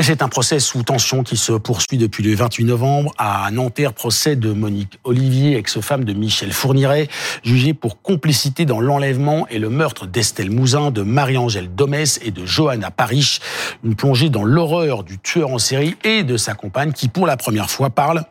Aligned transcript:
C'est 0.00 0.22
un 0.22 0.28
procès 0.28 0.60
sous 0.60 0.84
tension 0.84 1.24
qui 1.24 1.36
se 1.36 1.52
poursuit 1.52 1.98
depuis 1.98 2.22
le 2.22 2.34
28 2.34 2.64
novembre 2.64 3.12
à 3.18 3.50
Nanterre, 3.50 3.92
procès 3.92 4.36
de 4.36 4.52
Monique 4.52 4.98
Olivier, 5.02 5.56
ex-femme 5.56 6.04
de 6.04 6.12
Michel 6.12 6.52
Fourniret, 6.52 7.08
jugée 7.42 7.74
pour 7.74 8.00
complicité 8.00 8.64
dans 8.64 8.80
l'enlèvement 8.80 9.46
et 9.48 9.58
le 9.58 9.70
meurtre 9.70 10.06
d'Estelle 10.06 10.50
Mouzin, 10.50 10.92
de 10.92 11.02
Marie-Angèle 11.02 11.74
Domès 11.74 12.20
et 12.22 12.30
de 12.30 12.46
Johanna 12.46 12.90
Parich. 12.90 13.40
Une 13.84 13.96
plongée 13.96 14.30
dans 14.30 14.44
l'horreur 14.44 15.02
du 15.02 15.18
tueur 15.18 15.50
en 15.50 15.58
série 15.58 15.96
et 16.04 16.22
de 16.22 16.36
sa 16.36 16.54
compagne 16.54 16.92
qui, 16.92 17.08
pour 17.08 17.26
la 17.26 17.36
première 17.36 17.68
fois, 17.68 17.90
parle 17.90 18.24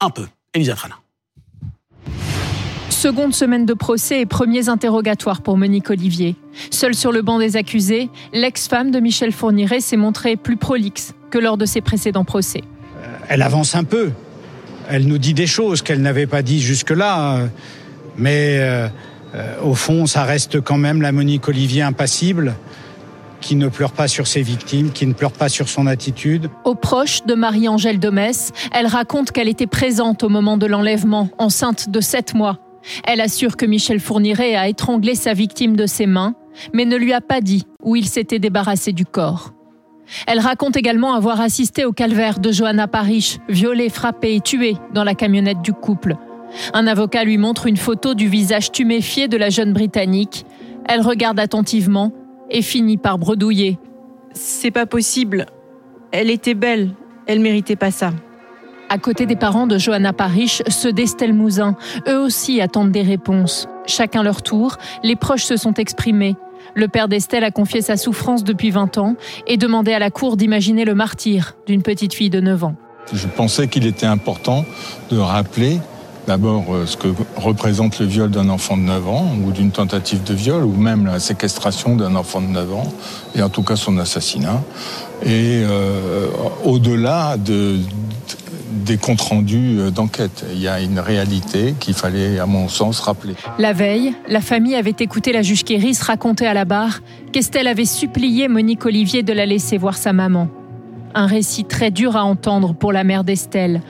un 0.00 0.10
peu. 0.10 0.26
Elisa. 0.52 0.76
Seconde 3.04 3.34
semaine 3.34 3.66
de 3.66 3.74
procès 3.74 4.22
et 4.22 4.24
premiers 4.24 4.70
interrogatoires 4.70 5.42
pour 5.42 5.58
Monique 5.58 5.90
Olivier. 5.90 6.36
Seule 6.70 6.94
sur 6.94 7.12
le 7.12 7.20
banc 7.20 7.38
des 7.38 7.58
accusés, 7.58 8.08
l'ex-femme 8.32 8.90
de 8.90 8.98
Michel 8.98 9.30
Fourniret 9.30 9.80
s'est 9.80 9.98
montrée 9.98 10.36
plus 10.36 10.56
prolixe 10.56 11.12
que 11.28 11.36
lors 11.36 11.58
de 11.58 11.66
ses 11.66 11.82
précédents 11.82 12.24
procès. 12.24 12.62
Euh, 12.62 13.06
elle 13.28 13.42
avance 13.42 13.74
un 13.74 13.84
peu. 13.84 14.12
Elle 14.88 15.06
nous 15.06 15.18
dit 15.18 15.34
des 15.34 15.46
choses 15.46 15.82
qu'elle 15.82 16.00
n'avait 16.00 16.26
pas 16.26 16.40
dit 16.40 16.62
jusque-là. 16.62 17.36
Euh, 17.36 17.46
mais 18.16 18.56
euh, 18.60 18.88
au 19.62 19.74
fond, 19.74 20.06
ça 20.06 20.24
reste 20.24 20.62
quand 20.62 20.78
même 20.78 21.02
la 21.02 21.12
Monique 21.12 21.46
Olivier 21.46 21.82
impassible 21.82 22.54
qui 23.42 23.54
ne 23.54 23.68
pleure 23.68 23.92
pas 23.92 24.08
sur 24.08 24.26
ses 24.26 24.40
victimes, 24.40 24.92
qui 24.92 25.06
ne 25.06 25.12
pleure 25.12 25.32
pas 25.32 25.50
sur 25.50 25.68
son 25.68 25.86
attitude. 25.86 26.48
Aux 26.64 26.74
proches 26.74 27.26
de 27.26 27.34
Marie-Angèle 27.34 28.00
Domès, 28.00 28.52
elle 28.72 28.86
raconte 28.86 29.30
qu'elle 29.30 29.50
était 29.50 29.66
présente 29.66 30.22
au 30.22 30.30
moment 30.30 30.56
de 30.56 30.64
l'enlèvement, 30.64 31.28
enceinte 31.36 31.90
de 31.90 32.00
7 32.00 32.32
mois. 32.32 32.58
Elle 33.04 33.20
assure 33.20 33.56
que 33.56 33.66
Michel 33.66 34.00
Fourniret 34.00 34.56
a 34.56 34.68
étranglé 34.68 35.14
sa 35.14 35.32
victime 35.32 35.76
de 35.76 35.86
ses 35.86 36.06
mains, 36.06 36.34
mais 36.72 36.84
ne 36.84 36.96
lui 36.96 37.12
a 37.12 37.20
pas 37.20 37.40
dit 37.40 37.66
où 37.82 37.96
il 37.96 38.06
s'était 38.06 38.38
débarrassé 38.38 38.92
du 38.92 39.04
corps. 39.04 39.52
Elle 40.26 40.40
raconte 40.40 40.76
également 40.76 41.14
avoir 41.14 41.40
assisté 41.40 41.84
au 41.84 41.92
calvaire 41.92 42.38
de 42.38 42.52
Johanna 42.52 42.86
Parich, 42.86 43.38
violée, 43.48 43.88
frappée 43.88 44.36
et 44.36 44.40
tuée 44.40 44.76
dans 44.92 45.04
la 45.04 45.14
camionnette 45.14 45.62
du 45.62 45.72
couple. 45.72 46.16
Un 46.72 46.86
avocat 46.86 47.24
lui 47.24 47.38
montre 47.38 47.66
une 47.66 47.76
photo 47.76 48.14
du 48.14 48.28
visage 48.28 48.70
tuméfié 48.70 49.28
de 49.28 49.36
la 49.36 49.50
jeune 49.50 49.72
Britannique. 49.72 50.44
Elle 50.86 51.00
regarde 51.00 51.40
attentivement 51.40 52.12
et 52.50 52.62
finit 52.62 52.98
par 52.98 53.18
bredouiller. 53.18 53.78
C'est 54.32 54.70
pas 54.70 54.86
possible. 54.86 55.46
Elle 56.12 56.30
était 56.30 56.54
belle. 56.54 56.90
Elle 57.26 57.40
méritait 57.40 57.76
pas 57.76 57.90
ça. 57.90 58.12
À 58.94 58.98
côté 58.98 59.26
des 59.26 59.34
parents 59.34 59.66
de 59.66 59.76
Johanna 59.76 60.12
Parich, 60.12 60.62
ceux 60.68 60.92
d'Estelle 60.92 61.34
Mouzin, 61.34 61.74
eux 62.06 62.20
aussi 62.20 62.60
attendent 62.60 62.92
des 62.92 63.02
réponses. 63.02 63.66
Chacun 63.86 64.22
leur 64.22 64.40
tour, 64.40 64.76
les 65.02 65.16
proches 65.16 65.42
se 65.42 65.56
sont 65.56 65.74
exprimés. 65.74 66.36
Le 66.76 66.86
père 66.86 67.08
d'Estelle 67.08 67.42
a 67.42 67.50
confié 67.50 67.82
sa 67.82 67.96
souffrance 67.96 68.44
depuis 68.44 68.70
20 68.70 68.98
ans 68.98 69.16
et 69.48 69.56
demandé 69.56 69.92
à 69.92 69.98
la 69.98 70.10
cour 70.10 70.36
d'imaginer 70.36 70.84
le 70.84 70.94
martyr 70.94 71.56
d'une 71.66 71.82
petite 71.82 72.14
fille 72.14 72.30
de 72.30 72.38
9 72.38 72.62
ans. 72.62 72.76
Je 73.12 73.26
pensais 73.26 73.66
qu'il 73.66 73.84
était 73.84 74.06
important 74.06 74.64
de 75.10 75.18
rappeler 75.18 75.80
D'abord, 76.26 76.64
euh, 76.70 76.86
ce 76.86 76.96
que 76.96 77.08
représente 77.36 77.98
le 77.98 78.06
viol 78.06 78.30
d'un 78.30 78.48
enfant 78.48 78.78
de 78.78 78.82
9 78.82 79.08
ans, 79.08 79.26
ou 79.44 79.52
d'une 79.52 79.70
tentative 79.70 80.24
de 80.24 80.32
viol, 80.32 80.64
ou 80.64 80.72
même 80.72 81.04
la 81.04 81.20
séquestration 81.20 81.96
d'un 81.96 82.16
enfant 82.16 82.40
de 82.40 82.46
9 82.46 82.72
ans, 82.72 82.92
et 83.34 83.42
en 83.42 83.50
tout 83.50 83.62
cas 83.62 83.76
son 83.76 83.98
assassinat. 83.98 84.62
Et 85.22 85.62
euh, 85.62 86.28
au-delà 86.64 87.36
de, 87.36 87.76
des 88.74 88.96
comptes 88.96 89.20
rendus 89.20 89.78
euh, 89.78 89.90
d'enquête. 89.90 90.44
Il 90.52 90.60
y 90.60 90.68
a 90.68 90.80
une 90.80 90.98
réalité 90.98 91.74
qu'il 91.78 91.94
fallait, 91.94 92.38
à 92.38 92.46
mon 92.46 92.68
sens, 92.68 93.00
rappeler. 93.00 93.34
La 93.58 93.72
veille, 93.72 94.14
la 94.28 94.40
famille 94.40 94.74
avait 94.74 94.94
écouté 94.98 95.32
la 95.32 95.42
juge 95.42 95.64
Kéris 95.64 95.98
raconter 96.02 96.46
à 96.46 96.54
la 96.54 96.64
barre 96.64 97.00
qu'Estelle 97.32 97.66
avait 97.66 97.84
supplié 97.84 98.48
Monique 98.48 98.84
Olivier 98.84 99.22
de 99.22 99.32
la 99.32 99.46
laisser 99.46 99.78
voir 99.78 99.96
sa 99.96 100.12
maman. 100.12 100.48
Un 101.14 101.26
récit 101.26 101.64
très 101.64 101.90
dur 101.90 102.16
à 102.16 102.24
entendre 102.24 102.74
pour 102.74 102.92
la 102.92 103.04
mère 103.04 103.24
d'Estelle. 103.24 103.82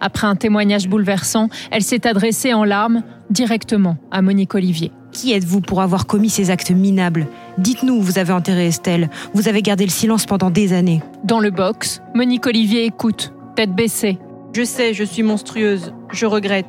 Après 0.00 0.26
un 0.26 0.36
témoignage 0.36 0.88
bouleversant, 0.88 1.48
elle 1.70 1.82
s'est 1.82 2.06
adressée 2.06 2.52
en 2.52 2.64
larmes 2.64 3.02
directement 3.30 3.96
à 4.10 4.22
Monique 4.22 4.54
Olivier. 4.54 4.92
Qui 5.12 5.32
êtes-vous 5.32 5.60
pour 5.60 5.80
avoir 5.80 6.06
commis 6.06 6.28
ces 6.28 6.50
actes 6.50 6.72
minables? 6.72 7.28
Dites-nous 7.58 7.94
où 7.94 8.02
vous 8.02 8.18
avez 8.18 8.32
enterré 8.32 8.66
Estelle. 8.66 9.08
Vous 9.32 9.48
avez 9.48 9.62
gardé 9.62 9.84
le 9.84 9.90
silence 9.90 10.26
pendant 10.26 10.50
des 10.50 10.72
années. 10.72 11.02
Dans 11.22 11.38
le 11.38 11.50
box, 11.50 12.02
Monique 12.14 12.46
Olivier 12.46 12.84
écoute, 12.84 13.32
tête 13.54 13.72
baissée. 13.72 14.18
Je 14.54 14.62
sais, 14.62 14.94
je 14.94 15.02
suis 15.02 15.24
monstrueuse. 15.24 15.92
Je 16.12 16.26
regrette. 16.26 16.68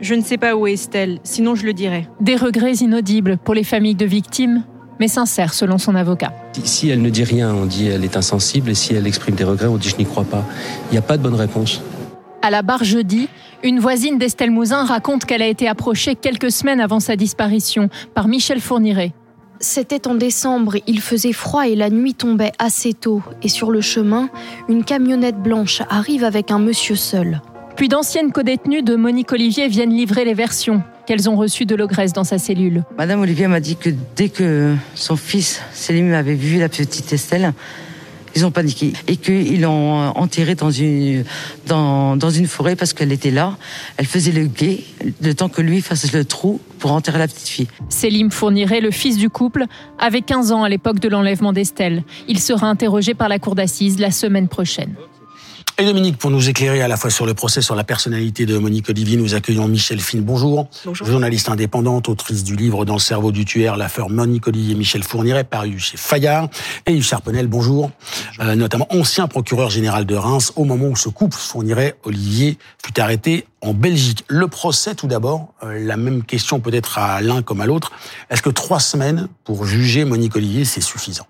Je 0.00 0.14
ne 0.14 0.22
sais 0.22 0.38
pas 0.38 0.54
où 0.54 0.68
est 0.68 0.74
Estelle, 0.74 1.18
sinon 1.24 1.56
je 1.56 1.66
le 1.66 1.72
dirais. 1.72 2.08
Des 2.20 2.36
regrets 2.36 2.74
inaudibles 2.74 3.38
pour 3.38 3.54
les 3.54 3.64
familles 3.64 3.96
de 3.96 4.04
victimes, 4.04 4.62
mais 5.00 5.08
sincères 5.08 5.52
selon 5.52 5.78
son 5.78 5.96
avocat. 5.96 6.32
Si 6.62 6.90
elle 6.90 7.02
ne 7.02 7.10
dit 7.10 7.24
rien, 7.24 7.52
on 7.52 7.66
dit 7.66 7.88
elle 7.88 8.04
est 8.04 8.16
insensible, 8.16 8.70
et 8.70 8.74
si 8.74 8.94
elle 8.94 9.08
exprime 9.08 9.34
des 9.34 9.42
regrets, 9.42 9.66
on 9.66 9.78
dit 9.78 9.88
je 9.88 9.96
n'y 9.96 10.04
crois 10.04 10.22
pas. 10.22 10.44
Il 10.90 10.92
n'y 10.92 10.98
a 10.98 11.02
pas 11.02 11.16
de 11.16 11.24
bonne 11.24 11.34
réponse. 11.34 11.82
À 12.40 12.50
la 12.50 12.62
barre 12.62 12.84
jeudi, 12.84 13.28
une 13.64 13.80
voisine 13.80 14.16
d'Estelle 14.16 14.52
Mouzin 14.52 14.84
raconte 14.84 15.24
qu'elle 15.24 15.42
a 15.42 15.48
été 15.48 15.66
approchée 15.66 16.14
quelques 16.14 16.52
semaines 16.52 16.80
avant 16.80 17.00
sa 17.00 17.16
disparition 17.16 17.88
par 18.14 18.28
Michel 18.28 18.60
Fourniret. 18.60 19.12
C'était 19.60 20.06
en 20.08 20.14
décembre, 20.14 20.76
il 20.86 21.00
faisait 21.00 21.32
froid 21.32 21.66
et 21.66 21.76
la 21.76 21.90
nuit 21.90 22.14
tombait 22.14 22.52
assez 22.58 22.92
tôt. 22.92 23.22
Et 23.42 23.48
sur 23.48 23.70
le 23.70 23.80
chemin, 23.80 24.28
une 24.68 24.84
camionnette 24.84 25.38
blanche 25.38 25.82
arrive 25.88 26.24
avec 26.24 26.50
un 26.50 26.58
monsieur 26.58 26.96
seul. 26.96 27.40
Puis 27.76 27.88
d'anciennes 27.88 28.30
codétenues 28.30 28.82
de 28.82 28.94
Monique 28.94 29.32
Olivier 29.32 29.68
viennent 29.68 29.94
livrer 29.94 30.24
les 30.24 30.34
versions 30.34 30.82
qu'elles 31.06 31.28
ont 31.28 31.36
reçues 31.36 31.66
de 31.66 31.74
l'ogresse 31.74 32.12
dans 32.12 32.24
sa 32.24 32.38
cellule. 32.38 32.84
Madame 32.96 33.20
Olivier 33.20 33.48
m'a 33.48 33.60
dit 33.60 33.76
que 33.76 33.90
dès 34.16 34.28
que 34.28 34.74
son 34.94 35.16
fils 35.16 35.60
Célim 35.72 36.12
avait 36.14 36.34
vu 36.34 36.58
la 36.58 36.68
petite 36.68 37.12
Estelle, 37.12 37.52
ils 38.34 38.44
ont 38.44 38.50
paniqué 38.50 38.92
et 39.06 39.16
qu'ils 39.16 39.60
l'ont 39.60 40.00
euh, 40.00 40.08
enterrée 40.14 40.54
dans 40.54 40.70
une, 40.70 41.24
dans, 41.66 42.30
une 42.30 42.46
forêt 42.46 42.76
parce 42.76 42.92
qu'elle 42.92 43.12
était 43.12 43.30
là. 43.30 43.56
Elle 43.96 44.06
faisait 44.06 44.32
le 44.32 44.46
guet 44.46 44.80
le 45.22 45.34
temps 45.34 45.48
que 45.48 45.62
lui 45.62 45.80
fasse 45.80 46.12
le 46.12 46.24
trou 46.24 46.60
pour 46.78 46.92
enterrer 46.92 47.18
la 47.18 47.28
petite 47.28 47.48
fille. 47.48 47.68
Célim 47.88 48.30
fournirait 48.30 48.80
le 48.80 48.90
fils 48.90 49.16
du 49.16 49.30
couple, 49.30 49.64
avait 49.98 50.22
15 50.22 50.52
ans 50.52 50.62
à 50.62 50.68
l'époque 50.68 51.00
de 51.00 51.08
l'enlèvement 51.08 51.52
d'Estelle. 51.52 52.02
Il 52.28 52.40
sera 52.40 52.68
interrogé 52.68 53.14
par 53.14 53.28
la 53.28 53.38
cour 53.38 53.54
d'assises 53.54 53.98
la 53.98 54.10
semaine 54.10 54.48
prochaine. 54.48 54.94
Et 55.76 55.84
Dominique, 55.84 56.18
pour 56.18 56.30
nous 56.30 56.48
éclairer 56.48 56.82
à 56.82 56.88
la 56.88 56.96
fois 56.96 57.10
sur 57.10 57.26
le 57.26 57.34
procès, 57.34 57.60
sur 57.60 57.74
la 57.74 57.82
personnalité 57.82 58.46
de 58.46 58.56
Monique 58.58 58.90
Olivier, 58.90 59.16
nous 59.16 59.34
accueillons 59.34 59.66
Michel 59.66 59.98
Fine. 59.98 60.20
Bonjour. 60.20 60.68
Bonjour. 60.84 61.04
Journaliste 61.04 61.48
indépendante, 61.48 62.08
autrice 62.08 62.44
du 62.44 62.54
livre 62.54 62.84
Dans 62.84 62.94
le 62.94 63.00
cerveau 63.00 63.32
du 63.32 63.44
tueur, 63.44 63.76
l'affaire 63.76 64.08
Monique 64.08 64.46
Olivier 64.46 64.76
Michel 64.76 65.02
Fourniret, 65.02 65.42
paru 65.42 65.80
chez 65.80 65.96
Fayard. 65.96 66.48
Et 66.86 66.92
Yves 66.92 67.04
Charpenel, 67.04 67.48
bonjour. 67.48 67.90
Euh, 68.38 68.54
notamment 68.54 68.86
ancien 68.90 69.26
procureur 69.26 69.68
général 69.68 70.06
de 70.06 70.14
Reims, 70.14 70.52
au 70.54 70.62
moment 70.62 70.86
où 70.86 70.94
ce 70.94 71.08
couple 71.08 71.36
Fourniret 71.36 71.96
Olivier 72.04 72.56
fut 72.86 73.00
arrêté 73.00 73.44
en 73.60 73.74
Belgique. 73.74 74.24
Le 74.28 74.46
procès, 74.46 74.94
tout 74.94 75.08
d'abord, 75.08 75.54
euh, 75.64 75.84
la 75.84 75.96
même 75.96 76.22
question 76.22 76.60
peut-être 76.60 76.98
à 76.98 77.20
l'un 77.20 77.42
comme 77.42 77.60
à 77.60 77.66
l'autre. 77.66 77.90
Est-ce 78.30 78.42
que 78.42 78.50
trois 78.50 78.78
semaines 78.78 79.26
pour 79.42 79.64
juger 79.64 80.04
Monique 80.04 80.36
Olivier, 80.36 80.64
c'est 80.64 80.80
suffisant? 80.80 81.26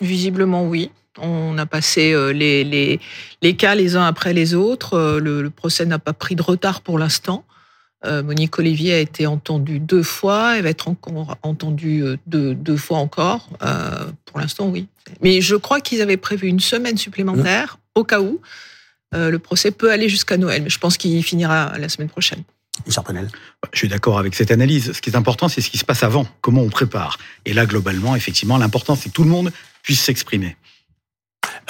Visiblement, 0.00 0.64
oui. 0.66 0.92
On 1.18 1.58
a 1.58 1.66
passé 1.66 2.12
euh, 2.12 2.32
les, 2.32 2.64
les, 2.64 3.00
les, 3.42 3.56
cas 3.56 3.74
les 3.74 3.96
uns 3.96 4.06
après 4.06 4.32
les 4.32 4.54
autres. 4.54 4.94
Euh, 4.94 5.20
le, 5.20 5.42
le 5.42 5.50
procès 5.50 5.84
n'a 5.84 5.98
pas 5.98 6.12
pris 6.12 6.36
de 6.36 6.42
retard 6.42 6.80
pour 6.80 6.98
l'instant. 6.98 7.44
Euh, 8.04 8.22
Monique 8.22 8.58
Olivier 8.58 8.94
a 8.94 8.98
été 8.98 9.26
entendue 9.26 9.78
deux 9.78 10.02
fois. 10.02 10.56
Elle 10.56 10.64
va 10.64 10.70
être 10.70 10.88
encore 10.88 11.36
entendue 11.42 12.04
deux, 12.26 12.54
deux 12.54 12.76
fois 12.76 12.98
encore. 12.98 13.48
Euh, 13.62 14.06
pour 14.24 14.40
l'instant, 14.40 14.68
oui. 14.68 14.88
Mais 15.20 15.40
je 15.40 15.54
crois 15.54 15.80
qu'ils 15.80 16.02
avaient 16.02 16.16
prévu 16.16 16.48
une 16.48 16.60
semaine 16.60 16.96
supplémentaire 16.96 17.76
mmh. 17.76 18.00
au 18.00 18.04
cas 18.04 18.20
où. 18.20 18.40
Euh, 19.14 19.30
le 19.30 19.38
procès 19.38 19.70
peut 19.70 19.90
aller 19.90 20.08
jusqu'à 20.08 20.36
Noël, 20.36 20.62
mais 20.62 20.70
je 20.70 20.78
pense 20.78 20.96
qu'il 20.96 21.22
finira 21.22 21.78
la 21.78 21.88
semaine 21.88 22.08
prochaine. 22.08 22.42
Penel. 23.04 23.28
Je 23.72 23.78
suis 23.78 23.88
d'accord 23.88 24.18
avec 24.18 24.34
cette 24.34 24.50
analyse. 24.50 24.92
Ce 24.92 25.02
qui 25.02 25.10
est 25.10 25.16
important, 25.16 25.48
c'est 25.48 25.60
ce 25.60 25.70
qui 25.70 25.78
se 25.78 25.84
passe 25.84 26.02
avant, 26.02 26.26
comment 26.40 26.62
on 26.62 26.70
prépare. 26.70 27.18
Et 27.44 27.52
là, 27.52 27.66
globalement, 27.66 28.16
effectivement, 28.16 28.56
l'important, 28.56 28.96
c'est 28.96 29.10
que 29.10 29.14
tout 29.14 29.24
le 29.24 29.30
monde 29.30 29.52
puisse 29.82 30.00
s'exprimer. 30.00 30.56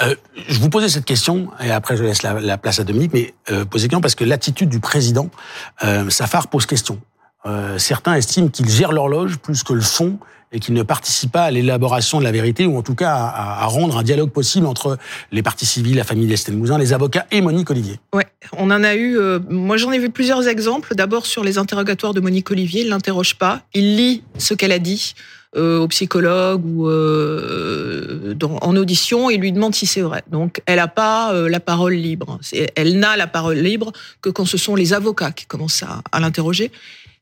Euh, 0.03 0.15
je 0.47 0.59
vous 0.59 0.69
posais 0.69 0.89
cette 0.89 1.05
question, 1.05 1.49
et 1.63 1.71
après 1.71 1.97
je 1.97 2.03
laisse 2.03 2.23
la, 2.23 2.39
la 2.39 2.57
place 2.57 2.79
à 2.79 2.83
Dominique, 2.83 3.11
mais 3.13 3.33
euh, 3.51 3.65
posez 3.65 3.87
question 3.87 4.01
parce 4.01 4.15
que 4.15 4.23
l'attitude 4.23 4.69
du 4.69 4.79
président, 4.79 5.29
euh, 5.83 6.09
Safar 6.09 6.47
pose 6.47 6.65
question. 6.65 6.99
Euh, 7.45 7.77
certains 7.77 8.15
estiment 8.15 8.47
qu'il 8.47 8.69
gère 8.69 8.91
l'horloge 8.91 9.37
plus 9.37 9.63
que 9.63 9.73
le 9.73 9.81
fond 9.81 10.17
et 10.53 10.59
qu'il 10.59 10.75
ne 10.75 10.83
participe 10.83 11.31
pas 11.31 11.45
à 11.45 11.51
l'élaboration 11.51 12.19
de 12.19 12.23
la 12.23 12.31
vérité, 12.31 12.65
ou 12.65 12.77
en 12.77 12.83
tout 12.83 12.93
cas 12.93 13.11
à, 13.11 13.65
rendre 13.65 13.97
un 13.97 14.03
dialogue 14.03 14.29
possible 14.29 14.67
entre 14.67 14.99
les 15.31 15.41
partis 15.41 15.65
civils, 15.65 15.95
la 15.95 16.03
famille 16.03 16.27
d'Estelle 16.27 16.55
Mouzin, 16.55 16.77
les 16.77 16.93
avocats 16.93 17.25
et 17.31 17.41
Monique 17.41 17.71
Olivier. 17.71 17.99
Ouais, 18.13 18.27
on 18.53 18.69
en 18.69 18.83
a 18.83 18.93
eu. 18.93 19.17
Euh, 19.17 19.39
moi, 19.49 19.77
j'en 19.77 19.91
ai 19.91 19.97
vu 19.97 20.11
plusieurs 20.11 20.47
exemples. 20.47 20.93
D'abord 20.93 21.25
sur 21.25 21.43
les 21.43 21.57
interrogatoires 21.57 22.13
de 22.13 22.21
Monique 22.21 22.51
Olivier, 22.51 22.83
il 22.83 22.89
l'interroge 22.89 23.35
pas, 23.35 23.61
il 23.73 23.95
lit 23.95 24.23
ce 24.37 24.53
qu'elle 24.53 24.71
a 24.71 24.79
dit 24.79 25.15
euh, 25.55 25.79
au 25.79 25.87
psychologue 25.87 26.65
ou 26.65 26.87
euh, 26.87 28.33
dans, 28.35 28.57
en 28.57 28.75
audition 28.75 29.29
et 29.29 29.37
lui 29.37 29.51
demande 29.51 29.75
si 29.75 29.85
c'est 29.85 30.01
vrai. 30.01 30.23
Donc, 30.29 30.61
elle 30.65 30.77
n'a 30.77 30.87
pas 30.87 31.33
euh, 31.33 31.49
la 31.49 31.59
parole 31.59 31.93
libre. 31.93 32.39
Elle 32.75 32.99
n'a 32.99 33.15
la 33.17 33.27
parole 33.27 33.57
libre 33.57 33.91
que 34.21 34.29
quand 34.29 34.45
ce 34.45 34.57
sont 34.57 34.75
les 34.75 34.93
avocats 34.93 35.31
qui 35.31 35.45
commencent 35.45 35.83
à, 35.83 36.01
à 36.11 36.19
l'interroger. 36.19 36.71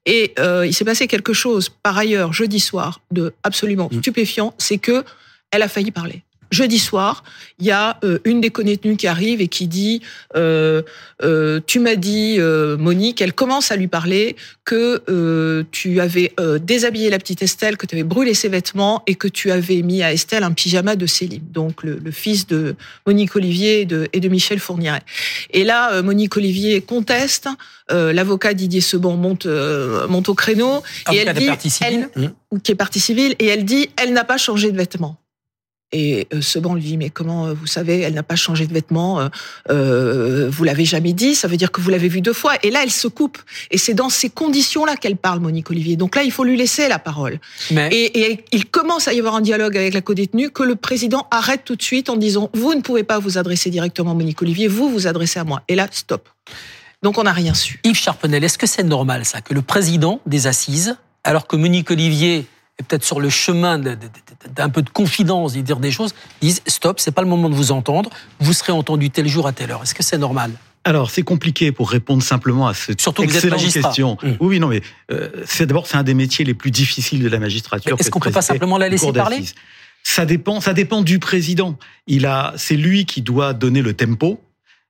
Et 0.05 0.33
euh, 0.39 0.65
il 0.65 0.73
s'est 0.73 0.85
passé 0.85 1.07
quelque 1.07 1.33
chose, 1.33 1.69
par 1.69 1.97
ailleurs, 1.97 2.33
jeudi 2.33 2.59
soir, 2.59 3.01
de 3.11 3.33
absolument 3.43 3.89
mmh. 3.91 3.99
stupéfiant, 3.99 4.53
c'est 4.57 4.77
que 4.77 5.03
elle 5.51 5.61
a 5.61 5.67
failli 5.67 5.91
parler. 5.91 6.23
Jeudi 6.51 6.79
soir, 6.79 7.23
il 7.59 7.65
y 7.65 7.71
a 7.71 7.97
euh, 8.03 8.19
une 8.25 8.41
des 8.41 8.49
codétenues 8.49 8.97
qui 8.97 9.07
arrive 9.07 9.41
et 9.41 9.47
qui 9.47 9.67
dit 9.67 10.01
euh, 10.35 10.81
euh, 11.23 11.59
Tu 11.65 11.79
m'as 11.79 11.95
dit, 11.95 12.35
euh, 12.39 12.77
Monique, 12.77 13.21
elle 13.21 13.33
commence 13.33 13.71
à 13.71 13.75
lui 13.77 13.87
parler 13.87 14.35
que 14.65 15.01
euh, 15.09 15.63
tu 15.71 15.99
avais 16.01 16.33
euh, 16.39 16.59
déshabillé 16.59 17.09
la 17.09 17.17
petite 17.19 17.41
Estelle, 17.41 17.77
que 17.77 17.85
tu 17.85 17.95
avais 17.95 18.03
brûlé 18.03 18.33
ses 18.33 18.49
vêtements 18.49 19.01
et 19.07 19.15
que 19.15 19.27
tu 19.27 19.51
avais 19.51 19.81
mis 19.81 20.03
à 20.03 20.11
Estelle 20.13 20.43
un 20.43 20.51
pyjama 20.51 20.95
de 20.95 21.05
Céline, 21.05 21.41
donc 21.51 21.83
le, 21.83 21.99
le 22.03 22.11
fils 22.11 22.47
de 22.47 22.75
Monique 23.07 23.35
Olivier 23.35 23.81
et 23.81 23.85
de, 23.85 24.07
et 24.13 24.19
de 24.19 24.27
Michel 24.29 24.59
Fourniret. 24.59 25.01
Et 25.51 25.63
là, 25.63 25.93
euh, 25.93 26.03
Monique 26.03 26.35
Olivier 26.37 26.81
conteste. 26.81 27.47
Euh, 27.91 28.13
L'avocat 28.13 28.53
Didier 28.53 28.79
Sebon 28.79 29.17
monte, 29.17 29.45
euh, 29.47 30.07
monte 30.07 30.29
au 30.29 30.33
créneau 30.33 30.81
et 31.11 31.17
elle 31.17 31.25
dit, 31.33 31.45
partie 31.47 31.69
civile. 31.69 32.09
elle- 32.15 32.31
ou 32.51 32.59
qui 32.59 32.71
est 32.71 32.75
partie 32.75 32.99
civile, 32.99 33.35
et 33.39 33.47
elle 33.47 33.65
dit, 33.65 33.89
elle 33.97 34.13
n'a 34.13 34.23
pas 34.23 34.37
changé 34.37 34.71
de 34.71 34.77
vêtements. 34.77 35.17
Et 35.91 36.27
euh, 36.33 36.41
Seban 36.41 36.73
lui 36.73 36.83
dit, 36.83 36.97
mais 36.97 37.09
comment 37.09 37.47
euh, 37.47 37.53
vous 37.53 37.67
savez, 37.67 37.99
elle 37.99 38.13
n'a 38.13 38.23
pas 38.23 38.35
changé 38.35 38.65
de 38.65 38.73
vêtements, 38.73 39.19
euh, 39.19 39.29
euh, 39.69 40.49
vous 40.49 40.63
l'avez 40.63 40.85
jamais 40.85 41.13
dit, 41.13 41.35
ça 41.35 41.47
veut 41.47 41.57
dire 41.57 41.71
que 41.71 41.81
vous 41.81 41.89
l'avez 41.89 42.07
vu 42.07 42.21
deux 42.21 42.33
fois. 42.33 42.53
Et 42.63 42.71
là, 42.71 42.79
elle 42.83 42.91
se 42.91 43.07
coupe. 43.07 43.37
Et 43.71 43.77
c'est 43.77 43.93
dans 43.93 44.09
ces 44.09 44.29
conditions-là 44.29 44.95
qu'elle 44.95 45.17
parle, 45.17 45.39
Monique 45.39 45.69
Olivier. 45.69 45.97
Donc 45.97 46.15
là, 46.15 46.23
il 46.23 46.31
faut 46.31 46.43
lui 46.43 46.57
laisser 46.57 46.87
la 46.87 46.99
parole. 46.99 47.39
Mais 47.71 47.89
Et, 47.91 48.21
et 48.21 48.45
il 48.51 48.65
commence 48.65 49.07
à 49.07 49.13
y 49.13 49.19
avoir 49.19 49.35
un 49.35 49.41
dialogue 49.41 49.75
avec 49.77 49.93
la 49.93 50.01
codétenue 50.01 50.49
que 50.49 50.63
le 50.63 50.75
président 50.75 51.27
arrête 51.31 51.61
tout 51.65 51.75
de 51.75 51.83
suite 51.83 52.09
en 52.09 52.15
disant, 52.15 52.49
vous 52.53 52.73
ne 52.73 52.81
pouvez 52.81 53.03
pas 53.03 53.19
vous 53.19 53.37
adresser 53.37 53.69
directement 53.69 54.11
à 54.11 54.13
Monique 54.13 54.41
Olivier, 54.41 54.67
vous 54.67 54.89
vous 54.89 55.07
adressez 55.07 55.39
à 55.39 55.43
moi. 55.43 55.61
Et 55.67 55.75
là, 55.75 55.87
stop. 55.91 56.29
Donc 57.03 57.17
on 57.17 57.23
n'a 57.23 57.33
rien 57.33 57.53
su. 57.53 57.79
Yves 57.83 57.97
Charpenel, 57.97 58.43
est-ce 58.43 58.57
que 58.57 58.67
c'est 58.67 58.83
normal 58.83 59.25
ça 59.25 59.41
que 59.41 59.53
le 59.53 59.61
président 59.61 60.21
des 60.25 60.47
assises, 60.47 60.95
alors 61.23 61.47
que 61.47 61.55
Monique 61.55 61.89
Olivier 61.91 62.45
peut-être 62.83 63.03
sur 63.03 63.19
le 63.19 63.29
chemin 63.29 63.79
d'un 63.79 64.69
peu 64.69 64.81
de 64.81 64.89
confidence, 64.89 65.53
de 65.53 65.61
dire 65.61 65.79
des 65.79 65.91
choses, 65.91 66.13
dise 66.41 66.61
stop, 66.67 66.99
c'est 66.99 67.11
pas 67.11 67.21
le 67.21 67.27
moment 67.27 67.49
de 67.49 67.55
vous 67.55 67.71
entendre, 67.71 68.09
vous 68.39 68.53
serez 68.53 68.71
entendu 68.71 69.09
tel 69.09 69.27
jour 69.27 69.47
à 69.47 69.53
telle 69.53 69.71
heure. 69.71 69.83
Est-ce 69.83 69.95
que 69.95 70.03
c'est 70.03 70.17
normal? 70.17 70.51
Alors, 70.83 71.11
c'est 71.11 71.21
compliqué 71.21 71.71
pour 71.71 71.91
répondre 71.91 72.23
simplement 72.23 72.67
à 72.67 72.73
cette 72.73 73.01
Surtout 73.01 73.23
excellente 73.23 73.61
question. 73.61 74.17
Mmh. 74.23 74.31
Oui, 74.39 74.59
non, 74.59 74.67
mais 74.67 74.81
euh, 75.11 75.29
c'est 75.45 75.67
d'abord 75.67 75.85
c'est 75.85 75.97
un 75.97 76.03
des 76.03 76.15
métiers 76.15 76.43
les 76.43 76.55
plus 76.55 76.71
difficiles 76.71 77.21
de 77.21 77.29
la 77.29 77.37
magistrature. 77.37 77.95
Est-ce 77.99 78.09
qu'on 78.09 78.19
de 78.19 78.25
peut 78.25 78.31
pas 78.31 78.41
simplement 78.41 78.77
la 78.79 78.89
laisser 78.89 79.11
parler. 79.13 79.43
Ça 80.03 80.25
dépend, 80.25 80.59
ça 80.59 80.73
dépend 80.73 81.03
du 81.03 81.19
président. 81.19 81.77
Il 82.07 82.25
a, 82.25 82.53
c'est 82.57 82.75
lui 82.75 83.05
qui 83.05 83.21
doit 83.21 83.53
donner 83.53 83.83
le 83.83 83.93
tempo. 83.93 84.41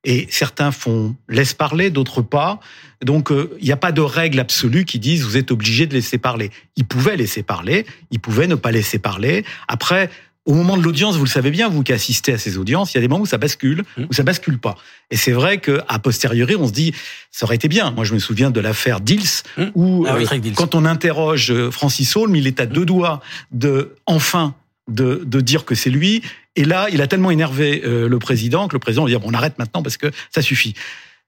Et 0.04 0.28
certains 0.32 0.72
font 0.72 1.16
laisse 1.30 1.54
parler, 1.54 1.90
d'autres 1.92 2.22
pas. 2.22 2.60
Donc 3.04 3.32
euh, 3.32 3.56
il 3.60 3.66
n'y 3.66 3.72
a 3.72 3.78
pas 3.78 3.92
de 3.92 4.02
règle 4.02 4.40
absolue 4.40 4.86
qui 4.86 5.00
disent 5.00 5.24
vous 5.24 5.38
êtes 5.38 5.52
obligé 5.52 5.86
de 5.86 5.94
laisser 5.94 6.18
parler. 6.18 6.50
Il 6.76 6.86
pouvait 6.86 7.18
laisser 7.18 7.44
parler, 7.44 7.86
il 8.12 8.20
pouvait 8.20 8.48
ne 8.48 8.56
pas 8.56 8.72
laisser 8.72 9.00
parler. 9.00 9.46
Après, 9.68 10.10
au 10.46 10.56
moment 10.56 10.76
de 10.76 10.82
l'audience, 10.82 11.18
vous 11.18 11.26
le 11.26 11.30
savez 11.30 11.52
bien, 11.52 11.70
vous 11.70 11.84
qui 11.84 11.94
assistez 11.94 12.34
à 12.34 12.40
ces 12.40 12.58
audiences, 12.58 12.94
il 12.94 12.98
y 12.98 13.00
a 13.00 13.02
des 13.02 13.08
moments 13.08 13.22
où 13.22 13.28
ça 13.28 13.38
bascule, 13.38 13.84
Mmh. 13.96 14.04
où 14.10 14.14
ça 14.14 14.24
bascule 14.24 14.58
pas. 14.58 14.76
Et 15.12 15.18
c'est 15.18 15.32
vrai 15.34 15.60
que 15.60 15.82
a 15.88 16.00
posteriori, 16.00 16.56
on 16.56 16.68
se 16.68 16.74
dit 16.74 16.94
ça 17.30 17.46
aurait 17.46 17.56
été 17.56 17.68
bien. 17.68 17.92
Moi, 17.92 18.06
je 18.06 18.16
me 18.16 18.20
souviens 18.20 18.50
de 18.50 18.60
l'affaire 18.60 19.02
Dils, 19.02 19.44
Mmh. 19.58 19.64
où 19.76 20.06
Ah 20.08 20.16
oui, 20.18 20.26
euh, 20.32 20.52
quand 20.56 20.74
on 20.74 20.86
interroge 20.86 21.52
euh, 21.52 21.70
Francis 21.70 22.16
Holm, 22.16 22.36
il 22.36 22.48
est 22.48 22.60
à 22.60 22.66
deux 22.66 22.86
doigts 22.86 23.22
de 23.52 23.96
enfin 24.08 24.56
de, 24.94 25.24
de 25.26 25.42
dire 25.42 25.66
que 25.66 25.76
c'est 25.76 25.90
lui. 25.90 26.22
Et 26.56 26.66
là, 26.66 26.88
il 26.92 27.02
a 27.02 27.08
tellement 27.08 27.32
énervé 27.32 27.82
euh, 27.86 28.10
le 28.10 28.20
président 28.20 28.68
que 28.68 28.74
le 28.74 28.80
président 28.80 29.04
va 29.04 29.10
dire 29.10 29.20
bon, 29.20 29.30
on 29.30 29.34
arrête 29.34 29.58
maintenant 29.58 29.82
parce 29.82 29.98
que 29.98 30.12
ça 30.30 30.42
suffit. 30.42 30.74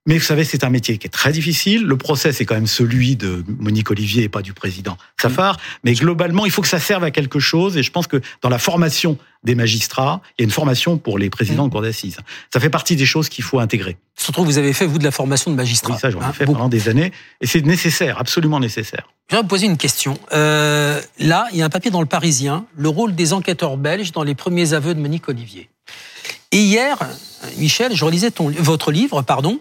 Mais 0.05 0.17
vous 0.17 0.23
savez, 0.25 0.43
c'est 0.43 0.65
un 0.65 0.69
métier 0.69 0.97
qui 0.97 1.07
est 1.07 1.09
très 1.09 1.31
difficile. 1.31 1.83
Le 1.85 1.95
procès, 1.97 2.33
c'est 2.33 2.43
quand 2.45 2.55
même 2.55 2.67
celui 2.67 3.15
de 3.15 3.43
Monique 3.47 3.89
Olivier 3.89 4.23
et 4.23 4.29
pas 4.29 4.41
du 4.41 4.51
président 4.51 4.97
Safar. 5.21 5.57
Mais 5.85 5.93
globalement, 5.93 6.45
il 6.45 6.51
faut 6.51 6.61
que 6.61 6.67
ça 6.67 6.79
serve 6.79 7.05
à 7.05 7.11
quelque 7.11 7.39
chose. 7.39 7.77
Et 7.77 7.83
je 7.83 7.91
pense 7.91 8.07
que 8.07 8.19
dans 8.41 8.49
la 8.49 8.59
formation 8.59 9.17
des 9.45 9.55
magistrats, 9.55 10.21
il 10.37 10.41
y 10.41 10.43
a 10.43 10.45
une 10.45 10.51
formation 10.51 10.97
pour 10.97 11.17
les 11.17 11.29
présidents 11.29 11.67
de 11.67 11.71
cour 11.71 11.81
d'assises. 11.81 12.17
Ça 12.53 12.59
fait 12.59 12.69
partie 12.69 12.97
des 12.97 13.05
choses 13.05 13.29
qu'il 13.29 13.45
faut 13.45 13.59
intégrer. 13.59 13.95
Surtout 14.17 14.41
que 14.41 14.47
vous 14.47 14.57
avez 14.57 14.73
fait, 14.73 14.85
vous, 14.85 14.99
de 14.99 15.03
la 15.05 15.11
formation 15.11 15.51
de 15.51 15.55
magistrat. 15.55 15.93
Oui, 15.93 15.99
ça, 15.99 16.09
j'en 16.09 16.19
ai 16.19 16.23
Hein, 16.25 16.33
fait 16.33 16.45
beaucoup. 16.45 16.57
pendant 16.57 16.69
des 16.69 16.89
années. 16.89 17.13
Et 17.39 17.47
c'est 17.47 17.65
nécessaire, 17.65 18.19
absolument 18.19 18.59
nécessaire. 18.59 19.07
Je 19.29 19.37
vais 19.37 19.41
vous 19.41 19.47
poser 19.47 19.67
une 19.67 19.77
question. 19.77 20.17
Euh, 20.33 21.01
là, 21.19 21.47
il 21.53 21.59
y 21.59 21.61
a 21.61 21.65
un 21.65 21.69
papier 21.69 21.91
dans 21.91 22.01
le 22.01 22.07
Parisien, 22.07 22.65
le 22.75 22.89
rôle 22.89 23.15
des 23.15 23.31
enquêteurs 23.31 23.77
belges 23.77 24.11
dans 24.11 24.23
les 24.23 24.35
premiers 24.35 24.73
aveux 24.73 24.93
de 24.93 24.99
Monique 24.99 25.29
Olivier. 25.29 25.69
Et 26.51 26.57
hier, 26.57 26.97
Michel, 27.57 27.95
je 27.95 28.03
relisais 28.03 28.31
ton, 28.31 28.49
votre 28.59 28.91
livre, 28.91 29.21
pardon, 29.21 29.59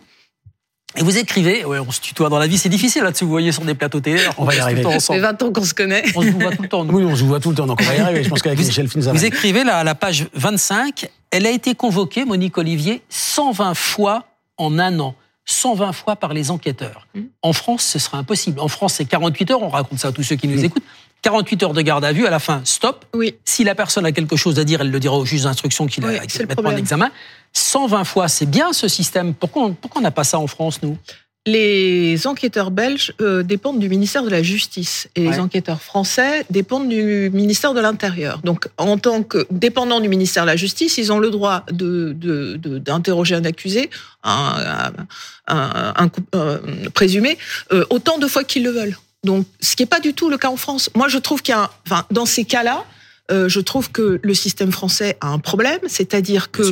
et 0.96 1.02
vous 1.02 1.16
écrivez, 1.18 1.64
ouais, 1.64 1.78
on 1.78 1.90
se 1.90 2.00
tutoie 2.00 2.28
dans 2.28 2.38
la 2.38 2.46
vie, 2.46 2.58
c'est 2.58 2.68
difficile 2.68 3.02
là-dessus, 3.02 3.24
vous 3.24 3.30
voyez 3.30 3.52
sur 3.52 3.64
des 3.64 3.74
plateaux 3.74 4.00
télé, 4.00 4.20
On 4.38 4.44
va 4.44 4.54
y 4.54 4.58
arriver. 4.58 4.82
Ça 4.82 4.88
ensemble. 4.90 5.18
fait 5.20 5.26
20 5.26 5.42
ans 5.42 5.52
qu'on 5.52 5.64
se 5.64 5.74
connaît. 5.74 6.02
On 6.14 6.22
se 6.22 6.28
voit 6.28 6.50
tout 6.54 6.62
le 6.62 6.68
temps. 6.68 6.84
nous. 6.84 6.94
Oui, 6.98 7.04
on 7.04 7.16
se 7.16 7.24
voit 7.24 7.40
tout 7.40 7.50
le 7.50 7.56
temps, 7.56 7.66
donc 7.66 7.80
on 7.80 7.84
va 7.84 7.94
y 7.94 7.98
arriver. 8.00 8.24
Je 8.24 8.28
pense 8.28 8.42
qu'avec 8.42 8.58
Vous- 8.58 8.66
Michel 8.66 8.88
Fin, 8.88 9.00
ça 9.00 9.12
va. 9.12 9.18
Vous 9.18 9.24
écrivez 9.24 9.64
là, 9.64 9.78
à 9.78 9.84
la 9.84 9.94
page 9.94 10.26
25, 10.34 11.08
elle 11.30 11.46
a 11.46 11.50
été 11.50 11.74
convoquée, 11.74 12.24
Monique 12.24 12.58
Olivier, 12.58 13.02
120 13.08 13.74
fois 13.74 14.24
en 14.58 14.78
un 14.78 14.98
an. 15.00 15.14
120 15.44 15.92
fois 15.92 16.14
par 16.14 16.34
les 16.34 16.52
enquêteurs. 16.52 17.08
Mm. 17.16 17.20
En 17.42 17.52
France, 17.52 17.82
ce 17.82 17.98
serait 17.98 18.16
impossible. 18.18 18.60
En 18.60 18.68
France, 18.68 18.94
c'est 18.94 19.04
48 19.04 19.50
heures, 19.50 19.62
on 19.62 19.68
raconte 19.70 19.98
ça 19.98 20.08
à 20.08 20.12
tous 20.12 20.22
ceux 20.22 20.36
qui 20.36 20.46
nous 20.46 20.60
Mm. 20.60 20.64
écoutent. 20.66 20.84
48 21.22 21.62
heures 21.62 21.72
de 21.72 21.82
garde 21.82 22.04
à 22.04 22.12
vue, 22.12 22.26
à 22.26 22.30
la 22.30 22.38
fin, 22.40 22.60
stop. 22.64 23.04
Oui. 23.14 23.34
Si 23.44 23.64
la 23.64 23.74
personne 23.74 24.04
a 24.06 24.12
quelque 24.12 24.36
chose 24.36 24.58
à 24.58 24.64
dire, 24.64 24.80
elle 24.80 24.90
le 24.90 25.00
dira 25.00 25.16
au 25.16 25.24
juge 25.24 25.42
d'instruction 25.44 25.86
qui 25.86 26.00
Oui, 26.00 26.14
le 26.38 26.46
mettra 26.46 26.68
en 26.68 26.76
examen. 26.76 27.10
120 27.52 28.04
fois, 28.04 28.28
c'est 28.28 28.46
bien 28.46 28.72
ce 28.72 28.88
système. 28.88 29.34
Pourquoi 29.34 29.62
on 29.64 29.72
pourquoi 29.74 30.00
on 30.00 30.02
n'a 30.02 30.10
pas 30.10 30.24
ça 30.24 30.38
en 30.38 30.46
France, 30.46 30.80
nous? 30.82 30.96
Les 31.44 32.28
enquêteurs 32.28 32.70
belges 32.70 33.12
euh, 33.20 33.42
dépendent 33.42 33.80
du 33.80 33.88
ministère 33.88 34.22
de 34.22 34.30
la 34.30 34.44
Justice 34.44 35.08
et 35.16 35.26
Ouais. 35.26 35.32
les 35.32 35.40
enquêteurs 35.40 35.82
français 35.82 36.46
dépendent 36.50 36.88
du 36.88 37.30
ministère 37.32 37.74
de 37.74 37.80
l'Intérieur. 37.80 38.38
Donc, 38.44 38.68
en 38.76 38.96
tant 38.96 39.24
que 39.24 39.44
dépendants 39.50 39.98
du 39.98 40.08
ministère 40.08 40.44
de 40.44 40.50
la 40.50 40.56
Justice, 40.56 40.98
ils 40.98 41.12
ont 41.12 41.18
le 41.18 41.30
droit 41.30 41.64
de 41.72 42.12
de- 42.16 42.56
de- 42.56 42.78
d'interroger 42.78 43.34
un 43.34 43.44
accusé, 43.44 43.90
un, 44.22 44.92
un, 45.48 45.56
un- 45.56 45.92
un 45.96 46.08
coup- 46.08 46.20
euh, 46.36 46.58
présumé, 46.94 47.36
euh, 47.72 47.84
autant 47.90 48.18
de 48.18 48.28
fois 48.28 48.44
qu'ils 48.44 48.62
le 48.62 48.70
veulent. 48.70 48.96
Donc, 49.24 49.46
ce 49.60 49.76
qui 49.76 49.82
n'est 49.82 49.86
pas 49.86 50.00
du 50.00 50.14
tout 50.14 50.28
le 50.30 50.38
cas 50.38 50.48
en 50.48 50.56
France. 50.56 50.90
Moi, 50.94 51.08
je 51.08 51.18
trouve 51.18 51.42
qu'il 51.42 51.52
y 51.52 51.56
a, 51.56 51.62
un- 51.62 51.70
enfin, 51.86 52.04
dans 52.10 52.26
ces 52.26 52.44
cas-là, 52.44 52.84
euh, 53.30 53.48
je 53.48 53.60
trouve 53.60 53.90
que 53.92 54.18
le 54.22 54.34
système 54.34 54.72
français 54.72 55.16
a 55.20 55.28
un 55.28 55.38
problème, 55.38 55.78
c'est-à-dire 55.86 56.50
que 56.50 56.62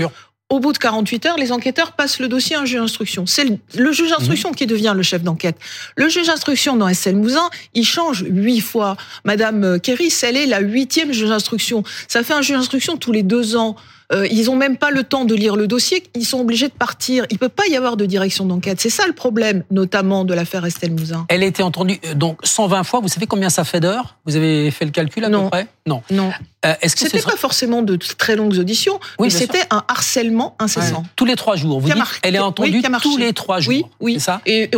au 0.48 0.58
bout 0.58 0.72
de 0.72 0.78
48 0.78 1.26
heures, 1.26 1.36
les 1.36 1.52
enquêteurs 1.52 1.92
passent 1.92 2.18
le 2.18 2.26
dossier 2.26 2.56
à 2.56 2.60
un 2.62 2.64
juge 2.64 2.80
d'instruction. 2.80 3.24
C'est 3.24 3.44
le, 3.44 3.56
le 3.76 3.92
juge 3.92 4.10
d'instruction 4.10 4.50
qui 4.52 4.66
devient 4.66 4.92
le 4.96 5.02
chef 5.04 5.22
d'enquête. 5.22 5.56
Le 5.94 6.08
juge 6.08 6.26
d'instruction 6.26 6.76
dans 6.76 6.92
SL 6.92 7.14
Mouzin, 7.14 7.48
il 7.74 7.84
change 7.86 8.24
huit 8.28 8.60
fois. 8.60 8.96
Madame 9.24 9.78
Kéris, 9.78 10.12
elle 10.22 10.36
est 10.36 10.46
la 10.46 10.58
huitième 10.58 11.12
juge 11.12 11.28
d'instruction. 11.28 11.84
Ça 12.08 12.24
fait 12.24 12.34
un 12.34 12.42
juge 12.42 12.56
d'instruction 12.56 12.96
tous 12.96 13.12
les 13.12 13.22
deux 13.22 13.54
ans. 13.54 13.76
Euh, 14.12 14.26
ils 14.30 14.50
ont 14.50 14.56
même 14.56 14.76
pas 14.76 14.90
le 14.90 15.04
temps 15.04 15.24
de 15.24 15.34
lire 15.34 15.54
le 15.56 15.66
dossier. 15.66 16.02
Ils 16.16 16.24
sont 16.24 16.40
obligés 16.40 16.66
de 16.68 16.72
partir. 16.72 17.26
Il 17.30 17.38
peut 17.38 17.48
pas 17.48 17.66
y 17.68 17.76
avoir 17.76 17.96
de 17.96 18.06
direction 18.06 18.44
d'enquête. 18.44 18.80
C'est 18.80 18.90
ça 18.90 19.06
le 19.06 19.12
problème, 19.12 19.62
notamment 19.70 20.24
de 20.24 20.34
l'affaire 20.34 20.64
Estelle 20.64 20.92
Mouzin. 20.92 21.26
Elle 21.28 21.42
a 21.42 21.46
été 21.46 21.62
entendue 21.62 22.00
euh, 22.06 22.14
donc 22.14 22.40
120 22.42 22.82
fois. 22.84 23.00
Vous 23.00 23.08
savez 23.08 23.26
combien 23.26 23.50
ça 23.50 23.64
fait 23.64 23.80
d'heures? 23.80 24.16
Vous 24.26 24.36
avez 24.36 24.70
fait 24.72 24.84
le 24.84 24.90
calcul 24.90 25.24
à 25.24 25.28
Non. 25.28 25.44
peu 25.44 25.50
près? 25.50 25.66
Non. 25.86 26.02
Non, 26.10 26.30
Euh, 26.66 26.74
Est-ce 26.82 26.94
que 26.94 27.00
ce 27.00 27.06
c'était 27.06 27.20
serait- 27.20 27.32
pas 27.32 27.38
forcément 27.38 27.80
de 27.80 27.96
très 27.96 28.36
longues 28.36 28.58
auditions, 28.58 29.00
Oui, 29.18 29.28
mais 29.28 29.30
c'était 29.30 29.62
un 29.70 29.82
harcèlement 29.88 30.56
incessant. 30.58 31.04
tous 31.16 31.24
les 31.24 31.34
trois 31.34 31.56
jours 31.56 31.80
Vous 31.80 31.88
dites 31.88 31.96
elle 32.22 32.36
est 32.36 32.38
entendue 32.38 32.82
tous 33.00 33.16
les 33.16 33.32
trois 33.32 33.60
jours. 33.60 33.70
Oui, 33.72 33.84
oui. 34.00 34.14
C'est 34.14 34.20
ça? 34.26 34.42
Et 34.44 34.68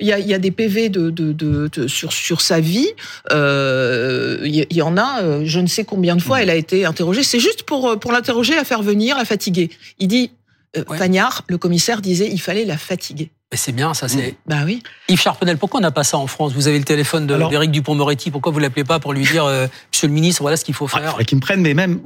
il 0.00 0.06
y 0.08 0.12
a, 0.12 0.18
y 0.18 0.36
des 0.40 0.50
PV 0.50 0.88
de, 0.88 1.10
de, 1.10 1.32
de, 1.32 1.70
de- 1.72 1.86
sur, 1.86 2.12
sur 2.12 2.40
sa 2.40 2.58
vie. 2.58 2.88
Euh, 3.30 4.38
Il 4.44 4.54
y, 4.56 4.66
il 4.70 4.76
y 4.76 4.82
en 4.82 4.96
a, 4.96 5.22
euh, 5.22 5.42
je 5.44 5.60
ne 5.60 5.66
sais 5.68 5.84
combien 5.84 6.16
de 6.16 6.20
Mmh. 6.20 6.24
fois 6.24 6.42
elle 6.42 6.50
a 6.50 6.54
été 6.56 6.84
interrogée. 6.84 7.22
C'est 7.22 7.38
juste 7.40 7.62
pour, 7.62 7.88
euh, 7.88 7.96
pour 7.96 8.10
l'interroger, 8.12 8.56
la 8.56 8.64
faire 8.64 8.82
venir, 8.82 9.16
la 9.16 9.24
fatiguer. 9.24 9.70
Il 10.00 10.08
dit, 10.08 10.30
euh, 10.32 10.37
Ouais. 10.88 10.98
Pagnard, 10.98 11.44
le 11.48 11.58
commissaire 11.58 12.00
disait, 12.00 12.28
il 12.30 12.40
fallait 12.40 12.64
la 12.64 12.78
fatiguer. 12.78 13.30
Mais 13.50 13.56
c'est 13.56 13.72
bien, 13.72 13.94
ça. 13.94 14.08
C'est 14.08 14.36
Bah 14.46 14.64
oui. 14.66 14.82
Yves 15.08 15.22
Charpenel. 15.22 15.56
Pourquoi 15.56 15.80
on 15.80 15.82
n'a 15.82 15.90
pas 15.90 16.04
ça 16.04 16.18
en 16.18 16.26
France? 16.26 16.52
Vous 16.52 16.68
avez 16.68 16.78
le 16.78 16.84
téléphone 16.84 17.26
d'Éric 17.26 17.70
Dupont-Moretti. 17.70 18.30
Pourquoi 18.30 18.52
vous 18.52 18.58
l'appelez 18.58 18.84
pas 18.84 19.00
pour 19.00 19.14
lui 19.14 19.22
dire, 19.22 19.46
euh, 19.46 19.66
Monsieur 19.90 20.06
le 20.06 20.12
ministre, 20.12 20.42
voilà 20.42 20.58
ce 20.58 20.66
qu'il 20.66 20.74
faut 20.74 20.84
Ah, 20.92 20.96
il 20.96 21.00
faire 21.00 21.10
faudrait 21.12 21.24
qu'ils 21.24 21.36
me 21.36 21.40
prennent, 21.40 21.62
mais 21.62 21.72
même, 21.72 21.98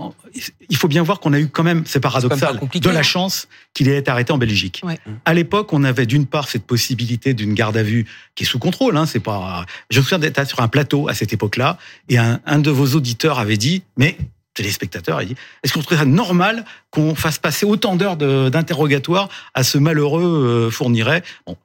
il 0.71 0.76
faut 0.76 0.87
bien 0.87 1.02
voir 1.02 1.19
qu'on 1.19 1.33
a 1.33 1.41
eu 1.41 1.49
quand 1.49 1.64
même, 1.64 1.83
c'est 1.85 1.97
même 1.97 2.02
paradoxal, 2.02 2.61
de 2.73 2.91
la 2.91 3.02
chance 3.02 3.49
qu'il 3.75 3.88
ait 3.88 3.99
été 3.99 4.09
arrêté 4.09 4.33
en 4.33 4.38
Belgique. 4.38 4.83
Ouais. 4.85 5.00
À 5.25 5.35
l'époque, 5.35 5.73
on 5.73 5.83
avait 5.83 6.07
d'une 6.07 6.26
part 6.26 6.49
cette 6.49 6.64
possibilité 6.64 7.35
d'une 7.35 7.55
garde 7.55 7.76
à 7.76 7.83
vue 7.83 8.07
qui 8.37 8.45
est 8.45 8.47
sous 8.47 8.61
contrôle. 8.61 8.97
Hein, 8.97 9.07
c'est 9.07 9.19
pas. 9.19 9.67
Je 9.91 9.99
me 9.99 10.05
souviens 10.05 10.21
d'être 10.21 10.47
sur 10.47 10.61
un 10.61 10.69
plateau 10.69 11.09
à 11.09 11.14
cette 11.14 11.33
époque-là, 11.33 11.76
et 12.09 12.19
un, 12.19 12.38
un 12.47 12.61
de 12.61 12.71
vos 12.71 12.95
auditeurs 12.95 13.41
avait 13.41 13.57
dit, 13.57 13.83
mais 13.97 14.17
téléspectateur, 14.55 15.23
il 15.23 15.29
dit, 15.29 15.37
est-ce 15.63 15.73
qu'on 15.73 15.81
trouverait 15.81 16.05
ça 16.05 16.09
normal 16.09 16.65
qu'on 16.91 17.15
fasse 17.15 17.39
passer 17.39 17.65
autant 17.67 17.97
d'heures 17.97 18.17
d'interrogatoire 18.17 19.29
à 19.55 19.63
ce 19.63 19.79
malheureux 19.79 20.23
euh, 20.67 20.71
fournirait? 20.71 21.23
Bon, 21.47 21.57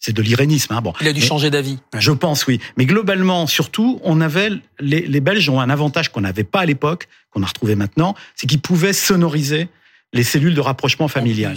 c'est 0.00 0.12
de 0.12 0.22
l'irénisme. 0.22 0.72
Hein, 0.72 0.80
bon. 0.80 0.92
Il 1.00 1.08
a 1.08 1.12
dû 1.12 1.20
Mais- 1.20 1.26
changer 1.26 1.50
d'avis. 1.50 1.78
je 1.94 2.12
pense, 2.12 2.46
oui. 2.46 2.60
Mais 2.76 2.86
globalement, 2.86 3.46
surtout, 3.46 4.00
on 4.02 4.20
avait 4.20 4.50
les, 4.80 5.02
les 5.02 5.20
Belges 5.20 5.48
ont 5.48 5.60
un 5.60 5.70
avantage 5.70 6.10
qu'on 6.10 6.22
n'avait 6.22 6.44
pas 6.44 6.60
à 6.60 6.66
l'époque, 6.66 7.08
qu'on 7.30 7.42
a 7.42 7.46
retrouvé 7.46 7.74
maintenant, 7.76 8.14
c'est 8.34 8.46
qu'ils 8.46 8.60
pouvaient 8.60 8.92
sonoriser 8.94 9.68
les 10.12 10.22
cellules 10.22 10.54
de 10.54 10.60
rapprochement 10.60 11.08
familial. 11.08 11.56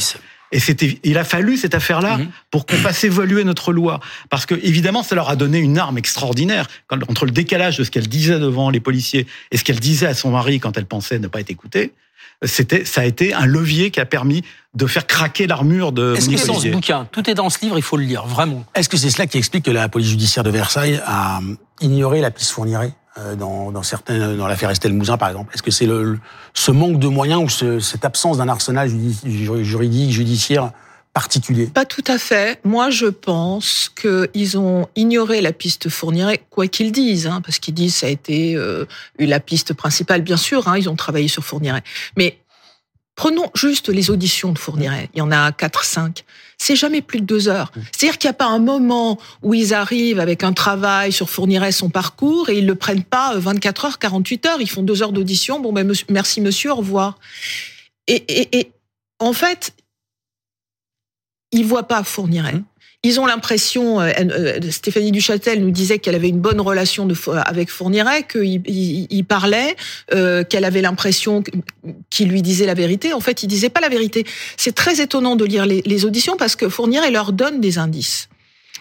Et 0.52 0.60
c'était, 0.60 1.00
il 1.04 1.18
a 1.18 1.24
fallu 1.24 1.58
cette 1.58 1.76
affaire-là 1.76 2.18
Mhm. 2.18 2.28
pour 2.52 2.66
qu'on 2.66 2.76
fasse 2.78 3.04
évoluer 3.04 3.44
notre 3.44 3.72
loi, 3.72 4.00
parce 4.30 4.46
que 4.46 4.56
évidemment, 4.64 5.04
ça 5.04 5.16
leur 5.16 5.30
a 5.30 5.36
donné 5.36 5.60
une 5.60 5.78
arme 5.78 5.98
extraordinaire 5.98 6.68
quand- 6.88 6.98
entre 7.10 7.26
le 7.26 7.32
décalage 7.32 7.78
de 7.78 7.84
ce 7.84 7.92
qu'elle 7.92 8.08
disait 8.08 8.40
devant 8.40 8.70
les 8.70 8.80
policiers 8.80 9.28
et 9.52 9.58
ce 9.58 9.64
qu'elle 9.64 9.80
disait 9.80 10.08
à 10.08 10.14
son 10.14 10.32
mari 10.32 10.60
quand 10.60 10.78
elle 10.78 10.86
pensait 10.86 11.20
ne 11.20 11.28
pas 11.28 11.40
être 11.42 11.52
écoutée. 11.52 11.94
C'était, 12.46 12.86
ça 12.86 13.02
a 13.02 13.06
été 13.06 13.34
un 13.34 13.46
levier 13.46 13.92
qui 13.92 14.00
a 14.00 14.06
permis 14.06 14.44
de 14.74 14.88
faire 14.88 15.06
craquer 15.06 15.46
l'armure 15.46 15.92
de 15.92 16.16
Est-ce 16.16 16.30
que 16.30 16.38
c'est 16.38 16.48
dans 16.48 16.60
ce 16.60 16.70
bouquin 16.70 17.06
Tout 17.12 17.30
est 17.30 17.34
dans 17.34 17.50
ce 17.50 17.60
livre, 17.62 17.78
il 17.78 17.82
faut 17.82 17.98
le 17.98 18.04
lire, 18.06 18.26
vraiment. 18.26 18.66
Est-ce 18.76 18.88
que 18.88 18.96
c'est 18.98 19.10
cela 19.10 19.28
qui 19.28 19.38
explique 19.38 19.66
que 19.66 19.72
la 19.72 19.90
police 19.90 20.08
judiciaire 20.10 20.44
de 20.46 20.50
Versailles 20.50 21.02
a 21.06 21.42
ignoré 21.82 22.22
la 22.22 22.32
piste 22.32 22.52
Fourniret 22.52 22.88
euh, 22.88 22.92
dans, 23.38 23.72
dans 23.72 23.84
certains, 23.84 24.36
dans 24.36 24.48
l'affaire 24.48 24.70
Estelle 24.70 24.94
Mouzin, 24.94 25.18
par 25.18 25.30
exemple 25.30 25.54
Est-ce 25.54 25.64
que 25.64 25.72
c'est 25.72 25.88
ce 26.54 26.72
manque 26.72 27.00
de 27.00 27.08
moyens 27.08 27.44
ou 27.44 27.50
ce- 27.50 27.80
cette 27.80 28.06
absence 28.06 28.38
d'un 28.38 28.48
arsenal 28.48 28.90
juridique, 29.26 30.12
judiciaire 30.12 30.72
particulier? 31.14 31.66
Pas 31.68 31.86
tout 31.86 32.04
à 32.08 32.18
fait. 32.18 32.60
Moi, 32.64 32.92
je 32.92 33.08
pense 33.08 33.90
qu'ils 34.00 34.58
ont 34.58 34.88
ignoré 34.96 35.42
la 35.42 35.52
piste 35.52 35.90
Fourniret, 35.90 36.42
quoi 36.50 36.68
qu'ils 36.68 36.92
disent, 36.92 37.28
hein, 37.28 37.42
parce 37.42 37.60
qu'ils 37.60 37.74
disent 37.74 37.96
ça 37.96 38.08
a 38.08 38.10
été 38.10 38.56
euh, 38.56 38.86
la 39.18 39.40
piste 39.40 39.74
principale, 39.74 40.22
bien 40.22 40.38
sûr. 40.38 40.68
Hein, 40.68 40.78
ils 40.78 40.88
ont 40.90 40.96
travaillé 40.96 41.28
sur 41.28 41.44
Fourniret, 41.44 41.84
mais 42.16 42.38
prenons 43.16 43.50
juste 43.56 43.90
les 43.90 44.12
auditions 44.12 44.54
de 44.54 44.60
Fourniret. 44.60 45.10
Il 45.14 45.20
y 45.20 45.22
en 45.22 45.32
a 45.32 45.52
quatre, 45.52 45.84
cinq. 45.84 46.24
C'est 46.62 46.76
jamais 46.76 47.02
plus 47.02 47.22
de 47.22 47.26
deux 47.26 47.48
heures. 47.48 47.72
C'est-à-dire 47.92 48.18
qu'il 48.18 48.28
n'y 48.28 48.32
a 48.32 48.34
pas 48.34 48.48
un 48.48 48.60
moment 48.60 49.18
où 49.42 49.54
ils 49.54 49.74
arrivent 49.74 50.20
avec 50.20 50.44
un 50.44 50.52
travail 50.52 51.14
sur 51.14 51.30
Fourniret, 51.30 51.72
son 51.72 51.90
parcours, 51.90 52.50
et 52.50 52.58
ils 52.58 52.66
le 52.66 52.76
prennent 52.76 53.04
pas 53.04 53.34
euh, 53.36 53.40
24 53.40 53.86
heures, 53.86 54.00
48 54.00 54.46
heures. 54.46 54.62
Ils 54.62 54.70
font 54.70 54.84
deux 54.84 55.02
heures 55.02 55.14
d'audition. 55.14 55.62
Bon, 55.62 55.72
ben, 55.72 55.90
merci 56.10 56.42
monsieur, 56.42 56.72
au 56.72 56.76
revoir. 56.76 57.18
Et, 58.08 58.16
et, 58.28 58.60
et 58.60 58.72
en 59.20 59.32
fait, 59.32 59.74
ils 61.52 61.66
voient 61.66 61.88
pas 61.88 62.04
Fourniret. 62.04 62.62
Ils 63.04 63.18
ont 63.22 63.26
l'impression, 63.26 64.02
euh, 64.02 64.12
euh, 64.20 64.60
Stéphanie 64.72 65.14
Duchâtel 65.14 65.62
nous 65.62 65.72
disait 65.72 66.00
qu'elle 66.00 66.16
avait 66.16 66.28
une 66.28 66.42
bonne 66.42 66.60
relation 66.60 67.08
avec 67.46 67.70
Fourniret, 67.70 68.24
qu'il 68.24 68.62
il, 68.68 69.08
il 69.10 69.24
parlait, 69.24 69.78
euh, 70.14 70.44
qu'elle 70.44 70.66
avait 70.66 70.82
l'impression 70.82 71.42
qu'il 72.10 72.28
lui 72.28 72.42
disait 72.42 72.66
la 72.66 72.74
vérité. 72.74 73.14
En 73.14 73.22
fait, 73.22 73.42
il 73.42 73.48
disait 73.48 73.70
pas 73.70 73.80
la 73.80 73.88
vérité. 73.88 74.26
C'est 74.58 74.76
très 74.76 75.00
étonnant 75.00 75.38
de 75.38 75.46
lire 75.46 75.66
les, 75.66 76.06
auditions 76.06 76.36
parce 76.36 76.58
que 76.58 76.68
Fourniret 76.68 77.10
leur 77.10 77.32
donne 77.32 77.62
des 77.62 77.78
indices. 77.78 78.28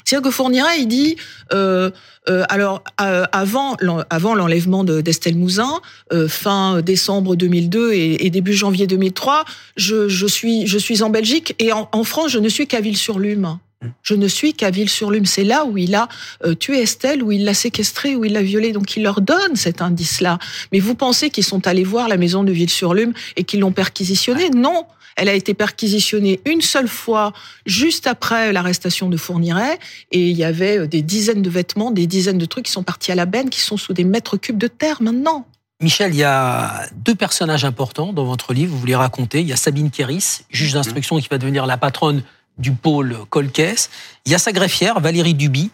C'est-à-dire 0.04 0.28
que 0.28 0.34
Fourniret, 0.34 0.80
il 0.80 0.88
dit, 0.88 1.14
euh, 1.52 1.90
euh, 2.28 2.42
alors 2.48 2.82
euh, 3.00 3.24
avant, 3.30 3.76
l'en- 3.80 4.02
avant 4.10 4.34
l'enlèvement 4.34 4.82
de- 4.82 5.00
d'Estelle 5.00 5.36
Mouzin, 5.36 5.80
fin 6.26 6.80
décembre 6.80 7.36
2002 7.36 7.92
et, 7.92 8.30
début 8.30 8.52
janvier 8.54 8.88
2003, 8.88 9.44
je, 9.76 10.08
je 10.08 10.26
suis, 10.26 10.66
je 10.66 10.78
suis 10.78 11.04
en 11.04 11.10
Belgique 11.10 11.54
et 11.60 11.72
en, 11.72 11.88
en 11.92 12.02
France, 12.02 12.32
je 12.32 12.40
ne 12.40 12.48
suis 12.48 12.66
qu'à 12.66 12.80
Ville-sur-Lume. 12.80 13.58
Je 14.02 14.14
ne 14.14 14.26
suis 14.26 14.54
qu'à 14.54 14.70
Ville-sur-Lume. 14.70 15.26
C'est 15.26 15.44
là 15.44 15.64
où 15.64 15.78
il 15.78 15.94
a 15.94 16.08
euh, 16.44 16.54
tué 16.54 16.80
Estelle, 16.80 17.22
où 17.22 17.30
il 17.30 17.44
l'a 17.44 17.54
séquestrée, 17.54 18.16
où 18.16 18.24
il 18.24 18.32
l'a 18.32 18.42
violée. 18.42 18.72
Donc 18.72 18.96
il 18.96 19.02
leur 19.02 19.20
donne 19.20 19.54
cet 19.54 19.82
indice-là. 19.82 20.38
Mais 20.72 20.80
vous 20.80 20.94
pensez 20.94 21.30
qu'ils 21.30 21.44
sont 21.44 21.66
allés 21.66 21.84
voir 21.84 22.08
la 22.08 22.16
maison 22.16 22.42
de 22.42 22.52
Ville-sur-Lume 22.52 23.12
et 23.36 23.44
qu'ils 23.44 23.60
l'ont 23.60 23.72
perquisitionnée 23.72 24.50
Non. 24.50 24.84
Elle 25.16 25.28
a 25.28 25.34
été 25.34 25.52
perquisitionnée 25.52 26.40
une 26.44 26.60
seule 26.60 26.86
fois, 26.86 27.32
juste 27.66 28.06
après 28.06 28.52
l'arrestation 28.52 29.08
de 29.08 29.16
Fourniret, 29.16 29.80
et 30.12 30.28
il 30.28 30.36
y 30.36 30.44
avait 30.44 30.78
euh, 30.78 30.86
des 30.86 31.02
dizaines 31.02 31.42
de 31.42 31.50
vêtements, 31.50 31.90
des 31.90 32.06
dizaines 32.06 32.38
de 32.38 32.46
trucs 32.46 32.66
qui 32.66 32.72
sont 32.72 32.84
partis 32.84 33.10
à 33.10 33.16
la 33.16 33.26
benne, 33.26 33.50
qui 33.50 33.60
sont 33.60 33.76
sous 33.76 33.92
des 33.92 34.04
mètres 34.04 34.36
cubes 34.36 34.58
de 34.58 34.68
terre 34.68 35.02
maintenant. 35.02 35.44
Michel, 35.80 36.14
il 36.14 36.18
y 36.18 36.24
a 36.24 36.86
deux 36.94 37.16
personnages 37.16 37.64
importants 37.64 38.12
dans 38.12 38.24
votre 38.24 38.52
livre, 38.52 38.72
vous 38.72 38.78
voulez 38.78 38.96
raconter. 38.96 39.40
Il 39.40 39.48
y 39.48 39.52
a 39.52 39.56
Sabine 39.56 39.90
Kéris, 39.90 40.42
juge 40.50 40.72
d'instruction 40.72 41.18
qui 41.18 41.28
va 41.28 41.38
devenir 41.38 41.66
la 41.66 41.76
patronne 41.76 42.22
du 42.58 42.72
pôle 42.72 43.16
Colcaise. 43.30 43.90
Il 44.26 44.32
y 44.32 44.34
a 44.34 44.38
sa 44.38 44.52
greffière, 44.52 45.00
Valérie 45.00 45.34
Duby. 45.34 45.70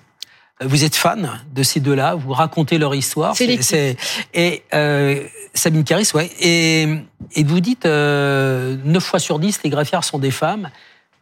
Euh, 0.63 0.67
Vous 0.69 0.85
êtes 0.85 0.95
fan 0.97 1.41
de 1.53 1.63
ces 1.63 1.81
deux-là, 1.81 2.15
vous 2.15 2.33
racontez 2.33 2.79
leur 2.79 2.95
histoire. 2.95 3.35
C'est. 3.37 3.97
Et 4.35 4.63
euh, 4.73 5.27
Sabine 5.55 5.85
Kéris, 5.85 6.11
ouais. 6.15 6.31
Et, 6.41 6.87
et 7.35 7.45
vous 7.45 7.61
dites, 7.61 7.87
euh, 7.87 8.77
9 8.85 9.03
fois 9.03 9.19
sur 9.19 9.39
10, 9.39 9.61
les 9.65 9.71
greffières 9.71 10.05
sont 10.05 10.19
des 10.19 10.31
femmes. 10.31 10.71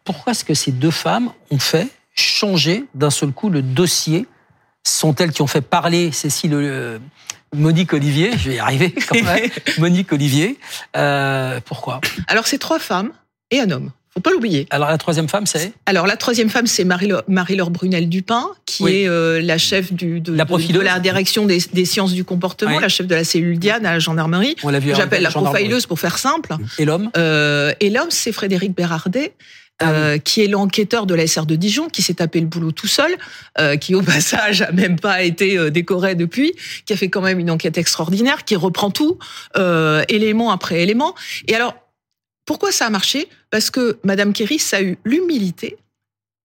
Pourquoi 0.05 0.33
est-ce 0.33 0.45
que 0.45 0.55
ces 0.55 0.73
deux 0.73 0.91
femmes 0.91 1.31
ont 1.51 1.59
fait 1.59 1.87
changer 2.15 2.85
d'un 2.95 3.11
seul 3.11 3.33
coup 3.33 3.51
le 3.51 3.63
dossier? 3.63 4.27
Sont 4.85 5.15
elles 5.15 5.31
qui 5.31 5.43
ont 5.43 5.47
fait 5.47 5.61
parler 5.61 6.11
Cécile, 6.11 6.55
euh, 6.55 6.99
Monique 7.55 7.93
Olivier, 7.93 8.33
je 8.37 8.51
vais 8.51 8.57
y 8.57 8.59
arriver 8.59 8.91
quand 8.93 9.15
même, 9.23 9.49
Monique 9.79 10.13
Olivier. 10.13 10.59
Euh, 10.97 11.61
pourquoi? 11.65 12.01
Alors 12.27 12.49
c'est 12.49 12.59
trois 12.59 12.81
femmes 12.81 13.13
et 13.53 13.61
un 13.61 13.71
homme. 13.71 13.93
Faut 14.15 14.21
pas 14.21 14.31
l'oublier. 14.31 14.67
Alors 14.71 14.91
la 14.91 14.99
troisième 14.99 15.29
femme, 15.29 15.47
c'est? 15.47 15.73
Alors 15.87 16.07
la 16.07 16.17
troisième 16.17 16.51
femme, 16.51 16.67
c'est 16.67 16.85
Marie-Laure 16.85 17.23
Marie-Laure 17.29 17.71
Brunel-Dupin, 17.71 18.49
qui 18.67 18.83
Oui. 18.83 18.93
est 18.97 19.09
euh, 19.09 19.41
la 19.41 19.57
chef 19.57 19.93
du, 19.93 20.21
de, 20.21 20.35
La 20.35 20.45
de- 20.45 20.73
de 20.73 20.81
la 20.81 20.99
direction 21.01 21.47
des, 21.47 21.59
des 21.73 21.85
sciences 21.87 22.13
du 22.13 22.23
comportement, 22.25 22.77
Oui. 22.77 22.83
la 22.83 22.89
chef 22.91 23.07
de 23.07 23.15
la 23.15 23.25
cellule 23.25 23.59
Diane 23.59 23.87
à 23.87 23.93
la 23.93 23.99
gendarmerie. 23.99 24.55
On 24.65 24.69
l'a 24.69 24.81
vu. 24.81 24.93
J'appelle 24.95 25.23
la 25.23 25.31
profileuse 25.31 25.87
pour 25.87 25.99
faire 25.99 26.19
simple. 26.19 26.55
Et 26.79 26.85
l'homme? 26.85 27.11
Euh, 27.17 27.73
et 27.81 27.89
l'homme, 27.89 28.11
c'est 28.11 28.33
Frédéric 28.33 28.75
Bérardet. 28.77 29.33
Ah 29.79 29.91
euh, 29.91 30.19
qui 30.19 30.43
est 30.43 30.47
l'enquêteur 30.47 31.07
de 31.07 31.15
la 31.15 31.27
SR 31.27 31.45
de 31.45 31.57
Dijon, 31.57 31.89
qui 31.89 32.03
s'est 32.03 32.15
tapé 32.15 32.39
le 32.39 32.47
boulot 32.47 32.71
tout 32.71 32.87
seul, 32.87 33.11
euh, 33.59 33.77
qui 33.77 33.97
au 33.97 34.03
passage 34.13 34.63
a 34.63 34.71
même 34.71 35.01
pas 35.01 35.23
été 35.25 35.59
euh, 35.59 35.71
décoré 35.71 36.15
depuis, 36.15 36.53
qui 36.87 36.93
a 36.93 36.97
fait 36.97 37.09
quand 37.09 37.23
même 37.23 37.41
une 37.41 37.51
enquête 37.51 37.79
extraordinaire, 37.79 38.45
qui 38.45 38.55
reprend 38.55 38.91
tout, 38.91 39.19
euh, 39.57 40.05
élément 40.09 40.53
après 40.53 40.83
élément. 40.83 41.17
Et 41.49 41.57
alors, 41.57 41.75
pourquoi 42.45 42.73
ça 42.73 42.87
a 42.87 42.91
marché? 42.91 43.29
Parce 43.51 43.71
que 43.71 43.99
Madame 44.05 44.33
Kéris 44.33 44.71
a 44.73 44.83
eu 44.83 44.99
l'humilité 45.05 45.77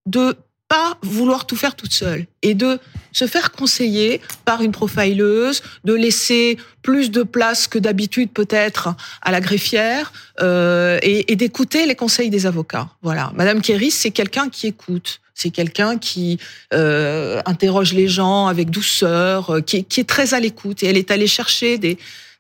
de 0.06 0.36
pas 0.68 0.98
vouloir 1.02 1.46
tout 1.46 1.56
faire 1.56 1.76
toute 1.76 1.94
seule 1.94 2.26
et 2.42 2.54
de 2.54 2.80
se 3.14 3.26
faire 3.26 3.52
conseiller 3.52 4.22
par 4.46 4.62
une 4.62 4.72
profileuse, 4.72 5.62
de 5.86 5.94
laisser 5.94 6.58
plus 6.82 7.10
de 7.10 7.24
place 7.24 7.68
que 7.68 7.80
d'habitude 7.80 8.30
peut-être 8.32 8.94
à 9.22 9.32
la 9.32 9.40
greffière 9.40 10.12
euh, 10.42 11.00
et, 11.02 11.36
d'écouter 11.36 11.86
les 11.86 11.96
conseils 11.96 12.30
des 12.30 12.46
avocats. 12.46 12.90
Voilà, 13.02 13.32
Madame 13.36 13.62
Kéris, 13.62 13.92
c'est 13.92 14.12
quelqu'un 14.12 14.50
qui 14.50 14.68
écoute, 14.68 15.22
c'est 15.34 15.52
quelqu'un 15.52 15.98
qui 15.98 16.38
euh, 16.74 17.42
interroge 17.46 17.94
les 17.94 18.08
gens 18.08 18.48
avec 18.48 18.70
douceur, 18.70 19.56
euh, 19.56 19.62
qui 19.62 19.78
est 19.78 20.08
très 20.08 20.34
à 20.34 20.40
l'écoute 20.40 20.84
et 20.84 20.88
elle 20.88 20.98
est 20.98 21.12
allée 21.12 21.28
chercher 21.28 21.78
des 21.78 21.98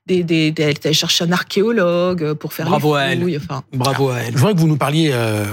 des, 0.08 0.24
des, 0.24 0.52
des- 0.52 0.64
elle 0.64 0.70
est 0.70 0.86
allée 0.86 0.94
chercher 0.94 1.26
un 1.26 1.32
archéologue 1.32 2.34
pour 2.34 2.54
faire 2.54 2.66
Bravo 2.68 2.96
les 2.96 3.02
à 3.02 3.06
elle. 3.12 3.22
fouilles, 3.22 3.38
enfin. 3.38 3.64
Bravo 3.74 4.10
à 4.10 4.20
elle. 4.20 4.34
Je 4.34 4.38
voudrais 4.38 4.54
que 4.56 4.60
vous 4.60 4.68
nous 4.68 4.78
parliez 4.78 5.12
euh, 5.14 5.46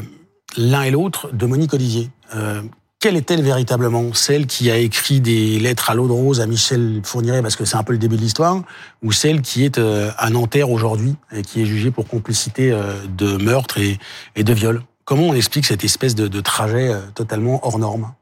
l'un 0.57 0.83
et 0.83 0.91
l'autre 0.91 1.31
de 1.33 1.47
Monique 1.47 1.75
Olivier. 1.75 2.11
Euh, 2.35 2.63
quelle 3.01 3.17
est-elle 3.17 3.43
véritablement? 3.43 4.15
Celle 4.15 4.47
qui 4.47 4.71
a 4.71 4.79
écrit 4.79 5.21
des 5.21 5.59
lettres 5.59 5.91
à 5.91 5.95
l'eau 5.95 6.07
de 6.07 6.13
rose 6.13 6.41
à 6.41 6.47
Michel 6.47 7.03
Fourniret, 7.05 7.43
parce 7.43 7.55
que 7.57 7.67
c'est 7.67 7.77
un 7.77 7.83
peu 7.83 7.93
le 7.93 7.99
début 7.99 8.17
de 8.17 8.23
l'histoire, 8.23 8.63
ou 9.03 9.13
celle 9.13 9.43
qui 9.43 9.65
est 9.65 9.77
euh, 9.77 10.11
à 10.17 10.31
Nanterre 10.31 10.71
aujourd'hui 10.71 11.15
et 11.31 11.43
qui 11.43 11.61
est 11.61 11.67
jugée 11.67 11.91
pour 11.91 12.09
complicité 12.09 12.73
euh, 12.73 12.95
de 13.15 13.37
meurtre 13.37 13.77
et, 13.79 13.99
et 14.37 14.45
de 14.45 14.53
viol? 14.55 14.83
Comment 15.05 15.25
on 15.25 15.35
explique 15.35 15.67
cette 15.67 15.85
espèce 15.85 16.15
de, 16.15 16.29
de 16.29 16.41
trajet 16.41 16.89
euh, 16.89 17.01
totalement 17.15 17.61
hors 17.67 17.79
norme? 17.79 18.15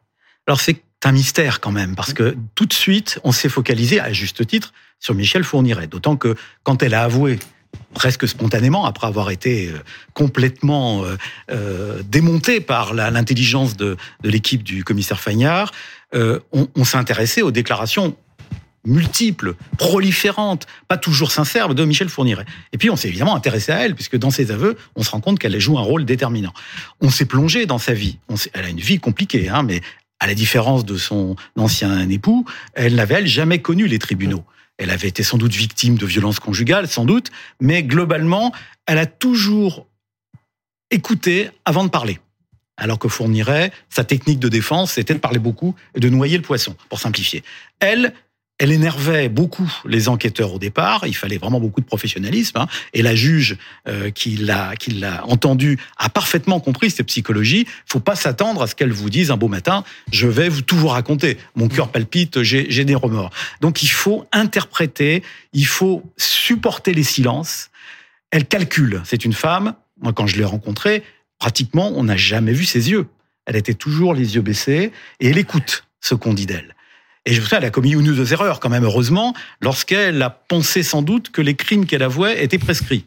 Alors 0.48 0.60
c'est 0.60 0.82
un 1.04 1.12
mystère 1.12 1.60
quand 1.60 1.72
même, 1.72 1.94
parce 1.94 2.12
que 2.12 2.36
tout 2.54 2.66
de 2.66 2.72
suite, 2.72 3.18
on 3.24 3.32
s'est 3.32 3.48
focalisé, 3.48 4.00
à 4.00 4.12
juste 4.12 4.46
titre, 4.46 4.72
sur 5.00 5.14
Michel 5.14 5.44
Fourniret. 5.44 5.86
D'autant 5.88 6.16
que 6.16 6.36
quand 6.62 6.82
elle 6.82 6.94
a 6.94 7.02
avoué 7.02 7.38
presque 7.94 8.28
spontanément, 8.28 8.84
après 8.86 9.06
avoir 9.06 9.30
été 9.30 9.68
euh, 9.68 9.78
complètement 10.14 11.04
euh, 11.04 11.16
euh, 11.50 12.02
démontée 12.08 12.60
par 12.60 12.94
l'intelligence 12.94 13.76
de, 13.76 13.96
l'équipe 14.22 14.62
du 14.62 14.84
commissaire 14.84 15.20
Fagnard, 15.20 15.72
euh, 16.14 16.40
on, 16.52 16.84
s'est 16.84 16.98
intéressé 16.98 17.42
aux 17.42 17.50
déclarations 17.50 18.16
multiples, 18.84 19.54
proliférantes, 19.78 20.66
pas 20.88 20.96
toujours 20.96 21.30
sincères 21.30 21.74
de 21.74 21.84
Michel 21.84 22.08
Fourniret. 22.08 22.44
Et 22.72 22.78
puis 22.78 22.90
on 22.90 22.96
s'est 22.96 23.08
évidemment 23.08 23.36
intéressé 23.36 23.72
à 23.72 23.78
elle, 23.78 23.94
puisque 23.94 24.16
dans 24.16 24.30
ses 24.30 24.50
aveux, 24.50 24.76
on 24.96 25.02
se 25.02 25.10
rend 25.10 25.20
compte 25.20 25.38
qu'elle 25.38 25.58
joue 25.60 25.78
un 25.78 25.82
rôle 25.82 26.04
déterminant. 26.04 26.52
On 27.00 27.08
s'est 27.08 27.24
plongé 27.24 27.64
dans 27.66 27.78
sa 27.78 27.94
vie. 27.94 28.18
Elle 28.52 28.64
a 28.64 28.68
une 28.68 28.80
vie 28.80 28.98
compliquée, 28.98 29.48
hein, 29.48 29.62
mais 29.62 29.80
à 30.22 30.28
la 30.28 30.34
différence 30.36 30.84
de 30.84 30.96
son 30.96 31.34
ancien 31.58 32.08
époux, 32.08 32.46
elle 32.74 32.94
n'avait 32.94 33.16
elle 33.16 33.26
jamais 33.26 33.60
connu 33.60 33.88
les 33.88 33.98
tribunaux. 33.98 34.44
Elle 34.78 34.90
avait 34.90 35.08
été 35.08 35.24
sans 35.24 35.36
doute 35.36 35.52
victime 35.52 35.98
de 35.98 36.06
violences 36.06 36.38
conjugales, 36.38 36.86
sans 36.86 37.04
doute, 37.04 37.32
mais 37.60 37.82
globalement, 37.82 38.52
elle 38.86 38.98
a 38.98 39.06
toujours 39.06 39.88
écouté 40.92 41.50
avant 41.64 41.82
de 41.82 41.88
parler. 41.88 42.20
Alors 42.76 43.00
que 43.00 43.08
Fourniret, 43.08 43.72
sa 43.88 44.04
technique 44.04 44.38
de 44.38 44.48
défense, 44.48 44.92
c'était 44.92 45.14
de 45.14 45.18
parler 45.18 45.40
beaucoup 45.40 45.74
et 45.96 46.00
de 46.00 46.08
noyer 46.08 46.36
le 46.36 46.44
poisson, 46.44 46.76
pour 46.88 47.00
simplifier. 47.00 47.42
Elle, 47.80 48.14
elle 48.62 48.70
énervait 48.70 49.28
beaucoup 49.28 49.68
les 49.84 50.08
enquêteurs 50.08 50.54
au 50.54 50.58
départ. 50.60 51.04
Il 51.08 51.16
fallait 51.16 51.36
vraiment 51.36 51.58
beaucoup 51.58 51.80
de 51.80 51.86
professionnalisme. 51.86 52.58
hein. 52.58 52.68
Et 52.94 53.02
la 53.02 53.16
juge 53.16 53.56
euh, 53.88 54.12
qui 54.12 54.36
l'a 54.36 54.76
qui 54.76 54.92
l'a 54.92 55.26
entendu 55.26 55.80
a 55.98 56.08
parfaitement 56.08 56.60
compris 56.60 56.92
cette 56.92 57.08
psychologie. 57.08 57.66
Faut 57.86 57.98
pas 57.98 58.14
s'attendre 58.14 58.62
à 58.62 58.68
ce 58.68 58.76
qu'elle 58.76 58.92
vous 58.92 59.10
dise 59.10 59.32
un 59.32 59.36
beau 59.36 59.48
matin, 59.48 59.82
je 60.12 60.28
vais 60.28 60.48
vous 60.48 60.62
tout 60.62 60.76
vous 60.76 60.86
raconter. 60.86 61.38
Mon 61.56 61.66
cœur 61.66 61.90
palpite, 61.90 62.44
j'ai 62.44 62.70
j'ai 62.70 62.84
des 62.84 62.94
remords. 62.94 63.30
Donc 63.60 63.82
il 63.82 63.90
faut 63.90 64.26
interpréter, 64.30 65.24
il 65.52 65.66
faut 65.66 66.04
supporter 66.16 66.94
les 66.94 67.02
silences. 67.02 67.68
Elle 68.30 68.46
calcule. 68.46 69.02
C'est 69.04 69.24
une 69.24 69.32
femme. 69.32 69.74
Moi, 70.00 70.12
quand 70.12 70.28
je 70.28 70.36
l'ai 70.36 70.44
rencontrée, 70.44 71.02
pratiquement, 71.40 71.90
on 71.96 72.04
n'a 72.04 72.16
jamais 72.16 72.52
vu 72.52 72.64
ses 72.64 72.90
yeux. 72.90 73.06
Elle 73.44 73.56
était 73.56 73.74
toujours 73.74 74.14
les 74.14 74.36
yeux 74.36 74.40
baissés 74.42 74.92
et 75.18 75.30
elle 75.30 75.38
écoute 75.38 75.84
ce 76.00 76.14
qu'on 76.14 76.32
dit 76.32 76.46
d'elle. 76.46 76.76
Et 77.24 77.34
je 77.34 77.40
vous 77.40 77.46
elle 77.52 77.64
a 77.64 77.70
commis 77.70 77.92
une 77.92 78.08
ou 78.08 78.14
deux 78.14 78.32
erreurs 78.32 78.58
quand 78.58 78.68
même, 78.68 78.84
heureusement, 78.84 79.32
lorsqu'elle 79.60 80.20
a 80.22 80.30
pensé 80.30 80.82
sans 80.82 81.02
doute 81.02 81.30
que 81.30 81.40
les 81.40 81.54
crimes 81.54 81.86
qu'elle 81.86 82.02
avouait 82.02 82.42
étaient 82.42 82.58
prescrits. 82.58 83.04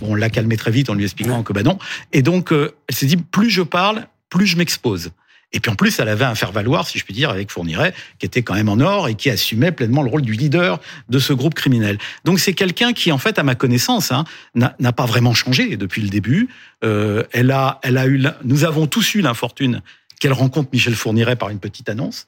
Bon, 0.00 0.08
on 0.10 0.14
l'a 0.14 0.28
calmé 0.28 0.58
très 0.58 0.70
vite 0.70 0.90
en 0.90 0.94
lui 0.94 1.04
expliquant 1.04 1.42
que 1.42 1.54
bah 1.54 1.62
non. 1.62 1.78
Et 2.12 2.20
donc, 2.20 2.52
euh, 2.52 2.74
elle 2.88 2.94
s'est 2.94 3.06
dit, 3.06 3.16
plus 3.16 3.48
je 3.48 3.62
parle, 3.62 4.06
plus 4.28 4.46
je 4.46 4.58
m'expose. 4.58 5.12
Et 5.54 5.60
puis 5.60 5.70
en 5.70 5.76
plus, 5.76 5.98
elle 5.98 6.08
avait 6.08 6.24
un 6.24 6.34
faire-valoir, 6.34 6.86
si 6.86 6.98
je 6.98 7.04
puis 7.04 7.14
dire, 7.14 7.30
avec 7.30 7.50
Fourniret, 7.50 7.94
qui 8.18 8.26
était 8.26 8.42
quand 8.42 8.54
même 8.54 8.68
en 8.68 8.80
or 8.80 9.08
et 9.08 9.14
qui 9.14 9.30
assumait 9.30 9.72
pleinement 9.72 10.02
le 10.02 10.10
rôle 10.10 10.22
du 10.22 10.32
leader 10.32 10.80
de 11.08 11.18
ce 11.18 11.32
groupe 11.32 11.54
criminel. 11.54 11.96
Donc 12.24 12.40
c'est 12.40 12.54
quelqu'un 12.54 12.92
qui, 12.92 13.12
en 13.12 13.18
fait, 13.18 13.38
à 13.38 13.44
ma 13.44 13.54
connaissance, 13.54 14.12
hein, 14.12 14.24
n'a 14.54 14.92
pas 14.92 15.06
vraiment 15.06 15.32
changé 15.32 15.76
depuis 15.76 16.02
le 16.02 16.08
début. 16.08 16.48
Euh, 16.82 17.22
elle 17.32 17.50
a, 17.52 17.78
elle 17.82 17.96
a 17.96 18.06
eu, 18.08 18.22
nous 18.42 18.64
avons 18.64 18.86
tous 18.88 19.14
eu 19.14 19.20
l'infortune 19.20 19.80
qu'elle 20.20 20.32
rencontre 20.32 20.70
Michel 20.72 20.96
Fourniret 20.96 21.36
par 21.36 21.50
une 21.50 21.60
petite 21.60 21.88
annonce 21.88 22.26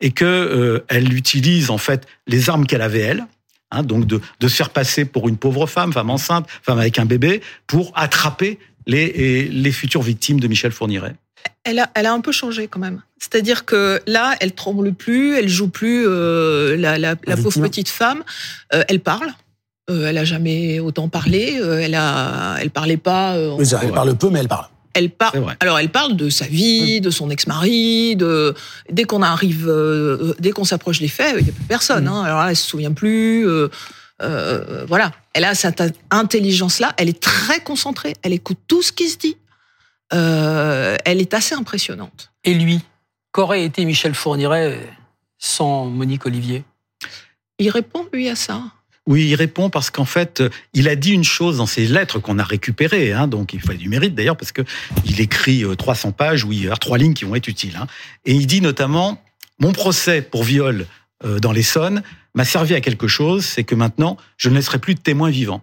et 0.00 0.10
que 0.10 0.24
euh, 0.24 0.84
elle 0.88 1.12
utilise 1.12 1.70
en 1.70 1.78
fait 1.78 2.06
les 2.26 2.50
armes 2.50 2.66
qu'elle 2.66 2.82
avait 2.82 3.00
elle. 3.00 3.26
Hein, 3.70 3.82
donc 3.82 4.06
de, 4.06 4.20
de 4.40 4.48
se 4.48 4.56
faire 4.56 4.70
passer 4.70 5.04
pour 5.04 5.28
une 5.28 5.36
pauvre 5.36 5.66
femme, 5.66 5.92
femme 5.92 6.08
enceinte, 6.08 6.46
femme 6.62 6.78
avec 6.78 6.98
un 6.98 7.04
bébé, 7.04 7.42
pour 7.66 7.92
attraper 7.94 8.58
les, 8.86 9.46
les 9.46 9.72
futures 9.72 10.00
victimes 10.00 10.40
de 10.40 10.48
Michel 10.48 10.72
Fourniret 10.72 11.14
elle 11.64 11.78
a, 11.78 11.90
elle 11.94 12.06
a 12.06 12.12
un 12.12 12.20
peu 12.20 12.32
changé 12.32 12.66
quand 12.68 12.80
même. 12.80 13.02
C'est-à-dire 13.18 13.64
que 13.64 14.00
là, 14.06 14.34
elle 14.40 14.52
tremble 14.52 14.92
plus, 14.94 15.36
elle 15.36 15.48
joue 15.48 15.68
plus 15.68 16.06
euh, 16.06 16.76
la, 16.76 16.98
la, 16.98 17.14
la 17.26 17.36
pauvre 17.36 17.60
petite 17.60 17.88
femme. 17.88 18.22
Euh, 18.72 18.84
elle 18.88 19.00
parle. 19.00 19.28
Euh, 19.90 20.08
elle 20.08 20.18
a 20.18 20.24
jamais 20.24 20.80
autant 20.80 21.08
parlé. 21.08 21.58
Euh, 21.60 21.80
elle 21.80 21.94
a, 21.94 22.56
elle 22.60 22.70
parlait 22.70 22.96
pas. 22.96 23.34
Euh, 23.36 23.54
Oui, 23.58 23.66
ça, 23.66 23.80
elle 23.82 23.92
parle 23.92 24.16
peu, 24.16 24.30
mais 24.30 24.40
elle 24.40 24.48
parle. 24.48 24.66
Elle 24.94 25.10
parle. 25.10 25.56
Alors, 25.60 25.78
elle 25.78 25.90
parle 25.90 26.16
de 26.16 26.28
sa 26.28 26.46
vie, 26.46 27.00
de 27.00 27.10
son 27.10 27.30
ex-mari, 27.30 28.16
de 28.16 28.54
dès 28.90 29.04
qu'on 29.04 29.22
arrive, 29.22 29.68
euh, 29.68 30.34
dès 30.38 30.50
qu'on 30.50 30.64
s'approche 30.64 30.98
des 30.98 31.08
faits, 31.08 31.36
il 31.40 31.46
y 31.46 31.50
a 31.50 31.52
plus 31.52 31.64
personne. 31.64 32.08
Hein. 32.08 32.22
Alors 32.22 32.40
là, 32.40 32.50
elle 32.50 32.56
se 32.56 32.66
souvient 32.66 32.92
plus. 32.92 33.46
euh, 33.46 33.68
euh, 34.22 34.84
voilà. 34.86 35.12
Elle 35.34 35.44
a 35.44 35.54
cette 35.54 35.82
intelligence-là. 36.10 36.94
Elle 36.96 37.08
est 37.08 37.20
très 37.20 37.60
concentrée. 37.60 38.14
Elle 38.22 38.32
écoute 38.32 38.58
tout 38.66 38.82
ce 38.82 38.92
qui 38.92 39.08
se 39.08 39.18
dit. 39.18 39.36
Elle 40.10 41.20
est 41.20 41.34
assez 41.34 41.54
impressionnante. 41.54 42.32
Et 42.44 42.54
lui, 42.54 42.80
qu'aurait 43.30 43.64
été 43.64 43.84
Michel 43.84 44.14
Fourniret 44.14 44.80
sans 45.38 45.84
Monique 45.84 46.26
Olivier? 46.26 46.64
Il 47.58 47.70
répond, 47.70 48.06
lui, 48.12 48.28
à 48.28 48.36
ça. 48.36 48.62
Oui, 49.08 49.26
il 49.26 49.34
répond 49.36 49.70
parce 49.70 49.88
qu'en 49.88 50.04
fait, 50.04 50.42
euh, 50.42 50.50
il 50.74 50.86
a 50.86 50.94
dit 50.94 51.12
une 51.12 51.24
chose 51.24 51.56
dans 51.56 51.66
ses 51.66 51.86
lettres 51.86 52.18
qu'on 52.18 52.38
a 52.38 52.44
récupérées, 52.44 53.14
hein, 53.14 53.26
donc 53.26 53.54
il 53.54 53.60
faut 53.60 53.72
du 53.72 53.88
mérite 53.88 54.14
d'ailleurs 54.14 54.36
parce 54.36 54.52
que 54.52 54.60
il 55.06 55.18
écrit 55.22 55.64
euh, 55.64 55.74
300 55.74 56.12
pages 56.12 56.44
où 56.44 56.52
il 56.52 56.64
y 56.64 56.68
a 56.68 56.76
trois 56.76 56.98
lignes 56.98 57.14
qui 57.14 57.24
vont 57.24 57.34
être 57.34 57.48
utiles. 57.48 57.78
Hein. 57.80 57.86
Et 58.26 58.34
il 58.34 58.46
dit 58.46 58.60
notamment 58.60 59.22
mon 59.60 59.72
procès 59.72 60.20
pour 60.20 60.44
viol 60.44 60.84
euh, 61.24 61.38
dans 61.38 61.52
l'Essonne 61.52 62.02
m'a 62.34 62.44
servi 62.44 62.74
à 62.74 62.82
quelque 62.82 63.08
chose, 63.08 63.46
c'est 63.46 63.64
que 63.64 63.74
maintenant 63.74 64.18
je 64.36 64.50
ne 64.50 64.56
laisserai 64.56 64.78
plus 64.78 64.94
de 64.94 65.00
témoins 65.00 65.30
vivants. 65.30 65.62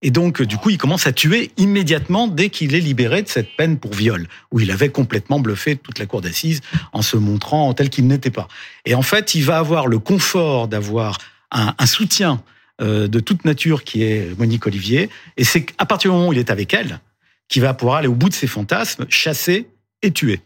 Et 0.00 0.10
donc, 0.10 0.40
euh, 0.40 0.46
du 0.46 0.56
coup, 0.56 0.70
il 0.70 0.78
commence 0.78 1.06
à 1.06 1.12
tuer 1.12 1.50
immédiatement 1.58 2.26
dès 2.26 2.48
qu'il 2.48 2.74
est 2.74 2.80
libéré 2.80 3.22
de 3.22 3.28
cette 3.28 3.54
peine 3.56 3.78
pour 3.78 3.92
viol, 3.92 4.28
où 4.50 4.60
il 4.60 4.70
avait 4.70 4.88
complètement 4.88 5.40
bluffé 5.40 5.76
toute 5.76 5.98
la 5.98 6.06
cour 6.06 6.22
d'assises 6.22 6.62
en 6.92 7.02
se 7.02 7.16
montrant 7.16 7.74
tel 7.74 7.90
qu'il 7.90 8.06
n'était 8.06 8.30
pas. 8.30 8.48
Et 8.86 8.94
en 8.94 9.02
fait, 9.02 9.34
il 9.34 9.44
va 9.44 9.58
avoir 9.58 9.86
le 9.86 9.98
confort 9.98 10.68
d'avoir 10.68 11.18
un, 11.50 11.74
un 11.78 11.86
soutien 11.86 12.42
euh, 12.82 13.08
de 13.08 13.20
toute 13.20 13.46
nature 13.46 13.84
qui 13.84 14.02
est 14.02 14.38
Monique 14.38 14.66
Olivier. 14.66 15.08
Et 15.38 15.44
c'est 15.44 15.64
à 15.78 15.86
partir 15.86 16.10
du 16.10 16.16
moment 16.16 16.28
où 16.28 16.32
il 16.34 16.38
est 16.38 16.50
avec 16.50 16.74
elle 16.74 17.00
qu'il 17.48 17.62
va 17.62 17.72
pouvoir 17.72 17.96
aller 17.96 18.08
au 18.08 18.14
bout 18.14 18.28
de 18.28 18.34
ses 18.34 18.46
fantasmes, 18.46 19.06
chasser 19.08 19.66
et 20.02 20.10
tuer. 20.10 20.40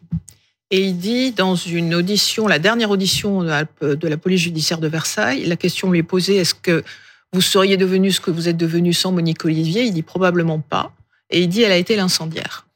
Et 0.70 0.82
il 0.82 0.96
dit 0.96 1.32
dans 1.32 1.56
une 1.56 1.92
audition, 1.92 2.46
la 2.46 2.60
dernière 2.60 2.90
audition 2.90 3.42
de 3.42 4.08
la, 4.08 4.16
police 4.16 4.42
judiciaire 4.42 4.78
de 4.78 4.86
Versailles, 4.86 5.44
la 5.44 5.56
question 5.56 5.90
lui 5.90 5.98
est 5.98 6.04
posée 6.04 6.36
est-ce 6.36 6.54
que 6.54 6.84
vous 7.32 7.40
seriez 7.40 7.76
devenu 7.76 8.12
ce 8.12 8.20
que 8.20 8.30
vous 8.30 8.48
êtes 8.48 8.56
devenu 8.56 8.92
sans 8.92 9.10
Monique 9.10 9.44
Olivier? 9.44 9.82
Il 9.82 9.92
dit 9.92 10.02
probablement 10.02 10.60
pas. 10.60 10.92
Et 11.30 11.40
il 11.42 11.48
dit 11.48 11.62
elle 11.62 11.72
a 11.72 11.76
été 11.76 11.96
l'incendiaire. 11.96 12.68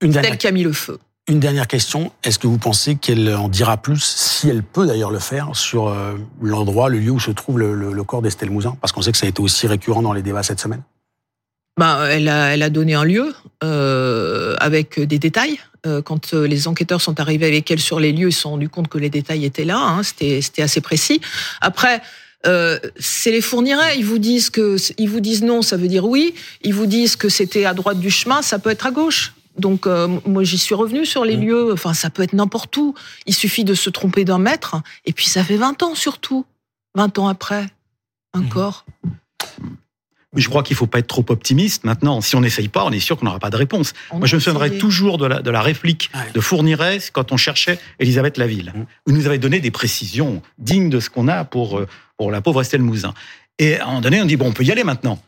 Une 0.00 0.14
Celle 0.14 0.38
qui 0.38 0.46
a 0.46 0.52
mis 0.52 0.62
le 0.62 0.72
feu. 0.72 0.98
Une 1.30 1.38
dernière 1.38 1.68
question. 1.68 2.10
Est-ce 2.24 2.40
que 2.40 2.48
vous 2.48 2.58
pensez 2.58 2.96
qu'elle 2.96 3.32
en 3.36 3.48
dira 3.48 3.76
plus, 3.76 4.02
si 4.02 4.48
elle 4.48 4.64
peut 4.64 4.84
d'ailleurs 4.84 5.12
le 5.12 5.20
faire, 5.20 5.54
sur 5.54 5.86
euh, 5.86 6.16
l'endroit, 6.42 6.88
le 6.88 6.98
lieu 6.98 7.12
où 7.12 7.20
se 7.20 7.30
trouve 7.30 7.60
le, 7.60 8.02
corps 8.02 8.20
d'Estelle 8.20 8.50
Mouzin? 8.50 8.76
Parce 8.80 8.92
qu'on 8.92 9.00
sait 9.00 9.12
que 9.12 9.16
ça 9.16 9.26
a 9.26 9.28
été 9.28 9.40
aussi 9.40 9.68
récurrent 9.68 10.02
dans 10.02 10.12
les 10.12 10.22
débats 10.22 10.42
cette 10.42 10.58
semaine. 10.58 10.82
Ben, 11.78 12.04
elle, 12.06 12.28
a, 12.28 12.68
donné 12.68 12.94
un 12.94 13.04
lieu 13.04 13.32
euh, 13.62 14.56
avec 14.58 14.98
des 14.98 15.20
détails. 15.20 15.60
Euh, 15.86 16.02
quand 16.02 16.32
les 16.32 16.66
enquêteurs 16.66 17.00
sont 17.00 17.20
arrivés 17.20 17.46
avec 17.46 17.70
elle 17.70 17.78
sur 17.78 18.00
les 18.00 18.10
lieux, 18.10 18.30
ils 18.30 18.32
se 18.32 18.40
sont 18.40 18.50
rendus 18.50 18.68
compte 18.68 18.88
que 18.88 18.98
les 18.98 19.08
détails 19.08 19.44
étaient 19.44 19.64
là. 19.64 19.78
Hein, 19.78 20.02
C'était 20.02 20.62
assez 20.62 20.80
précis. 20.80 21.20
Après. 21.60 22.02
C'est 22.98 23.32
les 23.32 23.42
fournirait. 23.42 23.98
Ils 23.98 24.04
vous 24.06 24.16
disent 24.16 24.48
que, 24.48 24.78
ils 24.96 25.10
vous 25.10 25.20
disent 25.20 25.42
non, 25.42 25.60
ça 25.60 25.76
veut 25.76 25.88
dire 25.88 26.06
oui. 26.06 26.34
Ils 26.62 26.72
vous 26.72 26.86
disent 26.86 27.14
que 27.14 27.28
c'était 27.28 27.66
à 27.66 27.74
droite 27.74 28.00
du 28.00 28.10
chemin, 28.10 28.40
ça 28.40 28.58
peut 28.58 28.70
être 28.70 28.86
à 28.86 28.90
gauche. 28.90 29.34
Donc 29.58 29.86
euh, 29.86 30.08
moi 30.26 30.44
j'y 30.44 30.58
suis 30.58 30.74
revenu 30.74 31.04
sur 31.04 31.24
les 31.24 31.36
lieux. 31.36 31.72
Enfin 31.72 31.94
ça 31.94 32.10
peut 32.10 32.22
être 32.22 32.32
n'importe 32.32 32.76
où. 32.76 32.94
Il 33.26 33.34
suffit 33.34 33.64
de 33.64 33.74
se 33.74 33.90
tromper 33.90 34.24
d'un 34.24 34.38
mètre 34.38 34.76
et 35.04 35.12
puis 35.12 35.26
ça 35.26 35.44
fait 35.44 35.56
20 35.56 35.82
ans 35.82 35.94
surtout. 35.94 36.46
20 36.96 37.18
ans 37.18 37.28
après, 37.28 37.66
corps. 38.50 38.84
Mais 40.32 40.40
je 40.40 40.48
crois 40.48 40.62
qu'il 40.62 40.76
faut 40.76 40.86
pas 40.86 41.00
être 41.00 41.08
trop 41.08 41.24
optimiste. 41.28 41.82
Maintenant, 41.84 42.20
si 42.20 42.36
on 42.36 42.40
n'essaye 42.40 42.68
pas, 42.68 42.84
on 42.84 42.92
est 42.92 43.00
sûr 43.00 43.16
qu'on 43.16 43.26
n'aura 43.26 43.40
pas 43.40 43.50
de 43.50 43.56
réponse. 43.56 43.94
On 44.10 44.18
Moi, 44.18 44.28
je 44.28 44.36
me 44.36 44.40
souviendrai 44.40 44.78
toujours 44.78 45.18
de 45.18 45.26
la, 45.26 45.42
de 45.42 45.50
la 45.50 45.60
réplique 45.60 46.10
de 46.34 46.40
Fourniret 46.40 47.00
quand 47.12 47.32
on 47.32 47.36
cherchait 47.36 47.80
Elisabeth 47.98 48.38
Laville, 48.38 48.72
où 48.76 49.10
il 49.10 49.16
nous 49.16 49.26
avait 49.26 49.38
donné 49.38 49.58
des 49.58 49.72
précisions 49.72 50.40
dignes 50.58 50.88
de 50.88 51.00
ce 51.00 51.10
qu'on 51.10 51.26
a 51.26 51.44
pour, 51.44 51.78
euh, 51.78 51.88
pour 52.16 52.30
la 52.30 52.40
pauvre 52.40 52.60
Estelle 52.60 52.82
Mouzin. 52.82 53.12
Et 53.58 53.76
à 53.76 53.84
un 53.84 53.86
moment 53.88 54.00
donné, 54.00 54.22
on 54.22 54.24
dit, 54.24 54.36
bon, 54.36 54.46
on 54.48 54.52
peut 54.52 54.62
y 54.62 54.70
aller 54.70 54.84
maintenant. 54.84 55.20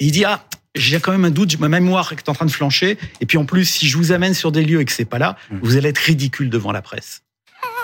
Et 0.00 0.06
il 0.06 0.12
dit, 0.12 0.24
ah, 0.24 0.44
j'ai 0.78 1.00
quand 1.00 1.12
même 1.12 1.24
un 1.24 1.30
doute, 1.30 1.58
ma 1.58 1.68
mémoire 1.68 2.12
est 2.12 2.28
en 2.28 2.34
train 2.34 2.46
de 2.46 2.50
flancher. 2.50 2.98
Et 3.20 3.26
puis 3.26 3.38
en 3.38 3.44
plus, 3.44 3.64
si 3.64 3.86
je 3.86 3.96
vous 3.96 4.12
amène 4.12 4.34
sur 4.34 4.52
des 4.52 4.62
lieux 4.62 4.80
et 4.80 4.84
que 4.84 4.92
c'est 4.92 5.04
pas 5.04 5.18
là, 5.18 5.36
vous 5.62 5.76
allez 5.76 5.88
être 5.90 5.98
ridicule 5.98 6.50
devant 6.50 6.72
la 6.72 6.82
presse. 6.82 7.22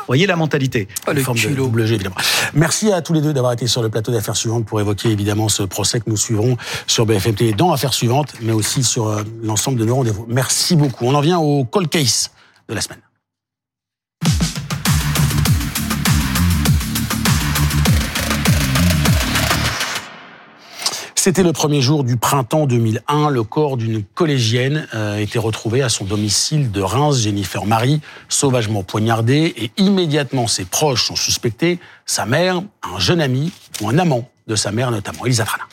Voyez 0.06 0.26
la 0.26 0.36
mentalité. 0.36 0.88
Une 1.10 1.20
forme 1.20 1.38
de 1.38 1.48
double 1.48 1.86
jeu, 1.86 1.94
évidemment. 1.94 2.16
Merci 2.52 2.92
à 2.92 3.00
tous 3.00 3.14
les 3.14 3.20
deux 3.20 3.32
d'avoir 3.32 3.52
été 3.52 3.66
sur 3.66 3.82
le 3.82 3.88
plateau 3.88 4.12
d'affaires 4.12 4.36
suivantes 4.36 4.66
pour 4.66 4.80
évoquer 4.80 5.08
évidemment 5.08 5.48
ce 5.48 5.62
procès 5.62 6.00
que 6.00 6.10
nous 6.10 6.16
suivrons 6.16 6.56
sur 6.86 7.06
BFM 7.06 7.34
TV 7.34 7.52
dans 7.52 7.72
Affaires 7.72 7.94
suivantes, 7.94 8.34
mais 8.42 8.52
aussi 8.52 8.84
sur 8.84 9.08
euh, 9.08 9.22
l'ensemble 9.42 9.78
de 9.78 9.84
nos 9.84 9.96
rendez-vous. 9.96 10.26
Merci 10.28 10.76
beaucoup. 10.76 11.06
On 11.06 11.14
en 11.14 11.20
vient 11.20 11.38
au 11.38 11.64
call 11.64 11.88
case 11.88 12.30
de 12.68 12.74
la 12.74 12.80
semaine. 12.80 13.03
C'était 21.24 21.42
le 21.42 21.54
premier 21.54 21.80
jour 21.80 22.04
du 22.04 22.18
printemps 22.18 22.66
2001. 22.66 23.30
Le 23.30 23.42
corps 23.44 23.78
d'une 23.78 24.04
collégienne 24.04 24.86
euh, 24.92 25.16
été 25.16 25.38
retrouvé 25.38 25.80
à 25.80 25.88
son 25.88 26.04
domicile 26.04 26.70
de 26.70 26.82
Reims. 26.82 27.16
Jennifer 27.16 27.64
Marie, 27.64 28.02
sauvagement 28.28 28.82
poignardée, 28.82 29.54
et 29.56 29.70
immédiatement 29.78 30.46
ses 30.46 30.66
proches 30.66 31.06
sont 31.06 31.16
suspectés. 31.16 31.80
Sa 32.04 32.26
mère, 32.26 32.60
un 32.82 32.98
jeune 32.98 33.22
ami 33.22 33.52
ou 33.80 33.88
un 33.88 33.98
amant 33.98 34.28
de 34.48 34.54
sa 34.54 34.70
mère 34.70 34.90
notamment. 34.90 35.24
Elisa 35.24 35.46
Trana. 35.46 35.64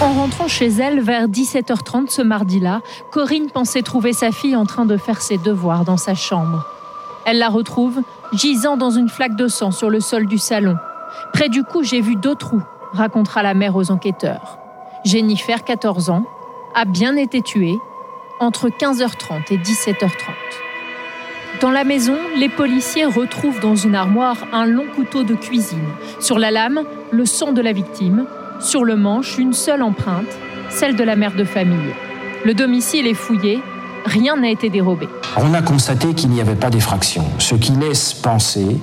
En 0.00 0.12
rentrant 0.14 0.48
chez 0.48 0.70
elle 0.70 1.00
vers 1.00 1.28
17h30 1.28 2.10
ce 2.10 2.22
mardi-là, 2.22 2.80
Corinne 3.12 3.52
pensait 3.52 3.82
trouver 3.82 4.12
sa 4.12 4.32
fille 4.32 4.56
en 4.56 4.66
train 4.66 4.84
de 4.84 4.96
faire 4.96 5.22
ses 5.22 5.38
devoirs 5.38 5.84
dans 5.84 5.96
sa 5.96 6.16
chambre. 6.16 6.66
Elle 7.24 7.38
la 7.38 7.50
retrouve 7.50 8.00
gisant 8.32 8.76
dans 8.76 8.90
une 8.90 9.08
flaque 9.08 9.36
de 9.36 9.46
sang 9.46 9.70
sur 9.70 9.90
le 9.90 10.00
sol 10.00 10.26
du 10.26 10.38
salon. 10.38 10.74
Près 11.32 11.48
du 11.48 11.62
cou, 11.62 11.84
j'ai 11.84 12.00
vu 12.00 12.16
deux 12.16 12.34
trous, 12.34 12.64
racontera 12.94 13.42
la 13.42 13.54
mère 13.54 13.76
aux 13.76 13.90
enquêteurs. 13.90 14.58
Jennifer, 15.04 15.62
14 15.62 16.10
ans, 16.10 16.24
a 16.74 16.84
bien 16.84 17.16
été 17.16 17.42
tuée 17.42 17.78
entre 18.40 18.68
15h30 18.68 19.52
et 19.52 19.58
17h30. 19.58 20.10
Dans 21.60 21.70
la 21.70 21.84
maison, 21.84 22.16
les 22.36 22.48
policiers 22.48 23.04
retrouvent 23.04 23.60
dans 23.60 23.76
une 23.76 23.94
armoire 23.94 24.36
un 24.52 24.66
long 24.66 24.86
couteau 24.94 25.22
de 25.22 25.34
cuisine. 25.34 25.88
Sur 26.20 26.38
la 26.38 26.50
lame, 26.50 26.82
le 27.10 27.24
sang 27.26 27.52
de 27.52 27.60
la 27.60 27.72
victime. 27.72 28.26
Sur 28.60 28.84
le 28.84 28.96
manche, 28.96 29.38
une 29.38 29.52
seule 29.52 29.82
empreinte, 29.82 30.38
celle 30.68 30.96
de 30.96 31.04
la 31.04 31.16
mère 31.16 31.34
de 31.34 31.44
famille. 31.44 31.94
Le 32.44 32.54
domicile 32.54 33.06
est 33.06 33.14
fouillé, 33.14 33.60
rien 34.04 34.36
n'a 34.36 34.50
été 34.50 34.70
dérobé. 34.70 35.08
On 35.36 35.54
a 35.54 35.62
constaté 35.62 36.14
qu'il 36.14 36.30
n'y 36.30 36.40
avait 36.40 36.54
pas 36.54 36.70
d'effraction, 36.70 37.24
ce 37.38 37.54
qui 37.54 37.72
laisse 37.72 38.14
penser 38.14 38.78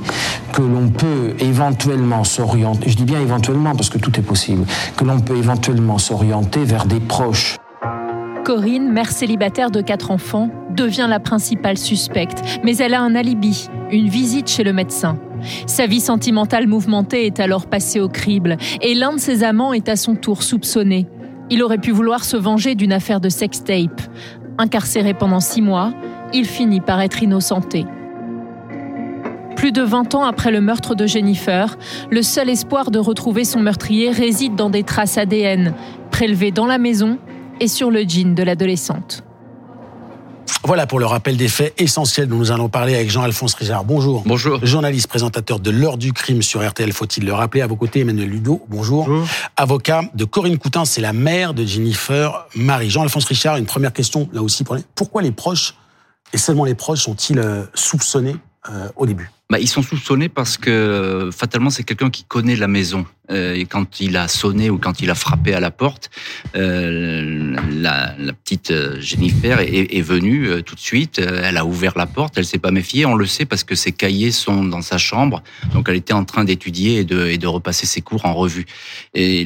que 0.53 0.62
l'on 0.62 0.89
peut 0.89 1.36
éventuellement 1.39 2.23
s'orienter, 2.23 2.89
je 2.89 2.97
dis 2.97 3.05
bien 3.05 3.21
éventuellement 3.21 3.75
parce 3.75 3.89
que 3.89 3.97
tout 3.97 4.19
est 4.19 4.23
possible, 4.23 4.65
que 4.97 5.05
l'on 5.05 5.19
peut 5.19 5.38
éventuellement 5.38 5.97
s'orienter 5.97 6.63
vers 6.63 6.86
des 6.86 6.99
proches. 6.99 7.57
Corinne, 8.43 8.91
mère 8.91 9.12
célibataire 9.12 9.71
de 9.71 9.81
quatre 9.81 10.12
enfants, 10.12 10.49
devient 10.75 11.07
la 11.07 11.19
principale 11.19 11.77
suspecte, 11.77 12.41
mais 12.63 12.77
elle 12.77 12.93
a 12.93 13.01
un 13.01 13.15
alibi, 13.15 13.69
une 13.91 14.10
visite 14.10 14.49
chez 14.49 14.63
le 14.63 14.73
médecin. 14.73 15.17
Sa 15.67 15.86
vie 15.86 15.99
sentimentale 15.99 16.67
mouvementée 16.67 17.25
est 17.25 17.39
alors 17.39 17.67
passée 17.67 17.99
au 17.99 18.10
crible, 18.10 18.57
et 18.81 18.95
l'un 18.95 19.13
de 19.13 19.19
ses 19.19 19.43
amants 19.43 19.73
est 19.73 19.89
à 19.89 19.95
son 19.95 20.15
tour 20.15 20.43
soupçonné. 20.43 21.07
Il 21.49 21.63
aurait 21.63 21.77
pu 21.77 21.91
vouloir 21.91 22.23
se 22.23 22.38
venger 22.38 22.75
d'une 22.75 22.93
affaire 22.93 23.19
de 23.19 23.29
sextape. 23.29 24.01
Incarcéré 24.57 25.13
pendant 25.13 25.39
six 25.39 25.61
mois, 25.61 25.93
il 26.33 26.45
finit 26.45 26.81
par 26.81 27.01
être 27.01 27.23
innocenté. 27.23 27.85
Plus 29.55 29.71
de 29.71 29.81
20 29.81 30.15
ans 30.15 30.23
après 30.23 30.51
le 30.51 30.61
meurtre 30.61 30.95
de 30.95 31.05
Jennifer, 31.05 31.77
le 32.09 32.21
seul 32.21 32.49
espoir 32.49 32.89
de 32.89 32.99
retrouver 32.99 33.43
son 33.43 33.59
meurtrier 33.59 34.09
réside 34.09 34.55
dans 34.55 34.69
des 34.69 34.83
traces 34.83 35.17
ADN, 35.17 35.73
prélevés 36.09 36.51
dans 36.51 36.65
la 36.65 36.77
maison 36.77 37.19
et 37.59 37.67
sur 37.67 37.91
le 37.91 38.01
jean 38.01 38.33
de 38.33 38.43
l'adolescente. 38.43 39.23
Voilà 40.63 40.86
pour 40.86 40.99
le 40.99 41.06
rappel 41.06 41.38
des 41.38 41.47
faits 41.47 41.73
essentiels 41.82 42.27
dont 42.27 42.38
nous 42.38 42.51
allons 42.51 42.69
parler 42.69 42.93
avec 42.95 43.10
Jean-Alphonse 43.10 43.56
Richard. 43.56 43.84
Bonjour. 43.84 44.23
Bonjour. 44.25 44.63
Journaliste, 44.63 45.08
présentateur 45.08 45.60
de 45.60 45.71
l'heure 45.71 45.97
du 45.97 46.13
crime 46.13 46.41
sur 46.41 46.65
RTL, 46.67 46.91
faut-il 46.93 47.25
le 47.25 47.34
rappeler? 47.34 47.62
À 47.62 47.67
vos 47.67 47.75
côtés, 47.75 48.01
Emmanuel 48.01 48.30
Ludo. 48.30 48.63
Bonjour. 48.69 49.10
Avocat 49.58 50.04
de 50.13 50.23
Corinne 50.23 50.58
Coutin, 50.58 50.86
c'est 50.86 51.01
la 51.01 51.13
mère 51.13 51.54
de 51.54 51.65
Jennifer 51.65 52.45
Marie. 52.56 52.89
Jean-Alphonse 52.91 53.25
Richard, 53.25 53.58
une 53.58 53.65
première 53.65 53.91
question 53.93 54.30
là 54.34 54.41
aussi. 54.41 54.63
Pourquoi 54.95 55.21
les 55.21 55.32
proches, 55.32 55.73
et 56.34 56.38
seulement 56.38 56.65
les 56.65 56.75
proches, 56.75 57.01
sont-ils 57.01 57.39
euh, 57.39 57.63
soupçonnés 57.73 58.36
euh, 58.69 58.88
au 58.95 59.06
début? 59.06 59.32
Bah, 59.49 59.60
Ils 59.60 59.67
sont 59.67 59.82
soupçonnés 59.82 60.30
parce 60.30 60.58
que 60.58 61.30
fatalement 61.36 61.69
c'est 61.71 61.84
quelqu'un 61.84 62.10
qui 62.10 62.23
connaît 62.23 62.56
la 62.56 62.67
maison. 62.67 63.06
Euh, 63.31 63.55
et 63.55 63.65
quand 63.65 63.99
il 63.99 64.17
a 64.17 64.27
sonné 64.27 64.69
ou 64.69 64.77
quand 64.77 65.01
il 65.01 65.09
a 65.09 65.15
frappé 65.15 65.53
à 65.53 65.59
la 65.59 65.71
porte, 65.71 66.09
euh, 66.55 67.55
la, 67.71 68.13
petite 68.43 68.71
euh, 68.71 68.99
Jennifer 68.99 69.59
est, 69.59 70.01
venue 70.01 70.63
tout 70.63 70.75
de 70.75 70.79
suite. 70.79 71.19
Elle 71.19 71.57
a 71.57 71.65
ouvert 71.65 71.93
la 71.95 72.07
porte, 72.07 72.37
elle 72.37 72.45
s'est 72.45 72.57
pas 72.57 72.71
méfiée. 72.71 73.05
On 73.05 73.15
le 73.15 73.27
sait 73.27 73.45
parce 73.45 73.63
que 73.63 73.75
ses 73.75 73.91
cahiers 73.91 74.31
sont 74.31 74.63
dans 74.63 74.81
sa 74.81 74.97
chambre. 74.97 75.43
Donc 75.73 75.87
elle 75.89 75.95
était 75.95 76.13
en 76.13 76.25
train 76.25 76.43
d'étudier 76.43 76.99
et 76.99 77.03
de, 77.03 77.47
repasser 77.47 77.85
ses 77.85 78.01
cours 78.01 78.25
en 78.25 78.33
revue. 78.33 78.65
Et 79.13 79.45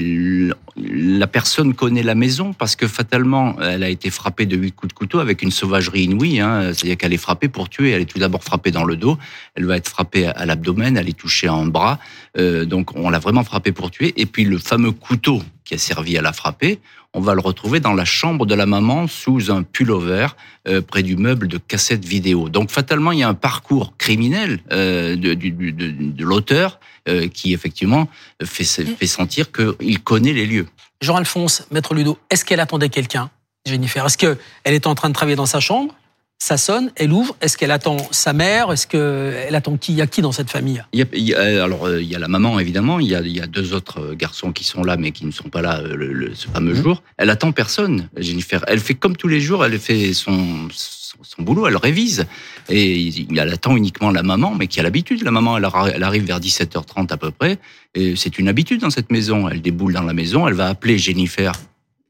la 0.78 1.28
personne 1.28 1.74
connaît 1.74 2.04
la 2.04 2.16
maison 2.16 2.54
parce 2.54 2.76
que 2.76 2.88
fatalement, 2.88 3.58
elle 3.62 3.84
a 3.84 3.90
été 3.90 4.10
frappée 4.10 4.46
de 4.46 4.56
huit 4.56 4.72
coups 4.72 4.94
de 4.94 4.98
couteau 4.98 5.20
avec 5.20 5.42
une 5.42 5.52
sauvagerie 5.52 6.04
inouïe. 6.04 6.40
Hein. 6.40 6.72
C'est-à-dire 6.74 6.98
qu'elle 6.98 7.14
est 7.14 7.18
frappée 7.18 7.50
pour 7.50 7.68
tuer. 7.68 7.92
Elle 7.92 8.04
est 8.04 8.06
tout 8.06 8.20
d'abord 8.20 8.44
frappée 8.44 8.72
dans 8.72 8.86
le 8.86 8.96
dos. 8.96 9.18
Elle 9.56 9.66
va 9.66 9.76
être 9.76 9.90
frappée 9.90 10.28
à 10.28 10.46
l'abdomen. 10.46 10.98
Elle 10.98 11.10
est 11.10 11.18
touchée 11.18 11.50
en 11.50 11.66
bras. 11.66 12.00
Donc 12.38 12.96
on 12.96 13.10
l'a 13.10 13.20
vraiment 13.20 13.44
frappée 13.44 13.72
pour 13.76 13.92
tuer. 13.92 14.14
Et 14.18 14.26
puis 14.26 14.44
le 14.46 14.58
fameux 14.58 14.92
couteau 14.92 15.44
qui 15.66 15.76
a 15.76 15.78
servi 15.78 16.18
à 16.18 16.22
la 16.22 16.34
frapper, 16.34 16.80
on 17.14 17.22
va 17.22 17.34
le 17.34 17.40
retrouver 17.40 17.80
dans 17.80 17.94
la 17.94 18.06
chambre 18.06 18.46
de 18.46 18.56
la 18.56 18.66
maman 18.66 19.08
sous 19.08 19.52
un 19.52 19.64
pullover 19.64 20.28
euh, 20.68 20.82
près 20.82 21.04
du 21.04 21.16
meuble 21.16 21.48
de 21.48 21.58
cassette 21.58 22.04
vidéo. 22.04 22.50
Donc 22.50 22.72
fatalement, 22.72 23.12
il 23.12 23.20
y 23.20 23.24
a 23.24 23.30
un 23.30 23.34
parcours 23.36 23.96
criminel 23.98 24.60
euh, 24.72 25.16
de, 25.16 25.34
de, 25.34 25.50
de, 25.50 25.92
de 25.92 26.24
l'auteur 26.26 26.80
euh, 27.08 27.28
qui 27.28 27.54
effectivement 27.54 28.10
fait, 28.44 28.66
fait 28.66 29.08
sentir 29.08 29.52
qu'il 29.52 30.02
connaît 30.02 30.34
les 30.34 30.46
lieux. 30.46 30.68
Jean-Alphonse, 31.02 31.68
Maître 31.72 31.94
Ludo, 31.94 32.18
est-ce 32.30 32.44
qu'elle 32.44 32.60
attendait 32.60 32.90
quelqu'un, 32.90 33.30
Jennifer? 33.66 34.06
Est-ce 34.06 34.18
qu'elle 34.18 34.38
est 34.66 34.88
en 34.88 34.96
train 34.96 35.10
de 35.10 35.14
travailler 35.14 35.36
dans 35.38 35.46
sa 35.46 35.60
chambre? 35.60 35.94
Ça 36.38 36.58
sonne, 36.58 36.92
elle 36.96 37.12
ouvre. 37.12 37.36
Est-ce 37.42 37.58
qu'elle 37.58 37.72
attend 37.72 37.98
sa 38.12 38.34
mère 38.34 38.72
Est-ce 38.72 38.88
qu'elle 38.88 39.56
attend 39.56 39.78
qui 39.78 39.94
Il 39.94 39.98
y 39.98 40.02
a 40.02 40.08
qui 40.08 40.22
dans 40.22 40.32
cette 40.32 40.50
famille? 40.50 40.84
Il 40.94 41.00
y 41.00 41.02
a, 41.02 41.06
il 41.14 41.24
y 41.24 41.34
a, 41.34 41.64
Alors, 41.64 41.90
il 41.90 42.06
y 42.06 42.16
a 42.16 42.20
la 42.20 42.28
maman, 42.28 42.60
évidemment. 42.60 43.00
Il 43.00 43.08
y 43.08 43.16
a, 43.16 43.22
il 43.22 43.36
y 43.36 43.42
a 43.42 43.48
deux 43.48 43.74
autres 43.74 44.14
garçons 44.14 44.52
qui 44.52 44.64
sont 44.64 44.84
là, 44.84 44.98
mais 44.98 45.12
qui 45.12 45.26
ne 45.26 45.32
sont 45.32 45.50
pas 45.50 45.62
là 45.62 45.82
le, 45.82 46.12
le, 46.14 46.36
ce 46.36 46.48
fameux 46.48 46.74
mmh. 46.74 46.84
jour. 46.84 47.04
Elle 47.18 47.30
attend 47.30 47.52
personne, 47.52 48.10
Jennifer. 48.18 48.64
Elle 48.68 48.80
fait 48.80 48.96
comme 48.96 49.16
tous 49.16 49.28
les 49.28 49.40
jours, 49.40 49.66
elle 49.66 49.80
fait 49.80 50.14
son, 50.14 50.68
son, 50.72 51.18
son 51.24 51.42
boulot, 51.42 51.68
elle 51.68 51.78
révise. 51.78 52.26
Et 52.70 53.12
elle 53.32 53.54
attend 53.54 53.76
uniquement 53.78 54.12
la 54.12 54.22
maman, 54.22 54.54
mais 54.56 54.68
qui 54.68 54.80
a 54.80 54.84
l'habitude. 54.84 55.24
La 55.24 55.32
maman, 55.32 55.58
elle, 55.58 55.68
elle 55.94 56.04
arrive 56.04 56.26
vers 56.26 56.40
17h30 56.40 57.12
à 57.12 57.18
peu 57.18 57.32
près. 57.32 57.58
Et 57.96 58.16
c'est 58.16 58.38
une 58.38 58.50
habitude 58.50 58.82
dans 58.82 58.90
cette 58.90 59.12
maison. 59.12 59.48
Elle 59.50 59.62
déboule 59.62 59.94
dans 59.94 60.04
la 60.04 60.14
maison, 60.14 60.48
elle 60.48 60.54
va 60.54 60.68
appeler 60.68 60.98
Jennifer, 60.98 61.54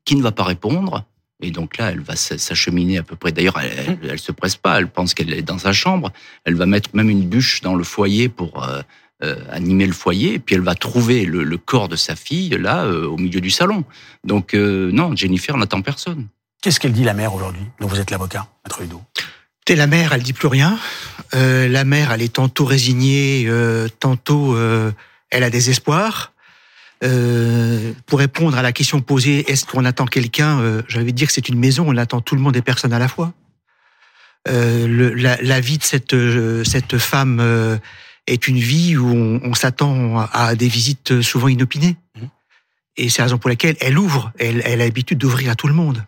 qui 0.03 0.15
ne 0.15 0.23
va 0.23 0.31
pas 0.31 0.43
répondre. 0.43 1.05
Et 1.41 1.51
donc 1.51 1.77
là, 1.77 1.91
elle 1.91 1.99
va 1.99 2.15
s'acheminer 2.15 2.97
à 2.97 3.03
peu 3.03 3.15
près. 3.15 3.31
D'ailleurs, 3.31 3.59
elle, 3.59 3.97
elle, 4.01 4.09
elle, 4.11 4.19
se 4.19 4.31
presse 4.31 4.55
pas. 4.55 4.79
Elle 4.79 4.87
pense 4.87 5.13
qu'elle 5.13 5.33
est 5.33 5.41
dans 5.41 5.57
sa 5.57 5.73
chambre. 5.73 6.11
Elle 6.45 6.55
va 6.55 6.65
mettre 6.65 6.89
même 6.93 7.09
une 7.09 7.27
bûche 7.27 7.61
dans 7.61 7.75
le 7.75 7.83
foyer 7.83 8.29
pour 8.29 8.63
euh, 8.63 8.81
euh, 9.23 9.37
animer 9.49 9.87
le 9.87 9.93
foyer. 9.93 10.33
Et 10.33 10.39
puis 10.39 10.55
elle 10.55 10.61
va 10.61 10.75
trouver 10.75 11.23
le, 11.23 11.45
le 11.45 11.57
corps 11.57 11.87
de 11.87 11.95
sa 11.95 12.17
fille 12.17 12.49
là, 12.49 12.83
euh, 12.83 13.07
au 13.07 13.15
milieu 13.15 13.39
du 13.39 13.49
salon. 13.49 13.85
Donc 14.25 14.53
euh, 14.53 14.91
non, 14.91 15.15
Jennifer 15.15 15.55
n'attend 15.55 15.81
personne. 15.81 16.27
Qu'est-ce 16.61 16.81
qu'elle 16.81 16.91
dit 16.91 17.05
la 17.05 17.13
mère 17.13 17.33
aujourd'hui? 17.33 17.61
Dont 17.79 17.87
vous 17.87 18.01
êtes 18.01 18.11
l'avocat, 18.11 18.45
Maître 18.65 18.81
Ludo 18.81 19.01
T'es 19.63 19.77
la 19.77 19.87
mère, 19.87 20.11
elle 20.11 20.21
dit 20.21 20.33
plus 20.33 20.49
rien. 20.49 20.77
Euh, 21.33 21.69
la 21.69 21.85
mère, 21.85 22.11
elle 22.11 22.23
est 22.23 22.33
tantôt 22.33 22.65
résignée, 22.65 23.49
tantôt 24.01 24.57
elle 25.29 25.43
a 25.43 25.49
des 25.49 25.69
espoirs. 25.69 26.33
Euh, 27.03 27.93
pour 28.05 28.19
répondre 28.19 28.57
à 28.57 28.61
la 28.61 28.71
question 28.71 29.01
posée, 29.01 29.51
est-ce 29.51 29.65
qu'on 29.65 29.85
attend 29.85 30.05
quelqu'un 30.05 30.59
euh, 30.59 30.81
J'avais 30.87 31.11
dire 31.11 31.27
que 31.27 31.33
c'est 31.33 31.49
une 31.49 31.59
maison, 31.59 31.85
on 31.87 31.97
attend 31.97 32.21
tout 32.21 32.35
le 32.35 32.41
monde 32.41 32.55
et 32.55 32.61
personne 32.61 32.93
à 32.93 32.99
la 32.99 33.07
fois. 33.07 33.33
Euh, 34.47 34.87
le, 34.87 35.13
la, 35.13 35.41
la, 35.41 35.59
vie 35.59 35.77
de 35.77 35.83
cette, 35.83 36.13
euh, 36.13 36.63
cette 36.63 36.97
femme 36.97 37.79
est 38.27 38.47
une 38.47 38.59
vie 38.59 38.95
où 38.95 39.07
on, 39.07 39.41
on 39.43 39.53
s'attend 39.53 40.19
à 40.31 40.55
des 40.55 40.67
visites 40.67 41.21
souvent 41.21 41.47
inopinées. 41.47 41.97
Mmh. 42.15 42.25
Et 42.97 43.09
c'est 43.09 43.19
la 43.19 43.25
raison 43.25 43.37
pour 43.37 43.49
laquelle 43.49 43.75
elle 43.81 43.97
ouvre, 43.97 44.31
elle, 44.39 44.61
elle 44.65 44.81
a 44.81 44.85
l'habitude 44.85 45.17
d'ouvrir 45.17 45.51
à 45.51 45.55
tout 45.55 45.67
le 45.67 45.73
monde. 45.73 46.03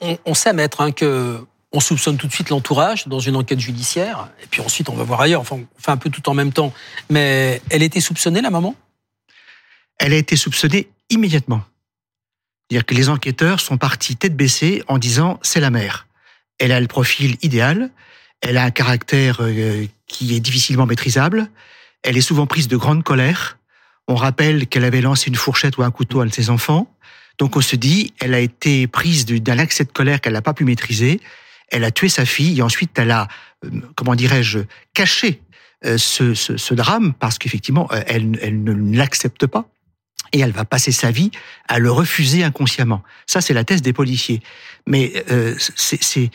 On, 0.00 0.18
on 0.24 0.34
sait, 0.34 0.52
maître, 0.52 0.80
hein, 0.80 0.90
que 0.90 1.40
on 1.72 1.80
soupçonne 1.80 2.16
tout 2.16 2.26
de 2.26 2.32
suite 2.32 2.48
l'entourage 2.48 3.06
dans 3.08 3.20
une 3.20 3.36
enquête 3.36 3.60
judiciaire, 3.60 4.28
et 4.42 4.46
puis 4.46 4.62
ensuite 4.62 4.88
on 4.88 4.94
va 4.94 5.04
voir 5.04 5.20
ailleurs, 5.20 5.40
enfin 5.42 5.56
on 5.56 5.80
fait 5.80 5.90
un 5.90 5.96
peu 5.96 6.08
tout 6.10 6.26
en 6.28 6.34
même 6.34 6.52
temps. 6.52 6.72
Mais 7.10 7.60
elle 7.70 7.82
était 7.82 8.00
soupçonnée, 8.00 8.40
la 8.40 8.50
maman? 8.50 8.74
Elle 9.98 10.12
a 10.12 10.16
été 10.16 10.36
soupçonnée 10.36 10.88
immédiatement. 11.10 11.62
C'est-à-dire 12.68 12.86
que 12.86 12.94
les 12.94 13.08
enquêteurs 13.08 13.60
sont 13.60 13.78
partis 13.78 14.16
tête 14.16 14.36
baissée 14.36 14.82
en 14.88 14.98
disant 14.98 15.38
c'est 15.42 15.60
la 15.60 15.70
mère. 15.70 16.06
Elle 16.58 16.72
a 16.72 16.80
le 16.80 16.86
profil 16.86 17.36
idéal, 17.42 17.90
elle 18.40 18.56
a 18.56 18.64
un 18.64 18.70
caractère 18.70 19.38
euh, 19.40 19.86
qui 20.06 20.34
est 20.34 20.40
difficilement 20.40 20.86
maîtrisable, 20.86 21.48
elle 22.02 22.16
est 22.16 22.22
souvent 22.22 22.46
prise 22.46 22.68
de 22.68 22.76
grande 22.76 23.02
colère. 23.04 23.58
On 24.06 24.14
rappelle 24.14 24.66
qu'elle 24.66 24.84
avait 24.84 25.00
lancé 25.00 25.28
une 25.28 25.36
fourchette 25.36 25.76
ou 25.78 25.82
un 25.82 25.90
couteau 25.90 26.20
à 26.20 26.28
ses 26.28 26.50
enfants. 26.50 26.92
Donc 27.38 27.56
on 27.56 27.60
se 27.60 27.76
dit, 27.76 28.12
elle 28.20 28.34
a 28.34 28.40
été 28.40 28.86
prise 28.86 29.24
d'un 29.26 29.58
accès 29.58 29.84
de 29.84 29.92
colère 29.92 30.20
qu'elle 30.20 30.32
n'a 30.32 30.42
pas 30.42 30.54
pu 30.54 30.64
maîtriser. 30.64 31.20
Elle 31.68 31.84
a 31.84 31.90
tué 31.90 32.08
sa 32.08 32.24
fille 32.24 32.58
et 32.58 32.62
ensuite 32.62 32.98
elle 32.98 33.10
a, 33.10 33.28
euh, 33.64 33.70
comment 33.94 34.14
dirais-je, 34.14 34.60
caché 34.94 35.40
euh, 35.86 35.96
ce, 35.96 36.74
drame 36.74 37.14
parce 37.14 37.38
qu'effectivement 37.38 37.88
elle 38.06 38.30
ne 38.62 38.96
l'accepte 38.96 39.46
pas 39.46 39.68
et 40.32 40.40
elle 40.40 40.52
va 40.52 40.64
passer 40.64 40.92
sa 40.92 41.10
vie 41.10 41.30
à 41.68 41.78
le 41.78 41.90
refuser 41.90 42.44
inconsciemment. 42.44 43.02
Ça, 43.26 43.40
c'est 43.40 43.54
la 43.54 43.64
thèse 43.64 43.82
des 43.82 43.92
policiers. 43.92 44.42
Mais 44.86 45.24
euh, 45.30 45.54
c'est 45.58 46.30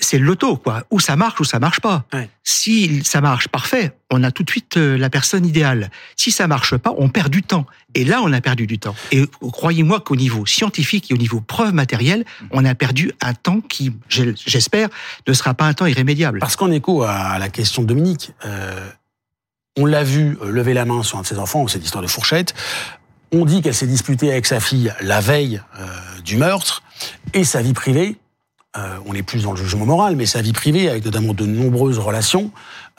c'est 0.00 0.18
l'auto, 0.18 0.56
quoi. 0.56 0.84
Ou 0.90 0.98
ça 0.98 1.14
marche 1.14 1.40
ou 1.40 1.44
ça 1.44 1.58
marche 1.58 1.80
pas. 1.80 2.04
Ouais. 2.12 2.28
Si 2.42 3.04
ça 3.04 3.20
marche, 3.20 3.48
parfait, 3.48 3.92
on 4.10 4.22
a 4.22 4.30
tout 4.30 4.42
de 4.42 4.50
suite 4.50 4.76
euh, 4.76 4.96
la 4.96 5.10
personne 5.10 5.44
idéale. 5.44 5.90
Si 6.16 6.30
ça 6.30 6.46
marche 6.46 6.76
pas, 6.76 6.94
on 6.96 7.10
perd 7.10 7.28
du 7.28 7.42
temps. 7.42 7.66
Et 7.94 8.04
là, 8.04 8.20
on 8.22 8.32
a 8.32 8.40
perdu 8.40 8.66
du 8.66 8.78
temps. 8.78 8.96
Et 9.12 9.26
croyez-moi 9.40 10.00
qu'au 10.00 10.16
niveau 10.16 10.46
scientifique 10.46 11.10
et 11.10 11.14
au 11.14 11.18
niveau 11.18 11.40
preuve 11.40 11.74
matérielle, 11.74 12.24
on 12.50 12.64
a 12.64 12.74
perdu 12.74 13.12
un 13.20 13.34
temps 13.34 13.60
qui, 13.60 13.92
j'espère, 14.08 14.88
ne 15.26 15.32
sera 15.34 15.52
pas 15.52 15.66
un 15.66 15.74
temps 15.74 15.86
irrémédiable. 15.86 16.38
Parce 16.38 16.56
qu'en 16.56 16.70
écho 16.70 17.02
à 17.02 17.38
la 17.38 17.50
question 17.50 17.82
de 17.82 17.86
Dominique, 17.86 18.32
euh, 18.46 18.88
on 19.76 19.84
l'a 19.86 20.02
vu 20.02 20.38
lever 20.42 20.72
la 20.72 20.86
main 20.86 21.02
sur 21.02 21.18
un 21.18 21.22
de 21.22 21.26
ses 21.26 21.38
enfants, 21.38 21.66
cette 21.68 21.84
histoire 21.84 22.02
de 22.02 22.08
fourchette. 22.08 22.54
On 23.36 23.44
dit 23.44 23.62
qu'elle 23.62 23.74
s'est 23.74 23.88
disputée 23.88 24.30
avec 24.30 24.46
sa 24.46 24.60
fille 24.60 24.94
la 25.00 25.20
veille 25.20 25.60
euh, 25.80 25.86
du 26.24 26.36
meurtre 26.36 26.84
et 27.32 27.42
sa 27.42 27.62
vie 27.62 27.72
privée. 27.72 28.16
Euh, 28.76 28.96
on 29.06 29.14
est 29.14 29.24
plus 29.24 29.42
dans 29.42 29.50
le 29.50 29.56
jugement 29.56 29.86
moral, 29.86 30.14
mais 30.14 30.24
sa 30.24 30.40
vie 30.40 30.52
privée, 30.52 30.88
avec 30.88 31.04
notamment 31.04 31.34
de 31.34 31.44
nombreuses 31.44 31.98
relations, 31.98 32.52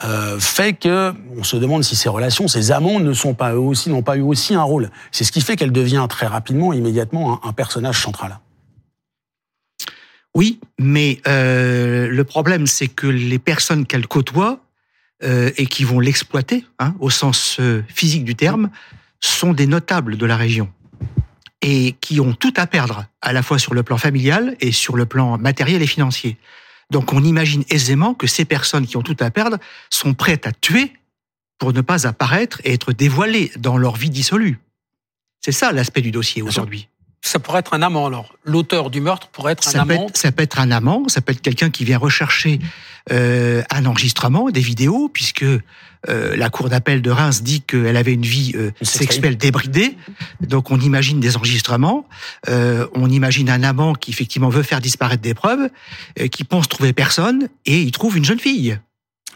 euh, 0.04 0.38
fait 0.38 0.74
que 0.74 1.14
on 1.38 1.42
se 1.42 1.56
demande 1.56 1.84
si 1.84 1.96
ces 1.96 2.10
relations, 2.10 2.48
ces 2.48 2.70
amants, 2.70 3.00
ne 3.00 3.14
sont 3.14 3.32
pas 3.32 3.54
eux 3.54 3.58
aussi, 3.58 3.88
n'ont 3.88 4.02
pas 4.02 4.18
eu 4.18 4.20
aussi 4.20 4.54
un 4.54 4.62
rôle. 4.62 4.90
C'est 5.10 5.24
ce 5.24 5.32
qui 5.32 5.40
fait 5.40 5.56
qu'elle 5.56 5.72
devient 5.72 6.04
très 6.06 6.26
rapidement, 6.26 6.74
immédiatement, 6.74 7.40
un, 7.42 7.52
personnage 7.54 8.02
central. 8.02 8.38
Oui, 10.34 10.60
mais 10.78 11.18
le 11.24 12.22
problème, 12.24 12.66
c'est 12.66 12.88
que 12.88 13.06
les 13.06 13.38
personnes 13.38 13.86
qu'elle 13.86 14.06
côtoie 14.06 14.60
et 15.22 15.66
qui 15.66 15.84
vont 15.84 15.98
l'exploiter, 15.98 16.66
hein, 16.78 16.94
au 17.00 17.08
sens 17.08 17.58
physique 17.88 18.24
du 18.24 18.34
terme, 18.34 18.68
sont 19.20 19.52
des 19.52 19.66
notables 19.66 20.16
de 20.16 20.26
la 20.26 20.36
région 20.36 20.72
et 21.62 21.96
qui 22.00 22.20
ont 22.20 22.32
tout 22.32 22.52
à 22.56 22.66
perdre, 22.66 23.06
à 23.22 23.32
la 23.32 23.42
fois 23.42 23.58
sur 23.58 23.74
le 23.74 23.82
plan 23.82 23.98
familial 23.98 24.56
et 24.60 24.72
sur 24.72 24.96
le 24.96 25.06
plan 25.06 25.38
matériel 25.38 25.82
et 25.82 25.86
financier. 25.86 26.36
Donc 26.90 27.12
on 27.12 27.24
imagine 27.24 27.64
aisément 27.70 28.14
que 28.14 28.26
ces 28.26 28.44
personnes 28.44 28.86
qui 28.86 28.96
ont 28.96 29.02
tout 29.02 29.16
à 29.20 29.30
perdre 29.30 29.58
sont 29.90 30.14
prêtes 30.14 30.46
à 30.46 30.52
tuer 30.52 30.92
pour 31.58 31.72
ne 31.72 31.80
pas 31.80 32.06
apparaître 32.06 32.60
et 32.64 32.72
être 32.72 32.92
dévoilées 32.92 33.50
dans 33.56 33.78
leur 33.78 33.96
vie 33.96 34.10
dissolue. 34.10 34.58
C'est 35.40 35.52
ça 35.52 35.72
l'aspect 35.72 36.02
du 36.02 36.10
dossier 36.10 36.42
aujourd'hui. 36.42 36.88
Ça 37.26 37.40
pourrait 37.40 37.58
être 37.58 37.74
un 37.74 37.82
amant, 37.82 38.06
alors. 38.06 38.36
L'auteur 38.44 38.88
du 38.88 39.00
meurtre 39.00 39.26
pourrait 39.28 39.52
être 39.52 39.66
un 39.66 39.70
ça 39.72 39.82
amant. 39.82 39.96
Peut 39.96 40.02
être, 40.10 40.16
ça 40.16 40.30
peut 40.30 40.42
être 40.44 40.60
un 40.60 40.70
amant, 40.70 41.08
ça 41.08 41.20
peut 41.20 41.32
être 41.32 41.42
quelqu'un 41.42 41.70
qui 41.70 41.84
vient 41.84 41.98
rechercher 41.98 42.60
euh, 43.10 43.64
un 43.70 43.84
enregistrement, 43.84 44.48
des 44.50 44.60
vidéos, 44.60 45.08
puisque 45.12 45.42
euh, 45.42 45.60
la 46.08 46.50
cour 46.50 46.68
d'appel 46.68 47.02
de 47.02 47.10
Reims 47.10 47.42
dit 47.42 47.62
qu'elle 47.62 47.96
avait 47.96 48.12
une 48.14 48.22
vie 48.22 48.52
euh, 48.54 48.70
sexuelle 48.80 49.36
débridée. 49.36 49.96
Donc 50.40 50.70
on 50.70 50.78
imagine 50.78 51.18
des 51.18 51.36
enregistrements, 51.36 52.06
euh, 52.48 52.86
on 52.94 53.10
imagine 53.10 53.50
un 53.50 53.64
amant 53.64 53.94
qui 53.94 54.12
effectivement 54.12 54.48
veut 54.48 54.62
faire 54.62 54.80
disparaître 54.80 55.22
des 55.22 55.34
preuves, 55.34 55.68
euh, 56.20 56.28
qui 56.28 56.44
pense 56.44 56.68
trouver 56.68 56.92
personne, 56.92 57.48
et 57.64 57.80
il 57.80 57.90
trouve 57.90 58.16
une 58.16 58.24
jeune 58.24 58.38
fille 58.38 58.78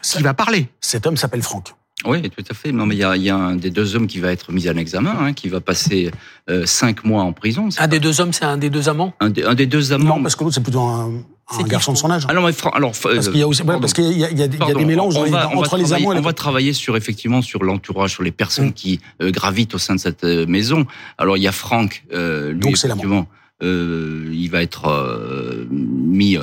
Ça- 0.01 0.19
qui 0.19 0.23
va 0.23 0.33
parler. 0.33 0.69
Cet 0.81 1.09
homme 1.09 1.17
s'appelle 1.17 1.43
Franck. 1.43 1.75
Oui, 2.07 2.23
tout 2.23 2.45
à 2.51 2.55
fait. 2.55 2.73
Non, 2.73 2.87
mais 2.87 2.95
il 2.95 2.99
y 2.99 3.05
a, 3.05 3.17
il 3.17 3.23
y 3.23 3.31
a 3.31 3.37
un 3.37 3.57
des 3.57 3.71
deux 3.71 3.95
hommes 3.95 4.07
qui 4.07 4.19
va 4.21 4.33
être 4.33 4.53
mis 4.53 4.69
en 4.71 4.77
examen, 4.77 5.15
hein, 5.21 5.33
qui 5.33 5.49
va 5.49 5.61
passer 5.61 6.11
euh, 6.49 6.65
cinq 6.67 7.05
mois 7.05 7.23
en 7.23 7.33
prison. 7.33 7.69
Un 7.79 7.89
des 7.89 8.01
deux 8.01 8.21
hommes, 8.21 8.33
c'est 8.33 8.45
un 8.45 8.57
des 8.57 8.71
deux 8.71 8.89
amants 8.89 9.13
Un 9.21 9.31
des, 9.31 9.45
un 9.45 9.55
des 9.55 9.67
deux 9.67 9.93
amants. 9.93 10.17
Non, 10.17 10.23
parce 10.23 10.35
que 10.37 10.45
l'autre, 10.45 10.55
c'est 10.55 10.63
plutôt 10.63 10.81
un, 10.81 11.11
un 11.59 11.63
garçon 11.65 11.93
de 11.93 11.99
son 11.99 12.11
âge. 12.11 12.25
Alors, 12.29 12.45
mais 12.47 12.53
fran- 12.53 12.71
alors 12.71 12.93
Parce 13.03 13.29
qu'il 13.29 13.39
y 13.39 13.43
a 13.43 13.49
aussi, 13.49 13.63
ouais, 13.63 13.79
parce 13.81 13.93
qu'il 13.93 14.05
y 14.19 14.25
a, 14.25 14.31
il 14.31 14.39
y 14.39 14.43
a- 14.43 14.47
il 14.47 14.59
y 14.59 14.71
a 14.71 14.75
des 14.75 14.85
mélanges 14.85 15.15
on 15.17 15.21
dans 15.21 15.25
les- 15.27 15.31
va- 15.31 15.49
on 15.51 15.55
va 15.57 15.59
entre 15.61 15.77
les 15.77 15.93
amants 15.93 16.13
et 16.13 16.15
les 16.15 16.21
On 16.21 16.25
va 16.25 16.33
travailler 16.33 16.73
sur 16.73 16.97
effectivement 16.97 17.43
sur 17.43 17.63
l'entourage, 17.65 18.13
sur 18.13 18.23
les 18.23 18.31
personnes 18.33 18.69
Mm. 18.69 18.73
qui 18.73 19.01
euh, 19.21 19.31
gravitent 19.31 19.75
au 19.75 19.79
sein 19.79 19.95
de 19.95 20.01
cette 20.01 20.25
euh, 20.25 20.47
maison. 20.47 20.87
Alors 21.19 21.37
il 21.37 21.43
y 21.43 21.49
a 21.49 21.53
Franck, 21.53 22.05
euh, 22.15 22.53
lui 22.53 22.61
Donc, 22.61 22.77
c'est 22.79 22.89
l'amant. 22.89 23.01
effectivement, 23.01 23.27
euh, 23.63 24.31
il 24.33 24.49
va 24.49 24.63
être 24.63 24.87
euh, 24.89 25.67
mis 25.71 26.37
euh, 26.39 26.41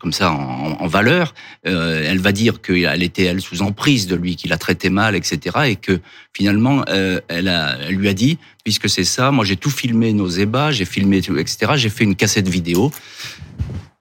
comme 0.00 0.12
ça 0.12 0.32
en, 0.32 0.76
en 0.80 0.86
valeur. 0.86 1.34
Euh, 1.66 2.02
elle 2.04 2.18
va 2.18 2.32
dire 2.32 2.60
qu'elle 2.62 3.02
était 3.02 3.24
elle 3.24 3.40
sous 3.40 3.62
emprise 3.62 4.06
de 4.06 4.16
lui, 4.16 4.34
qu'il 4.36 4.52
a 4.52 4.56
traité 4.58 4.90
mal, 4.90 5.14
etc. 5.14 5.58
Et 5.66 5.76
que 5.76 6.00
finalement, 6.34 6.82
euh, 6.88 7.20
elle, 7.28 7.48
a, 7.48 7.76
elle 7.82 7.94
lui 7.94 8.08
a 8.08 8.14
dit, 8.14 8.38
puisque 8.64 8.88
c'est 8.88 9.04
ça, 9.04 9.30
moi 9.30 9.44
j'ai 9.44 9.56
tout 9.56 9.70
filmé 9.70 10.12
nos 10.12 10.28
ébats, 10.28 10.72
j'ai 10.72 10.84
filmé 10.86 11.20
tout, 11.22 11.36
etc. 11.36 11.72
J'ai 11.76 11.90
fait 11.90 12.04
une 12.04 12.16
cassette 12.16 12.48
vidéo. 12.48 12.90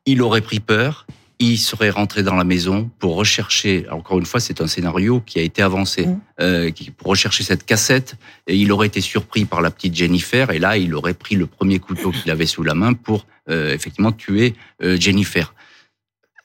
Il 0.06 0.22
aurait 0.22 0.42
pris 0.42 0.60
peur. 0.60 1.06
Il 1.42 1.58
serait 1.58 1.90
rentré 1.90 2.22
dans 2.22 2.36
la 2.36 2.44
maison 2.44 2.90
pour 3.00 3.16
rechercher. 3.16 3.86
Encore 3.92 4.20
une 4.20 4.26
fois, 4.26 4.42
c'est 4.42 4.60
un 4.60 4.68
scénario 4.68 5.22
qui 5.26 5.40
a 5.40 5.42
été 5.42 5.62
avancé 5.62 6.06
euh, 6.42 6.70
qui- 6.70 6.92
pour 6.92 7.08
rechercher 7.08 7.44
cette 7.46 7.66
cassette. 7.66 8.16
Et 8.48 8.58
il 8.58 8.74
aurait 8.74 8.88
été 8.88 9.00
surpris 9.00 9.46
par 9.46 9.62
la 9.62 9.72
petite 9.72 9.96
Jennifer. 9.96 10.52
Et 10.52 10.60
là, 10.60 10.76
il 10.76 10.94
aurait 10.96 11.14
pris 11.14 11.36
le 11.38 11.46
premier 11.48 11.80
couteau 11.80 12.12
qu'il 12.12 12.30
avait 12.30 12.46
sous 12.46 12.64
la 12.64 12.74
main 12.74 12.92
pour 12.94 13.26
euh, 13.50 13.74
effectivement 13.74 14.12
tuer 14.12 14.54
euh, 14.84 14.98
Jennifer. 15.00 15.54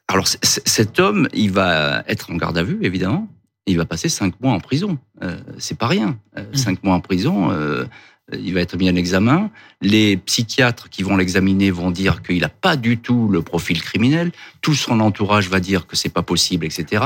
Alors 0.08 0.26
cet 0.28 1.00
homme, 1.00 1.28
il 1.32 1.50
va 1.50 2.04
être 2.08 2.30
en 2.30 2.36
garde 2.36 2.58
à 2.58 2.62
vue, 2.62 2.78
évidemment. 2.82 3.28
Il 3.66 3.78
va 3.78 3.86
passer 3.86 4.08
cinq 4.10 4.38
mois 4.40 4.52
en 4.52 4.60
prison. 4.60 4.98
Euh, 5.22 5.38
c'est 5.58 5.78
pas 5.78 5.86
rien. 5.86 6.18
Euh, 6.36 6.44
Cinq 6.52 6.82
mois 6.84 6.94
en 6.94 7.00
prison. 7.00 7.50
euh, 7.50 7.86
il 8.32 8.54
va 8.54 8.60
être 8.60 8.76
mis 8.78 8.88
en 8.90 8.94
examen. 8.96 9.50
Les 9.82 10.16
psychiatres 10.16 10.88
qui 10.90 11.02
vont 11.02 11.16
l'examiner 11.16 11.70
vont 11.70 11.90
dire 11.90 12.22
qu'il 12.22 12.40
n'a 12.40 12.48
pas 12.48 12.76
du 12.76 12.98
tout 12.98 13.28
le 13.28 13.42
profil 13.42 13.82
criminel. 13.82 14.32
Tout 14.62 14.74
son 14.74 15.00
entourage 15.00 15.48
va 15.50 15.60
dire 15.60 15.86
que 15.86 15.94
c'est 15.96 16.08
pas 16.10 16.22
possible, 16.22 16.64
etc. 16.66 17.04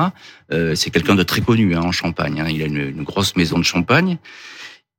Euh, 0.53 0.75
c'est 0.77 0.91
quelqu'un 0.91 1.15
de 1.17 1.23
très 1.25 1.41
connu 1.41 1.75
hein, 1.77 1.83
en 1.83 1.93
Champagne. 1.93 2.41
hein. 2.41 2.47
Il 2.49 2.63
a 2.63 2.67
une, 2.67 2.77
une 2.79 3.03
grosse 3.05 3.35
maison 3.37 3.59
de 3.59 3.65
Champagne. 3.65 4.19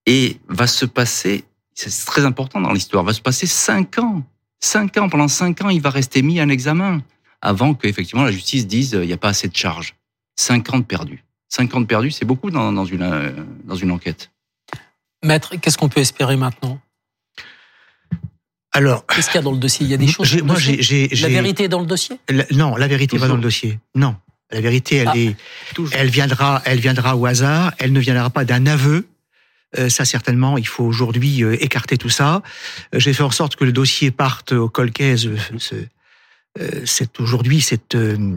Et 0.05 0.37
va 0.47 0.67
se 0.67 0.85
passer, 0.85 1.43
c'est 1.73 2.05
très 2.05 2.25
important 2.25 2.59
dans 2.61 2.71
l'histoire, 2.73 3.03
va 3.03 3.13
se 3.13 3.21
passer 3.21 3.47
cinq 3.47 3.97
ans. 3.99 4.23
Cinq 4.61 4.97
ans, 4.97 5.07
pendant 5.09 5.27
cinq 5.29 5.61
ans, 5.61 5.69
il 5.69 5.81
va 5.81 5.89
rester 5.89 6.21
mis 6.21 6.41
en 6.41 6.49
examen 6.49 7.01
avant 7.41 7.73
que 7.73 7.87
effectivement 7.87 8.23
la 8.23 8.31
justice 8.31 8.67
dise 8.67 8.95
euh, 8.95 9.03
il 9.03 9.07
n'y 9.07 9.13
a 9.13 9.17
pas 9.17 9.29
assez 9.29 9.47
de 9.47 9.55
charges. 9.55 9.95
Cinq 10.35 10.73
ans 10.73 10.79
de 10.79 10.83
perdus. 10.83 11.23
Cinq 11.49 11.73
ans 11.75 11.81
de 11.81 11.85
perdus, 11.85 12.11
c'est 12.11 12.25
beaucoup 12.25 12.51
dans, 12.51 12.71
dans 12.71 12.85
une, 12.85 13.01
euh, 13.01 13.31
dans 13.65 13.75
une 13.75 13.91
enquête. 13.91 14.31
Maître, 15.23 15.55
qu'est-ce 15.57 15.77
qu'on 15.77 15.89
peut 15.89 15.99
espérer 16.01 16.37
maintenant? 16.37 16.79
Alors, 18.71 19.05
Qu'est-ce 19.07 19.27
qu'il 19.27 19.35
y 19.35 19.39
a 19.39 19.41
dans 19.41 19.51
le 19.51 19.57
dossier? 19.57 19.85
Il 19.85 19.89
y 19.89 19.93
a 19.93 19.97
des 19.97 20.07
choses. 20.11 20.35
le 20.35 20.43
moi, 20.43 20.55
dossier? 20.55 20.77
j'ai, 20.81 21.09
j'ai- 21.11 21.23
La 21.23 21.27
j'ai- 21.29 21.33
vérité 21.33 21.63
est 21.63 21.67
dans 21.69 21.79
le 21.79 21.85
dossier? 21.87 22.17
La- 22.29 22.45
non, 22.51 22.75
la 22.75 22.87
vérité 22.87 23.17
va 23.17 23.21
Toujours. 23.21 23.29
dans 23.33 23.37
le 23.37 23.41
dossier. 23.43 23.79
Non, 23.95 24.15
la 24.51 24.61
vérité, 24.61 24.97
elle 24.97 25.09
Ah. 25.11 25.17
est, 25.17 25.35
elle 25.93 26.09
viendra, 26.09 26.61
elle 26.65 26.79
viendra 26.79 27.15
au 27.17 27.25
hasard. 27.25 27.73
Elle 27.79 27.91
ne 27.93 27.99
viendra 27.99 28.29
pas 28.29 28.45
d'un 28.45 28.65
aveu. 28.67 29.07
Euh, 29.77 29.89
ça 29.89 30.05
certainement, 30.05 30.57
il 30.57 30.67
faut 30.67 30.83
aujourd'hui 30.83 31.43
euh, 31.43 31.61
écarter 31.63 31.97
tout 31.97 32.09
ça. 32.09 32.41
Euh, 32.95 32.99
J'ai 32.99 33.13
fait 33.13 33.21
en 33.23 33.29
sorte 33.31 33.55
que 33.55 33.63
le 33.65 33.71
dossier 33.71 34.11
parte 34.11 34.51
au 34.51 34.69
colcaise. 34.69 35.29
ce- 35.57 35.75
c'est 36.85 37.19
aujourd'hui 37.19 37.61
cette 37.61 37.95
euh, 37.95 38.35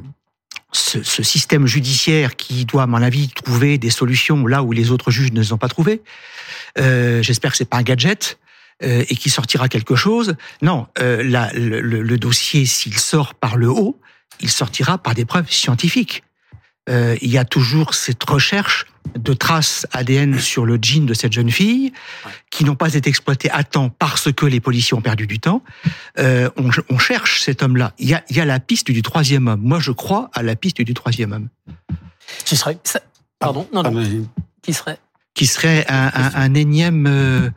ce, 0.73 1.03
ce 1.03 1.23
système 1.23 1.67
judiciaire 1.67 2.35
qui 2.37 2.65
doit, 2.65 2.85
à 2.85 2.87
mon 2.87 3.03
avis, 3.03 3.29
trouver 3.29 3.77
des 3.79 3.91
solutions 3.91 4.47
là 4.47 4.63
où 4.63 4.73
les 4.73 4.91
autres 4.91 5.11
juges 5.11 5.33
ne 5.33 5.41
les 5.41 5.53
ont 5.53 5.59
pas 5.59 5.69
trouvées. 5.69 6.01
Euh, 6.79 7.23
J'espère 7.23 7.51
que 7.51 7.57
c'est 7.59 7.69
pas 7.69 7.77
un 7.79 7.83
gadget 7.83 8.39
euh, 8.83 9.05
et 9.09 9.17
qu'il 9.17 9.31
sortira 9.31 9.69
quelque 9.69 9.97
chose. 9.97 10.35
Non, 10.63 10.87
euh, 10.99 11.23
le- 11.23 11.81
le 12.03 12.19
dossier, 12.19 12.65
s'il 12.65 12.99
sort 12.99 13.35
par 13.35 13.57
le 13.57 13.69
haut, 13.69 14.01
il 14.41 14.51
sortira 14.51 14.97
par 14.99 15.15
des 15.15 15.25
preuves 15.27 15.51
scientifiques. 15.51 16.23
Euh, 16.89 17.17
il 17.23 17.31
y 17.31 17.39
a 17.39 17.45
toujours 17.45 17.95
cette 17.95 18.23
recherche 18.25 18.87
de 19.17 19.33
traces 19.35 19.87
ADN 19.93 20.39
sur 20.41 20.67
le 20.67 20.79
jean 20.83 21.07
de 21.07 21.15
cette 21.15 21.33
jeune 21.33 21.51
fille 21.51 21.93
qui 22.51 22.65
n'ont 22.65 22.75
pas 22.75 22.95
été 22.95 23.09
exploitées 23.09 23.51
à 23.51 23.63
temps 23.63 23.89
parce 23.89 24.33
que 24.33 24.47
les 24.47 24.59
policiers 24.61 24.95
ont 24.97 25.01
perdu 25.01 25.27
du 25.29 25.39
temps. 25.39 25.63
Euh, 26.19 26.51
on, 26.57 26.71
on 26.91 26.99
cherche 26.99 27.41
cet 27.41 27.63
homme-là. 27.63 27.93
Il 27.99 28.09
y 28.09 28.15
a, 28.15 28.25
il 28.31 28.37
y 28.37 28.41
a 28.41 28.45
la 28.45 28.59
piste 28.59 28.91
du 28.91 29.03
troisième 29.03 29.47
homme. 29.49 29.61
Moi, 29.63 29.79
je 29.81 29.93
crois 29.93 30.29
à 30.35 30.43
la 30.43 30.57
piste 30.57 30.81
du 30.83 30.93
troisième 30.95 31.33
homme. 31.33 31.49
Qui 32.45 32.57
serait 32.57 32.79
Pardon 33.39 33.69
Non, 33.73 33.83
Ah, 33.85 33.91
non. 33.91 34.01
mais- 34.01 34.23
Qui 34.63 34.73
serait 34.73 34.99
Qui 35.35 35.47
serait 35.47 35.85
un, 35.89 36.11
un- 36.15 36.35
un 36.35 36.55
énième, 36.55 37.07
euh, 37.07 37.51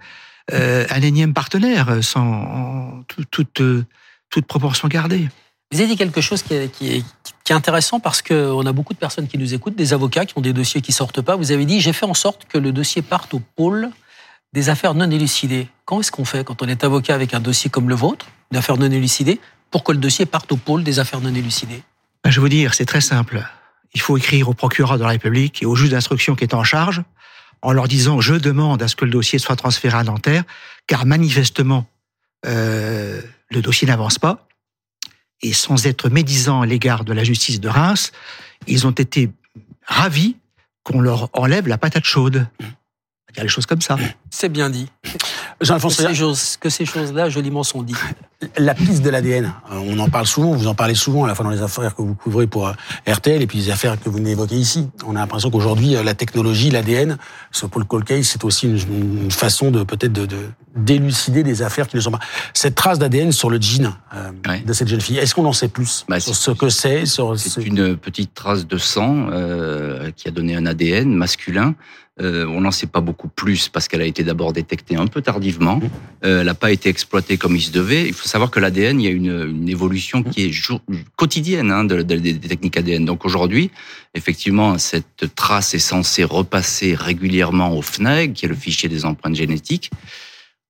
euh, 0.54 0.86
un 0.90 1.02
énième 1.02 1.34
partenaire, 1.34 2.04
sans 2.04 3.04
toute 3.40 4.46
proportion 4.48 4.88
gardée. 4.88 5.30
Vous 5.72 5.80
avez 5.80 5.90
dit 5.90 5.98
quelque 5.98 6.22
chose 6.22 6.44
qui 6.44 6.54
est, 6.54 7.04
intéressant 7.50 8.00
parce 8.00 8.22
qu'on 8.22 8.66
a 8.66 8.72
beaucoup 8.72 8.94
de 8.94 9.00
personnes 9.00 9.28
qui 9.28 9.38
nous 9.38 9.54
écoutent, 9.54 9.76
des 9.76 9.94
avocats 9.94 10.26
qui 10.26 10.38
ont 10.38 10.42
des 10.42 10.54
dossiers 10.54 10.82
qui 10.82 10.92
sortent 10.92 11.22
pas. 11.22 11.36
Vous 11.36 11.52
avez 11.52 11.66
dit 11.66 11.80
j'ai 11.80 11.94
fait 11.94 12.06
en 12.06 12.14
sorte 12.14 12.46
que 12.46 12.58
le 12.58 12.72
dossier 12.72 13.02
parte 13.02 13.34
au 13.34 13.40
pôle 13.40 13.90
des 14.54 14.70
affaires 14.70 14.94
non 14.94 15.10
élucidées. 15.12 15.68
Quand 15.86 16.00
est-ce 16.00 16.12
qu'on 16.12 16.26
fait 16.26 16.44
quand 16.44 16.62
on 16.62 16.68
est 16.68 16.84
avocat 16.84 17.14
avec 17.14 17.34
un 17.34 17.40
dossier 17.40 17.70
comme 17.70 17.90
le 17.90 17.96
vôtre, 17.96 18.28
d'affaires 18.52 18.78
non 18.78 18.90
élucidées, 18.90 19.40
pour 19.70 19.84
que 19.84 19.92
le 19.92 19.98
dossier 19.98 20.26
parte 20.26 20.52
au 20.52 20.56
pôle 20.56 20.84
des 20.84 21.00
affaires 21.00 21.22
non 21.22 21.34
élucidées? 21.34 21.84
Ben, 22.24 22.32
Je 22.32 22.40
vais 22.40 22.42
vous 22.42 22.50
dire, 22.50 22.74
c'est 22.74 22.86
très 22.86 23.02
simple. 23.02 23.46
Il 23.94 24.02
faut 24.02 24.18
écrire 24.18 24.50
au 24.50 24.54
procureur 24.54 24.98
de 24.98 25.04
la 25.04 25.10
République 25.10 25.62
et 25.62 25.66
au 25.66 25.76
juge 25.76 25.90
d'instruction 25.90 26.36
qui 26.36 26.44
est 26.44 26.54
en 26.54 26.64
charge 26.64 27.04
en 27.62 27.74
leur 27.74 27.88
disant 27.88 28.22
je 28.22 28.36
demande 28.36 28.82
à 28.82 28.88
ce 28.88 28.96
que 28.96 29.06
le 29.06 29.12
dossier 29.12 29.40
soit 29.40 29.56
transféré 29.56 29.98
à 29.98 30.04
Nanterre, 30.04 30.44
car 30.88 31.06
manifestement 31.06 31.88
euh, 32.46 33.22
le 33.50 33.62
dossier 33.62 33.88
n'avance 33.88 34.20
pas. 34.20 34.48
Et 35.42 35.54
sans 35.54 35.86
être 35.86 36.10
médisant 36.10 36.62
à 36.62 36.66
l'égard 36.66 37.06
de 37.06 37.14
la 37.14 37.24
justice 37.24 37.60
de 37.60 37.68
Reims, 37.68 38.12
ils 38.68 38.88
ont 38.88 38.92
été 38.92 39.30
ravis 39.86 40.38
qu'on 40.84 41.02
leur 41.02 41.30
enlève 41.34 41.68
la 41.68 41.78
patate 41.78 42.06
chaude. 42.06 42.48
Il 43.36 43.38
y 43.38 43.40
a 43.42 43.44
les 43.44 43.50
choses 43.50 43.66
comme 43.66 43.82
ça. 43.82 43.98
C'est 44.30 44.50
bien 44.50 44.70
dit. 44.70 44.88
Jean-Alphonse 45.62 45.94
que 45.96 46.02
ces, 46.02 46.08
Réal. 46.08 46.16
choses, 46.18 46.58
que 46.60 46.70
ces 46.70 46.86
choses-là 46.86 47.30
joliment 47.30 47.64
sont 47.64 47.84
dites. 47.84 47.98
La 48.58 48.74
piste 48.76 49.02
de 49.02 49.10
l'ADN, 49.10 49.54
euh, 49.72 49.76
on 49.88 49.98
en 50.00 50.10
parle 50.10 50.26
souvent, 50.28 50.52
vous 50.52 50.68
en 50.68 50.76
parlez 50.76 50.94
souvent 50.96 51.24
à 51.24 51.28
la 51.28 51.36
fois 51.36 51.46
dans 51.46 51.52
les 51.52 51.62
affaires 51.62 51.96
que 51.96 52.02
vous 52.02 52.16
couvrez 52.16 52.48
pour 52.48 52.68
euh, 52.68 52.74
RTL 53.08 53.42
et 53.42 53.48
puis 53.48 53.58
les 53.60 53.70
affaires 53.72 54.00
que 54.00 54.10
vous 54.10 54.18
venez 54.18 54.32
évoquer 54.32 54.56
ici. 54.56 54.90
On 55.06 55.16
a 55.16 55.20
l'impression 55.20 55.50
qu'aujourd'hui, 55.50 55.96
euh, 55.96 56.04
la 56.04 56.14
technologie, 56.14 56.70
l'ADN, 56.70 57.18
ce 57.52 57.66
Paul 57.66 57.86
Cold 57.86 58.04
Case, 58.06 58.26
c'est 58.28 58.44
aussi 58.44 58.68
une, 58.68 58.78
une 59.24 59.32
façon 59.32 59.72
de 59.72 59.84
peut-être 59.84 60.14
de, 60.14 60.26
de 60.26 60.38
d'élucider 60.76 61.44
des 61.44 61.62
affaires 61.62 61.88
qui 61.88 61.96
ne 61.96 62.02
sont 62.02 62.12
pas. 62.12 62.20
Cette 62.54 62.76
trace 62.76 63.00
d'ADN 63.00 63.32
sur 63.32 63.50
le 63.50 63.62
jean 63.62 63.94
euh, 64.14 64.32
de 64.66 64.74
cette 64.74 64.90
jeune 64.90 65.00
fille, 65.00 65.18
est-ce 65.18 65.34
qu'on 65.34 65.46
en 65.46 65.54
sait 65.54 65.70
plus 65.70 66.06
Bah, 66.10 66.20
sur 66.20 66.36
ce 66.36 66.52
que 66.52 66.68
c'est 66.68 67.06
sur 67.06 67.40
ce- 67.40 67.50
C'est 67.50 67.64
une 67.64 67.96
petite 67.96 68.34
trace 68.34 68.68
de 68.68 68.78
sang 68.78 69.28
euh, 69.32 70.12
qui 70.18 70.28
a 70.28 70.32
donné 70.32 70.54
un 70.58 70.66
ADN 70.66 71.14
masculin. 71.14 71.76
Euh, 72.22 72.46
on 72.48 72.62
n'en 72.62 72.72
sait 72.72 72.88
pas 72.88 73.02
beaucoup 73.02 73.28
plus 73.28 73.68
parce 73.68 73.90
qu'elle 73.90 74.02
a 74.02 74.06
été 74.06 74.24
d'abord 74.24 74.54
détectée 74.54 74.96
un 74.96 75.06
peu 75.08 75.22
tardivement. 75.22 75.82
Euh, 76.24 76.40
elle 76.40 76.46
n'a 76.46 76.54
pas 76.54 76.72
été 76.72 76.88
exploitée 76.88 77.38
comme 77.38 77.58
il 77.58 77.62
se 77.62 77.72
devait. 77.72 78.08
Il 78.08 78.14
faut 78.14 78.28
savoir 78.30 78.52
que 78.52 78.60
l'ADN, 78.62 79.02
il 79.02 79.04
y 79.04 79.08
a 79.08 79.12
une, 79.12 79.50
une 79.50 79.68
évolution 79.68 80.24
qui 80.24 80.46
est 80.46 80.50
jour- 80.50 80.80
quotidienne 81.18 81.72
hein, 81.72 81.84
de- 81.84 82.04
de- 82.04 82.16
des 82.18 82.40
techniques 82.40 82.78
ADN. 82.78 83.04
Donc 83.04 83.26
aujourd'hui, 83.26 83.70
effectivement, 84.14 84.78
cette 84.78 85.36
trace 85.36 85.74
est 85.74 85.80
censée 85.80 86.24
repasser 86.24 86.96
régulièrement 86.96 87.78
au 87.78 87.82
FNAG, 87.82 88.32
qui 88.32 88.46
est 88.46 88.50
le 88.50 88.56
fichier 88.56 88.88
des 88.88 89.04
empreintes 89.04 89.36
génétiques, 89.36 89.92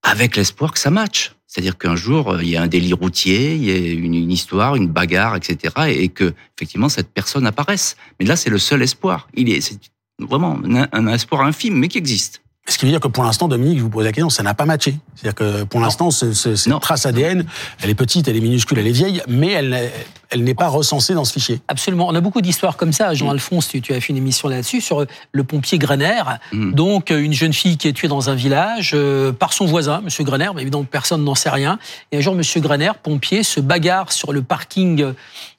avec 0.01 0.35
l'espoir 0.37 0.71
que 0.73 0.79
ça 0.79 0.89
matche. 0.89 1.33
C'est-à-dire 1.47 1.77
qu'un 1.77 1.95
jour, 1.95 2.33
euh, 2.33 2.39
il 2.43 2.49
y 2.49 2.57
a 2.57 2.61
un 2.63 2.67
délit 2.67 2.93
routier, 2.93 3.53
il 3.55 3.63
y 3.63 3.71
a 3.71 3.77
une, 3.77 4.15
une 4.15 4.31
histoire, 4.31 4.75
une 4.75 4.87
bagarre, 4.87 5.35
etc., 5.35 5.73
et 5.89 6.09
que 6.09 6.33
effectivement 6.57 6.89
cette 6.89 7.09
personne 7.13 7.45
apparaisse. 7.45 7.95
Mais 8.19 8.25
là, 8.25 8.35
c'est 8.35 8.49
le 8.49 8.57
seul 8.57 8.81
espoir. 8.81 9.29
Il 9.35 9.49
est 9.49 9.61
c'est 9.61 9.77
vraiment 10.19 10.57
un, 10.91 11.07
espoir 11.07 11.41
infime, 11.41 11.75
mais 11.75 11.87
qui 11.87 11.97
existe. 11.97 12.41
Ce 12.67 12.79
qui 12.79 12.85
veut 12.85 12.91
dire 12.91 12.99
que 12.99 13.07
pour 13.07 13.23
l'instant, 13.23 13.47
Dominique, 13.47 13.77
je 13.77 13.83
vous 13.83 13.89
pose 13.91 14.03
la 14.03 14.11
question, 14.11 14.31
ça 14.31 14.41
n'a 14.41 14.55
pas 14.55 14.65
matché. 14.65 14.95
C'est-à-dire 15.15 15.35
que 15.35 15.63
pour 15.65 15.79
l'instant, 15.79 16.09
ce- 16.09 16.33
ce- 16.33 16.55
cette 16.55 16.79
trace 16.79 17.05
ADN, 17.05 17.45
elle 17.83 17.89
est 17.91 17.95
petite, 17.95 18.27
elle 18.27 18.35
est 18.35 18.41
minuscule, 18.41 18.79
elle 18.79 18.87
est 18.87 18.91
vieille, 18.91 19.21
mais 19.27 19.51
elle, 19.51 19.69
n'est- 19.69 19.93
elle 20.31 20.43
n'est 20.43 20.55
pas 20.55 20.67
recensée 20.67 21.13
dans 21.13 21.25
ce 21.25 21.33
fichier. 21.33 21.61
Absolument. 21.67 22.07
On 22.07 22.15
a 22.15 22.21
beaucoup 22.21 22.41
d'histoires 22.41 22.75
comme 22.75 22.91
ça. 22.91 23.13
Jean-Alphonse, 23.13 23.67
tu, 23.67 23.81
tu 23.81 23.93
as 23.93 24.01
fait 24.01 24.09
une 24.09 24.17
émission 24.17 24.47
là-dessus 24.49 24.81
sur 24.81 25.05
le 25.31 25.43
pompier 25.43 25.77
Grener. 25.77 26.23
Donc, 26.53 27.11
euh, 27.11 27.19
une 27.19 27.33
jeune 27.33 27.53
fille 27.53 27.77
qui 27.77 27.87
est 27.87 27.93
tuée 27.93 28.07
dans 28.07 28.31
un 28.31 28.35
village 28.35 28.93
euh, 28.95 29.31
par 29.31 29.53
son 29.53 29.67
voisin, 29.67 30.01
Monsieur 30.01 30.23
Grener. 30.23 30.49
Mais 30.55 30.63
évidemment, 30.63 30.85
personne 30.85 31.23
n'en 31.23 31.35
sait 31.35 31.51
rien. 31.51 31.77
Et 32.11 32.17
un 32.17 32.21
jour, 32.21 32.33
Monsieur 32.33 32.61
Grener, 32.61 32.91
pompier, 33.01 33.43
se 33.43 33.59
bagarre 33.59 34.11
sur 34.11 34.33
le 34.33 34.41
parking 34.41 35.03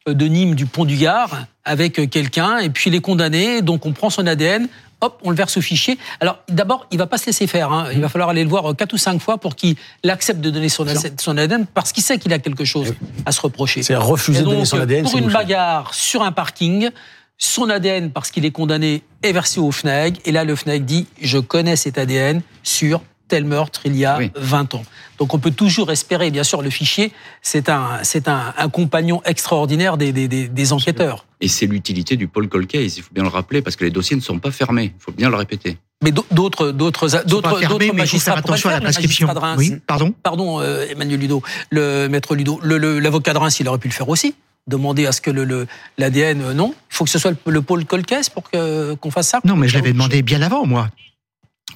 euh, 0.09 0.13
de 0.13 0.27
Nîmes 0.27 0.57
du 0.57 0.67
Pont 0.67 0.85
du 0.85 0.97
Gard 0.97 1.31
avec 1.65 2.11
quelqu'un. 2.11 2.59
Et 2.59 2.69
puis, 2.71 2.91
il 2.91 2.97
est 2.97 3.01
condamné. 3.01 3.63
Donc, 3.63 3.87
on 3.87 3.93
prend 3.93 4.11
son 4.11 4.27
ADN. 4.27 4.69
Hop, 5.03 5.21
on 5.23 5.31
le 5.31 5.37
verse 5.37 5.57
au 5.59 5.61
fichier. 5.61 5.99
Alors, 6.21 6.39
d'abord, 6.49 6.87
il 6.91 6.99
va 6.99 7.07
pas 7.07 7.19
se 7.19 7.27
laisser 7.27 7.47
faire. 7.47 7.71
hein. 7.71 7.89
Il 7.93 8.01
va 8.01 8.09
falloir 8.09 8.31
aller 8.31 8.43
le 8.43 8.49
voir 8.49 8.75
quatre 8.75 8.95
ou 8.95 8.99
cinq 8.99 9.21
fois 9.21 9.37
pour 9.39 9.55
qu'il 9.55 9.77
accepte 10.09 10.41
de 10.41 10.49
donner 10.51 10.71
son, 10.71 10.87
ADN 10.89 11.17
son 11.19 11.37
ADN 11.37 11.67
parce 11.67 11.93
qu'il 11.93 12.03
sait 12.03 12.19
qu'il 12.19 12.33
a 12.33 12.39
quelque 12.39 12.65
chose 12.65 12.95
à 13.27 13.33
se 13.33 13.41
reprocher. 13.41 13.83
C'est 13.83 13.95
refuser 13.95 14.39
Et 14.39 14.43
de 14.43 14.47
donner 14.47 14.57
donc, 14.59 14.67
son 14.67 14.81
ADN, 14.81 15.05
Pour 15.05 15.19
une 15.19 15.29
bagarre 15.31 15.93
sur 15.93 16.23
un 16.23 16.33
parking, 16.33 16.91
son 17.39 17.69
ADN, 17.69 18.11
parce 18.11 18.31
qu'il 18.31 18.47
est 18.47 18.51
condamné, 18.51 19.03
est 19.23 19.33
versé 19.33 19.61
au 19.61 19.71
FNAG. 19.71 20.19
Et 20.25 20.33
là, 20.33 20.45
le 20.45 20.57
FNAG 20.57 20.85
dit, 20.87 21.07
je 21.21 21.39
connais 21.39 21.77
cet 21.77 21.99
ADN 21.99 22.41
sur 22.63 23.03
tel 23.29 23.45
meurtre 23.45 23.83
il 23.85 23.97
y 23.97 24.05
a 24.05 24.19
20 24.37 24.75
ans. 24.75 24.83
Donc 25.19 25.35
on 25.35 25.39
peut 25.39 25.51
toujours 25.51 25.91
espérer, 25.91 26.31
bien 26.31 26.45
sûr, 26.45 26.63
le 26.63 26.71
fichier, 26.71 27.13
c'est 27.43 27.69
un, 27.69 28.01
c'est 28.03 28.29
un, 28.29 28.53
compagnon 28.73 29.23
extraordinaire 29.25 29.97
des, 29.97 30.13
des, 30.13 30.29
des 30.29 30.73
enquêteurs. 30.73 31.25
Et 31.41 31.49
c'est 31.49 31.67
l'utilité 31.67 32.17
du 32.17 32.29
Paul 32.29 32.49
Colcase, 32.49 32.97
il 32.97 33.03
faut 33.03 33.13
bien 33.13 33.23
le 33.23 33.29
rappeler, 33.29 33.63
parce 33.63 33.77
que 33.77 33.85
les 33.85 33.91
dossiers 33.91 34.17
ne 34.17 34.21
sont 34.23 34.39
pas 34.39 34.51
fermés, 34.51 34.95
il 34.97 35.03
faut 35.03 35.13
bien 35.13 35.31
le 35.31 35.37
répéter. 35.37 35.79
Mais 36.03 36.13
d'autres, 36.13 36.73
d'autres, 36.73 37.09
d'autres, 37.25 37.25
d'autres 37.25 37.95
magistrats. 37.95 38.33
Faire 38.33 38.39
attention 38.39 38.69
à 38.69 38.73
la 38.73 38.81
prescription. 38.81 39.29
Oui, 39.57 39.77
pardon. 39.87 40.13
Pardon, 40.23 40.61
euh, 40.61 40.87
Emmanuel 40.91 41.21
Ludo, 41.21 41.43
le 41.71 42.09
maître 42.09 42.35
Ludo, 42.35 42.61
l'avocat 42.63 43.33
de 43.33 43.39
Reims, 43.39 43.59
il 43.61 43.69
aurait 43.69 43.79
pu 43.79 43.89
le 43.89 43.95
faire 43.95 44.09
aussi. 44.09 44.35
Demander 44.67 45.07
à 45.07 45.13
ce 45.13 45.21
que 45.21 45.31
le, 45.31 45.67
l'ADN, 45.97 46.43
euh, 46.43 46.53
non. 46.53 46.75
Il 46.91 46.97
faut 46.97 47.05
que 47.05 47.11
ce 47.11 47.19
soit 47.19 47.33
le, 47.47 47.63
Paul 47.63 47.85
pour 47.87 48.51
que, 48.51 48.95
qu'on 48.95 49.11
fasse 49.11 49.29
ça. 49.29 49.41
Non, 49.45 49.57
mais 49.57 49.69
je 49.69 49.75
l'avais 49.75 49.93
demandé 49.93 50.23
bien 50.23 50.43
avant, 50.43 50.67
moi. 50.67 50.89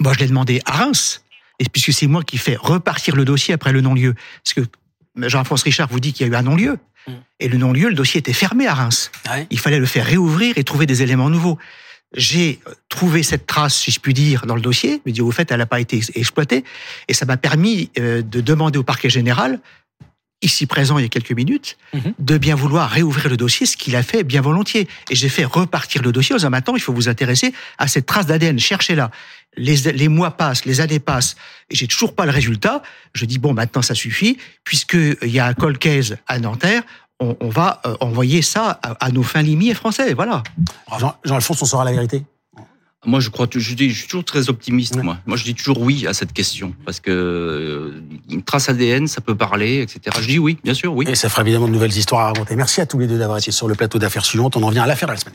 Moi, 0.00 0.12
je 0.14 0.18
l'ai 0.18 0.26
demandé 0.26 0.60
à 0.66 0.72
Reims. 0.72 1.22
Et 1.61 1.68
puisque 1.68 1.92
c'est 1.92 2.09
moi 2.09 2.25
qui 2.25 2.38
fais 2.38 2.57
repartir 2.57 3.14
le 3.14 3.25
dossier 3.25 3.55
après 3.55 3.70
le 3.70 3.81
non-lieu. 3.81 4.14
Parce 4.42 4.55
que 4.55 5.29
Jean-François 5.29 5.66
Richard 5.66 5.88
vous 5.88 6.01
dit 6.01 6.12
qu'il 6.12 6.27
y 6.27 6.31
a 6.31 6.33
eu 6.33 6.37
un 6.37 6.42
non-lieu. 6.42 6.79
Mm. 7.07 7.12
Et 7.38 7.49
le 7.49 7.59
non-lieu, 7.59 7.88
le 7.88 7.94
dossier 7.94 8.18
était 8.18 8.33
fermé 8.33 8.66
à 8.66 8.75
Reims. 8.75 9.12
Il 9.51 9.61
fallait 9.61 9.79
le 9.79 9.87
faire 9.87 10.07
réouvrir 10.07 10.59
et 10.59 10.64
trouver 10.64 10.87
des 10.87 11.03
éléments 11.03 11.31
nouveaux. 11.31 11.59
J'ai 12.16 12.59
euh, 12.66 12.73
trouvé 12.88 13.23
cette 13.23 13.46
trace, 13.46 13.77
si 13.77 13.92
je 13.92 14.01
puis 14.01 14.14
dire, 14.14 14.46
dans 14.46 14.57
le 14.57 14.61
dossier. 14.61 15.01
Me 15.07 15.12
dit, 15.12 15.20
au 15.20 15.31
fait, 15.31 15.53
elle 15.53 15.59
n'a 15.59 15.66
pas 15.66 15.81
été 15.81 16.01
exploitée. 16.14 16.64
Et 17.07 17.14
ça 17.14 17.25
m'a 17.25 17.37
permis 17.37 17.90
euh, 17.99 18.23
de 18.23 18.40
demander 18.40 18.79
au 18.79 18.83
parquet 18.83 19.11
général 19.11 19.61
ici 20.42 20.66
présent 20.66 20.98
il 20.98 21.03
y 21.03 21.05
a 21.05 21.09
quelques 21.09 21.33
minutes, 21.33 21.76
mhm. 21.92 22.14
de 22.18 22.38
bien 22.38 22.55
vouloir 22.55 22.88
réouvrir 22.88 23.29
le 23.29 23.37
dossier, 23.37 23.66
ce 23.66 23.76
qu'il 23.76 23.96
a 23.96 24.03
fait 24.03 24.24
bien 24.24 24.40
volontiers. 24.40 24.88
Et 25.11 25.14
j'ai 25.14 25.29
fait 25.29 25.44
repartir 25.44 26.03
le 26.03 26.12
dossier 26.12 26.35
en 26.35 26.38
disant 26.38 26.50
maintenant, 26.50 26.76
il 26.76 26.81
faut 26.81 26.92
vous 26.92 27.09
intéresser 27.09 27.53
à 27.79 27.88
cette 27.88 28.07
trace 28.07 28.26
d'ADN, 28.26 28.59
cherchez-la. 28.59 29.11
Les, 29.57 29.76
les, 29.92 30.09
mois 30.09 30.37
passent, 30.37 30.64
les 30.64 30.81
années 30.81 31.00
passent, 31.00 31.35
et 31.70 31.74
j'ai 31.74 31.88
toujours 31.88 32.14
pas 32.14 32.24
le 32.24 32.31
résultat. 32.31 32.83
Je 33.14 33.24
dis 33.24 33.38
bon, 33.38 33.53
maintenant 33.53 33.83
ça 33.83 33.96
suffit, 33.96 34.38
puisqu'il 34.62 35.16
y 35.24 35.40
a 35.40 35.46
un 35.46 35.55
colcaise 35.55 36.18
à 36.29 36.38
Nanterre, 36.38 36.85
on, 37.18 37.37
on 37.40 37.48
va 37.48 37.81
euh, 37.85 37.96
envoyer 38.00 38.42
ça 38.42 38.81
à, 38.83 39.11
nos 39.11 39.24
fins 39.24 39.42
limiers 39.42 39.74
français, 39.74 40.14
voilà. 40.14 40.42
Jean-Alphonse, 41.24 41.62
on 41.62 41.66
saura 41.66 41.85
la 41.85 41.92
vérité 41.92 42.22
moi, 43.06 43.20
je 43.20 43.30
crois, 43.30 43.46
je, 43.50 43.74
dis, 43.74 43.88
je 43.88 43.98
suis 43.98 44.08
toujours 44.08 44.24
très 44.24 44.50
optimiste. 44.50 45.02
Moi, 45.02 45.16
moi, 45.24 45.36
je 45.38 45.44
dis 45.44 45.54
toujours 45.54 45.80
oui 45.80 46.06
à 46.06 46.12
cette 46.12 46.34
question 46.34 46.74
parce 46.84 47.00
que 47.00 47.10
euh, 47.10 48.02
une 48.30 48.42
trace 48.42 48.68
ADN, 48.68 49.06
ça 49.06 49.22
peut 49.22 49.34
parler, 49.34 49.80
etc. 49.80 50.14
Je 50.20 50.26
dis 50.26 50.38
oui, 50.38 50.58
bien 50.62 50.74
sûr, 50.74 50.94
oui. 50.94 51.06
Et 51.08 51.14
ça 51.14 51.30
fera 51.30 51.42
évidemment 51.42 51.66
de 51.66 51.72
nouvelles 51.72 51.96
histoires 51.96 52.20
à 52.20 52.26
raconter. 52.26 52.54
Merci 52.56 52.82
à 52.82 52.86
tous 52.86 52.98
les 52.98 53.06
deux 53.06 53.18
d'avoir 53.18 53.38
été 53.38 53.52
sur 53.52 53.68
le 53.68 53.74
plateau 53.74 53.98
d'affaires 53.98 54.26
suivantes. 54.26 54.56
On 54.56 54.62
en 54.62 54.70
vient 54.70 54.82
à 54.82 54.86
l'affaire 54.86 55.08
de 55.08 55.14
la 55.14 55.18
semaine. 55.18 55.34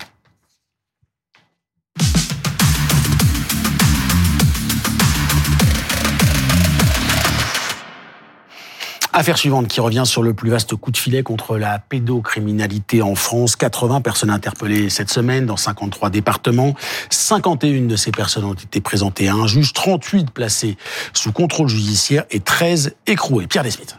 Affaire 9.17 9.37
suivante 9.37 9.69
qui 9.69 9.79
revient 9.79 10.03
sur 10.05 10.23
le 10.23 10.33
plus 10.33 10.49
vaste 10.49 10.75
coup 10.75 10.91
de 10.91 10.97
filet 10.97 11.23
contre 11.23 11.57
la 11.57 11.79
pédocriminalité 11.79 13.01
en 13.01 13.15
France. 13.15 13.55
80 13.55 14.01
personnes 14.01 14.29
interpellées 14.29 14.89
cette 14.89 15.09
semaine 15.09 15.45
dans 15.45 15.55
53 15.55 16.09
départements. 16.09 16.73
51 17.09 17.83
de 17.83 17.95
ces 17.95 18.11
personnes 18.11 18.43
ont 18.43 18.55
été 18.55 18.81
présentées 18.81 19.29
à 19.29 19.35
un 19.35 19.47
juge, 19.47 19.71
38 19.71 20.31
placées 20.31 20.75
sous 21.13 21.31
contrôle 21.31 21.69
judiciaire 21.69 22.25
et 22.29 22.41
13 22.41 22.97
écrouées. 23.07 23.47
Pierre 23.47 23.63
Desmith. 23.63 23.95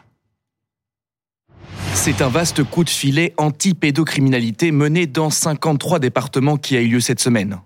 C'est 1.94 2.20
un 2.20 2.28
vaste 2.28 2.62
coup 2.64 2.84
de 2.84 2.90
filet 2.90 3.32
anti-pédocriminalité 3.38 4.70
mené 4.70 5.06
dans 5.06 5.30
53 5.30 5.98
départements 5.98 6.58
qui 6.58 6.76
a 6.76 6.82
eu 6.82 6.88
lieu 6.88 7.00
cette 7.00 7.20
semaine. 7.20 7.58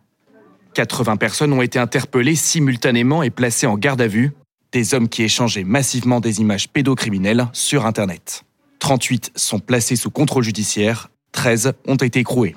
80 0.75 1.17
personnes 1.17 1.53
ont 1.53 1.63
été 1.63 1.81
interpellées 1.81 2.37
simultanément 2.37 3.25
et 3.25 3.31
placées 3.31 3.67
en 3.67 3.77
garde 3.77 4.01
à 4.01 4.07
vue 4.07 4.35
des 4.73 4.95
hommes 4.95 5.09
qui 5.09 5.23
échangeaient 5.23 5.65
massivement 5.65 6.21
des 6.21 6.41
images 6.41 6.69
pédocriminelles 6.69 7.47
sur 7.53 7.87
Internet. 7.87 8.45
38 8.79 9.33
sont 9.37 9.59
placés 9.59 9.97
sous 9.97 10.11
contrôle 10.11 10.45
judiciaire, 10.45 11.11
13 11.33 11.73
ont 11.87 11.97
été 11.97 12.21
écroués 12.21 12.57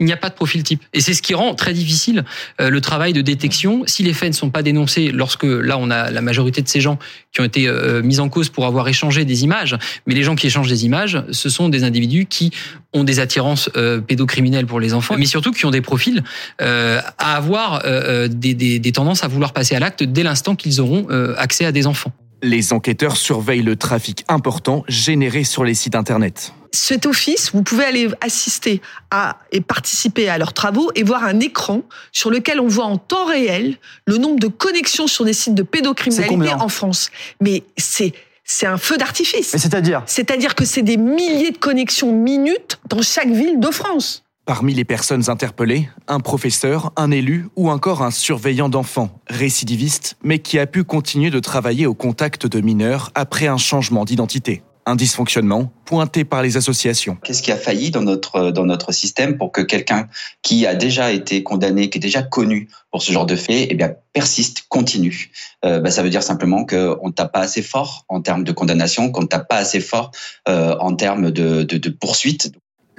il 0.00 0.06
n'y 0.06 0.12
a 0.12 0.16
pas 0.16 0.30
de 0.30 0.34
profil 0.34 0.62
type. 0.62 0.82
Et 0.94 1.00
c'est 1.00 1.12
ce 1.14 1.22
qui 1.22 1.34
rend 1.34 1.54
très 1.54 1.74
difficile 1.74 2.24
euh, 2.60 2.70
le 2.70 2.80
travail 2.80 3.12
de 3.12 3.20
détection. 3.20 3.82
Si 3.86 4.02
les 4.02 4.14
faits 4.14 4.30
ne 4.30 4.34
sont 4.34 4.50
pas 4.50 4.62
dénoncés, 4.62 5.12
lorsque 5.12 5.44
là 5.44 5.76
on 5.78 5.90
a 5.90 6.10
la 6.10 6.22
majorité 6.22 6.62
de 6.62 6.68
ces 6.68 6.80
gens 6.80 6.98
qui 7.32 7.42
ont 7.42 7.44
été 7.44 7.68
euh, 7.68 8.02
mis 8.02 8.18
en 8.18 8.30
cause 8.30 8.48
pour 8.48 8.64
avoir 8.64 8.88
échangé 8.88 9.26
des 9.26 9.44
images, 9.44 9.76
mais 10.06 10.14
les 10.14 10.22
gens 10.22 10.34
qui 10.34 10.46
échangent 10.46 10.70
des 10.70 10.86
images, 10.86 11.22
ce 11.30 11.50
sont 11.50 11.68
des 11.68 11.84
individus 11.84 12.26
qui 12.26 12.50
ont 12.94 13.04
des 13.04 13.20
attirances 13.20 13.70
euh, 13.76 14.00
pédocriminelles 14.00 14.66
pour 14.66 14.80
les 14.80 14.94
enfants, 14.94 15.16
mais 15.18 15.26
surtout 15.26 15.52
qui 15.52 15.66
ont 15.66 15.70
des 15.70 15.82
profils 15.82 16.24
à 16.58 17.36
avoir 17.36 17.82
des, 18.28 18.54
des, 18.54 18.78
des 18.78 18.92
tendances 18.92 19.22
à 19.22 19.28
vouloir 19.28 19.52
passer 19.52 19.74
à 19.74 19.80
l'acte 19.80 20.02
dès 20.02 20.22
l'instant 20.22 20.56
qu'ils 20.56 20.80
auront 20.80 21.06
accès 21.36 21.64
à 21.64 21.72
des 21.72 21.86
enfants. 21.86 22.12
Les 22.42 22.72
enquêteurs 22.72 23.16
surveillent 23.16 23.62
le 23.62 23.76
trafic 23.76 24.24
important 24.28 24.84
généré 24.88 25.44
sur 25.44 25.64
les 25.64 25.74
sites 25.74 25.94
Internet 25.94 26.52
cet 26.72 27.06
office, 27.06 27.50
vous 27.52 27.62
pouvez 27.62 27.84
aller 27.84 28.08
assister 28.20 28.80
à 29.10 29.38
et 29.52 29.60
participer 29.60 30.28
à 30.28 30.38
leurs 30.38 30.52
travaux 30.52 30.90
et 30.94 31.02
voir 31.02 31.24
un 31.24 31.40
écran 31.40 31.82
sur 32.12 32.30
lequel 32.30 32.60
on 32.60 32.68
voit 32.68 32.84
en 32.84 32.96
temps 32.96 33.24
réel 33.26 33.76
le 34.06 34.18
nombre 34.18 34.38
de 34.38 34.46
connexions 34.46 35.06
sur 35.06 35.24
des 35.24 35.32
sites 35.32 35.54
de 35.54 35.62
pédocriminalité 35.62 36.52
en 36.54 36.68
France. 36.68 37.10
Mais 37.40 37.64
c'est 37.76 38.12
c'est 38.44 38.66
un 38.66 38.78
feu 38.78 38.96
d'artifice. 38.96 39.50
c'est-à-dire? 39.50 40.02
C'est-à-dire 40.06 40.56
que 40.56 40.64
c'est 40.64 40.82
des 40.82 40.96
milliers 40.96 41.52
de 41.52 41.58
connexions 41.58 42.12
minutes 42.12 42.78
dans 42.88 43.00
chaque 43.00 43.30
ville 43.30 43.60
de 43.60 43.70
France. 43.70 44.24
Parmi 44.50 44.74
les 44.74 44.84
personnes 44.84 45.30
interpellées, 45.30 45.88
un 46.08 46.18
professeur, 46.18 46.90
un 46.96 47.12
élu 47.12 47.46
ou 47.54 47.70
encore 47.70 48.02
un 48.02 48.10
surveillant 48.10 48.68
d'enfants, 48.68 49.20
récidiviste, 49.28 50.16
mais 50.24 50.40
qui 50.40 50.58
a 50.58 50.66
pu 50.66 50.82
continuer 50.82 51.30
de 51.30 51.38
travailler 51.38 51.86
au 51.86 51.94
contact 51.94 52.48
de 52.48 52.60
mineurs 52.60 53.12
après 53.14 53.46
un 53.46 53.58
changement 53.58 54.04
d'identité 54.04 54.64
un 54.86 54.96
dysfonctionnement 54.96 55.70
pointé 55.84 56.24
par 56.24 56.42
les 56.42 56.56
associations. 56.56 57.16
Qu'est-ce 57.22 57.42
qui 57.42 57.52
a 57.52 57.56
failli 57.56 57.92
dans 57.92 58.00
notre, 58.02 58.50
dans 58.50 58.64
notre 58.64 58.90
système 58.90 59.36
pour 59.38 59.52
que 59.52 59.60
quelqu'un 59.60 60.08
qui 60.42 60.66
a 60.66 60.74
déjà 60.74 61.12
été 61.12 61.44
condamné, 61.44 61.90
qui 61.90 61.98
est 61.98 62.00
déjà 62.00 62.22
connu 62.22 62.68
pour 62.90 63.02
ce 63.02 63.12
genre 63.12 63.26
de 63.26 63.36
fait, 63.36 63.68
eh 63.70 63.74
bien, 63.74 63.92
persiste, 64.14 64.64
continue? 64.68 65.30
Euh, 65.64 65.78
bah, 65.78 65.92
Ça 65.92 66.02
veut 66.02 66.10
dire 66.10 66.24
simplement 66.24 66.64
qu'on 66.64 67.06
ne 67.06 67.12
tape 67.12 67.32
pas 67.32 67.40
assez 67.40 67.62
fort 67.62 68.04
en 68.08 68.20
termes 68.20 68.42
de 68.42 68.50
condamnation, 68.50 69.12
qu'on 69.12 69.22
ne 69.22 69.28
tape 69.28 69.46
pas 69.46 69.58
assez 69.58 69.80
fort 69.80 70.10
euh, 70.48 70.74
en 70.80 70.96
termes 70.96 71.30
de, 71.30 71.62
de 71.62 71.88
poursuite. 71.90 72.50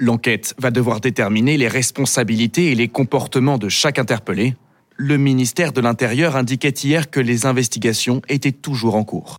L'enquête 0.04 0.56
va 0.58 0.72
devoir 0.72 1.00
déterminer 1.00 1.56
les 1.56 1.68
responsabilités 1.68 2.72
et 2.72 2.74
les 2.74 2.88
comportements 2.88 3.56
de 3.56 3.68
chaque 3.68 4.00
interpellé. 4.00 4.56
Le 4.96 5.16
ministère 5.16 5.72
de 5.72 5.80
l'Intérieur 5.80 6.34
indiquait 6.34 6.70
hier 6.70 7.08
que 7.08 7.20
les 7.20 7.46
investigations 7.46 8.20
étaient 8.28 8.50
toujours 8.50 8.96
en 8.96 9.04
cours. 9.04 9.36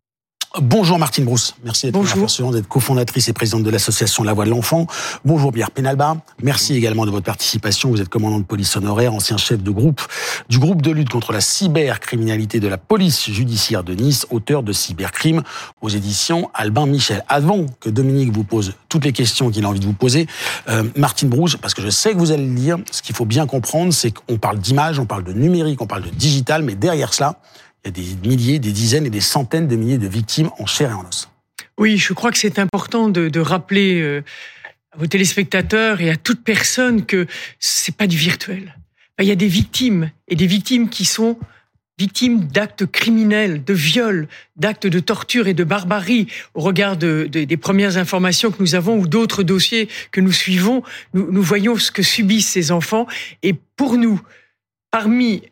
Bonjour 0.62 1.00
Martine 1.00 1.26
Brousse, 1.26 1.56
merci 1.64 1.88
d'être 1.88 2.52
d'être 2.52 2.68
cofondatrice 2.68 3.28
et 3.28 3.34
présidente 3.34 3.64
de 3.64 3.72
l'association 3.72 4.22
La 4.24 4.34
Voix 4.34 4.46
de 4.46 4.52
l'Enfant. 4.52 4.86
Bonjour 5.26 5.52
Pierre 5.52 5.72
Penalba, 5.72 6.18
merci 6.44 6.76
également 6.76 7.08
de 7.08 7.10
votre 7.10 7.26
participation. 7.26 7.90
Vous 7.90 8.02
êtes 8.02 8.10
commandant 8.10 8.38
de 8.38 8.44
police 8.44 8.78
honoraire, 8.78 9.16
ancien 9.16 9.38
chef 9.38 9.64
de 9.64 9.72
groupe 9.72 10.04
du 10.50 10.60
groupe 10.60 10.84
de 10.84 10.92
lutte 10.92 11.10
contre 11.10 11.34
la 11.34 11.42
cybercriminalité 11.42 12.60
de 12.60 12.68
la 12.68 12.78
police 12.78 13.32
judiciaire 13.32 13.84
de 13.84 13.96
Nice, 13.96 14.28
auteur 14.30 14.62
de 14.62 14.74
Cybercrime 14.74 15.42
aux 15.82 15.90
éditions 15.90 16.52
Albin 16.54 16.86
Michel. 16.86 17.26
Avant 17.30 17.66
que 17.80 17.90
Dominique 17.90 18.32
vous 18.32 18.44
pose 18.44 18.74
toutes 18.90 19.06
les 19.06 19.12
questions 19.12 19.50
qu'il 19.50 19.66
a 19.66 19.70
envie 19.70 19.80
de 19.80 19.86
vous 19.86 19.94
poser, 19.94 20.28
euh, 20.70 20.84
Martine 20.96 21.30
Brousse, 21.30 21.56
parce 21.56 21.74
que 21.74 21.82
je 21.82 21.90
sais 21.90 22.14
que 22.14 22.20
vous 22.20 22.30
allez 22.30 22.46
le 22.46 22.54
dire, 22.54 22.78
ce 22.92 23.02
qu'il 23.02 23.16
faut 23.16 23.26
bien 23.26 23.48
comprendre, 23.48 23.92
c'est 23.92 24.12
qu'on 24.12 24.38
parle 24.38 24.60
d'image, 24.60 25.00
on 25.00 25.08
parle 25.08 25.24
de 25.24 25.34
numérique, 25.34 25.82
on 25.82 25.88
parle 25.88 26.04
de 26.04 26.12
digital, 26.12 26.62
mais 26.62 26.76
derrière 26.76 27.12
cela, 27.12 27.40
il 27.84 27.88
y 27.88 27.90
a 27.90 27.92
des 27.92 28.28
milliers, 28.28 28.60
des 28.60 28.72
dizaines 28.72 29.06
et 29.06 29.10
des 29.10 29.22
centaines 29.22 29.68
de 29.68 29.76
milliers 29.76 29.98
de 29.98 30.08
victimes 30.08 30.50
en 30.60 30.66
chair 30.66 30.92
et 30.92 30.94
en 30.94 31.08
os. 31.08 31.30
Oui, 31.78 31.98
je 31.98 32.14
crois 32.14 32.32
que 32.32 32.38
c'est 32.38 32.60
important 32.60 33.10
de, 33.10 33.40
rappeler 33.40 34.02
euh, 34.02 34.24
à 34.92 34.98
vos 34.98 35.08
téléspectateurs 35.08 36.02
et 36.02 36.10
à 36.10 36.16
toute 36.16 36.44
personne 36.44 37.06
que 37.06 37.28
c'est 37.60 37.96
pas 37.96 38.08
du 38.08 38.18
virtuel. 38.18 38.78
Il 39.20 39.26
y 39.26 39.32
a 39.32 39.36
des 39.36 39.48
victimes 39.48 40.12
et 40.28 40.36
des 40.36 40.48
victimes 40.48 40.90
qui 40.90 41.06
sont 41.06 41.38
victimes 42.00 42.46
d'actes 42.46 42.86
criminels, 42.88 43.64
de 43.64 43.74
viols, 43.74 44.28
d'actes 44.56 44.88
de 44.88 45.00
torture 45.00 45.48
et 45.48 45.54
de 45.54 45.64
barbarie. 45.64 46.28
Au 46.56 46.62
regard 46.62 46.98
des 46.98 47.58
premières 47.58 47.98
informations 47.98 48.52
que 48.52 48.62
nous 48.62 48.76
avons 48.76 48.98
ou 48.98 49.08
d'autres 49.08 49.44
dossiers 49.44 49.88
que 50.12 50.20
nous 50.20 50.32
suivons, 50.32 50.84
nous, 51.14 51.32
nous, 51.32 51.44
voyons 51.44 51.76
ce 51.78 51.92
que 51.92 52.02
subissent 52.02 52.50
ces 52.50 52.72
enfants. 52.72 53.06
Et 53.44 53.54
pour 53.76 53.98
nous, 53.98 54.20
parmi 54.90 55.44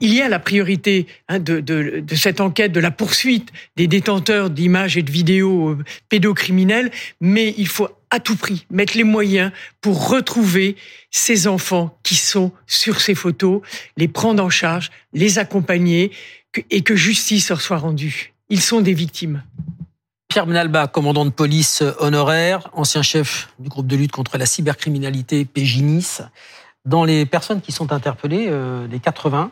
il 0.00 0.12
y 0.12 0.20
a 0.20 0.28
la 0.28 0.38
priorité 0.38 1.06
hein, 1.28 1.38
de, 1.38 2.04
cette 2.14 2.40
enquête, 2.40 2.72
de 2.72 2.80
la 2.80 2.90
poursuite 2.90 3.50
des 3.76 3.86
détenteurs 3.86 4.50
d'images 4.50 4.96
et 4.96 5.02
de 5.02 5.10
vidéos 5.10 5.70
euh, 5.70 5.84
pédocriminels, 6.08 6.90
mais 7.20 7.54
il 7.56 7.68
faut 7.68 7.88
à 8.10 8.20
tout 8.20 8.36
prix 8.36 8.66
mettre 8.70 8.96
les 8.96 9.04
moyens 9.04 9.50
pour 9.80 10.08
retrouver 10.08 10.76
ces 11.10 11.46
enfants 11.46 11.96
qui 12.02 12.16
sont 12.16 12.52
sur 12.66 13.00
ces 13.00 13.14
photos, 13.14 13.62
les 13.96 14.08
prendre 14.08 14.42
en 14.44 14.50
charge, 14.50 14.90
les 15.12 15.38
accompagner 15.38 16.12
et 16.70 16.82
que 16.82 16.94
justice 16.94 17.48
leur 17.48 17.60
soit 17.60 17.78
rendue. 17.78 18.34
Ils 18.50 18.60
sont 18.60 18.80
des 18.80 18.94
victimes. 18.94 19.42
Pierre 20.28 20.46
Benalba, 20.46 20.86
commandant 20.86 21.24
de 21.24 21.30
police 21.30 21.82
honoraire, 21.98 22.68
ancien 22.72 23.02
chef 23.02 23.48
du 23.58 23.68
groupe 23.68 23.86
de 23.86 23.96
lutte 23.96 24.12
contre 24.12 24.36
la 24.36 24.46
cybercriminalité 24.46 25.44
PJ 25.44 25.78
Nice. 25.78 26.22
Dans 26.84 27.04
les 27.04 27.24
personnes 27.24 27.62
qui 27.62 27.72
sont 27.72 27.92
interpellées, 27.92 28.46
euh, 28.48 28.86
les 28.88 29.00
80, 29.00 29.50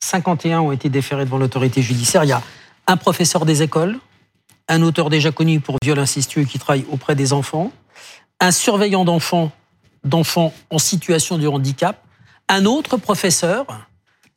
51 0.00 0.60
ont 0.60 0.72
été 0.72 0.88
déférés 0.88 1.24
devant 1.24 1.38
l'autorité 1.38 1.80
judiciaire. 1.80 2.24
Il 2.24 2.30
y 2.30 2.32
a 2.32 2.42
un 2.88 2.96
professeur 2.96 3.44
des 3.44 3.62
écoles, 3.62 3.98
un 4.68 4.82
auteur 4.82 5.08
déjà 5.08 5.30
connu 5.30 5.60
pour 5.60 5.76
viol 5.80 5.98
incestueux 6.00 6.42
qui 6.42 6.58
travaille 6.58 6.84
auprès 6.90 7.14
des 7.14 7.32
enfants, 7.32 7.70
un 8.40 8.50
surveillant 8.50 9.04
d'enfants, 9.04 9.52
d'enfants 10.02 10.52
en 10.70 10.78
situation 10.78 11.38
de 11.38 11.46
handicap, 11.46 12.02
un 12.48 12.64
autre 12.64 12.96
professeur. 12.96 13.64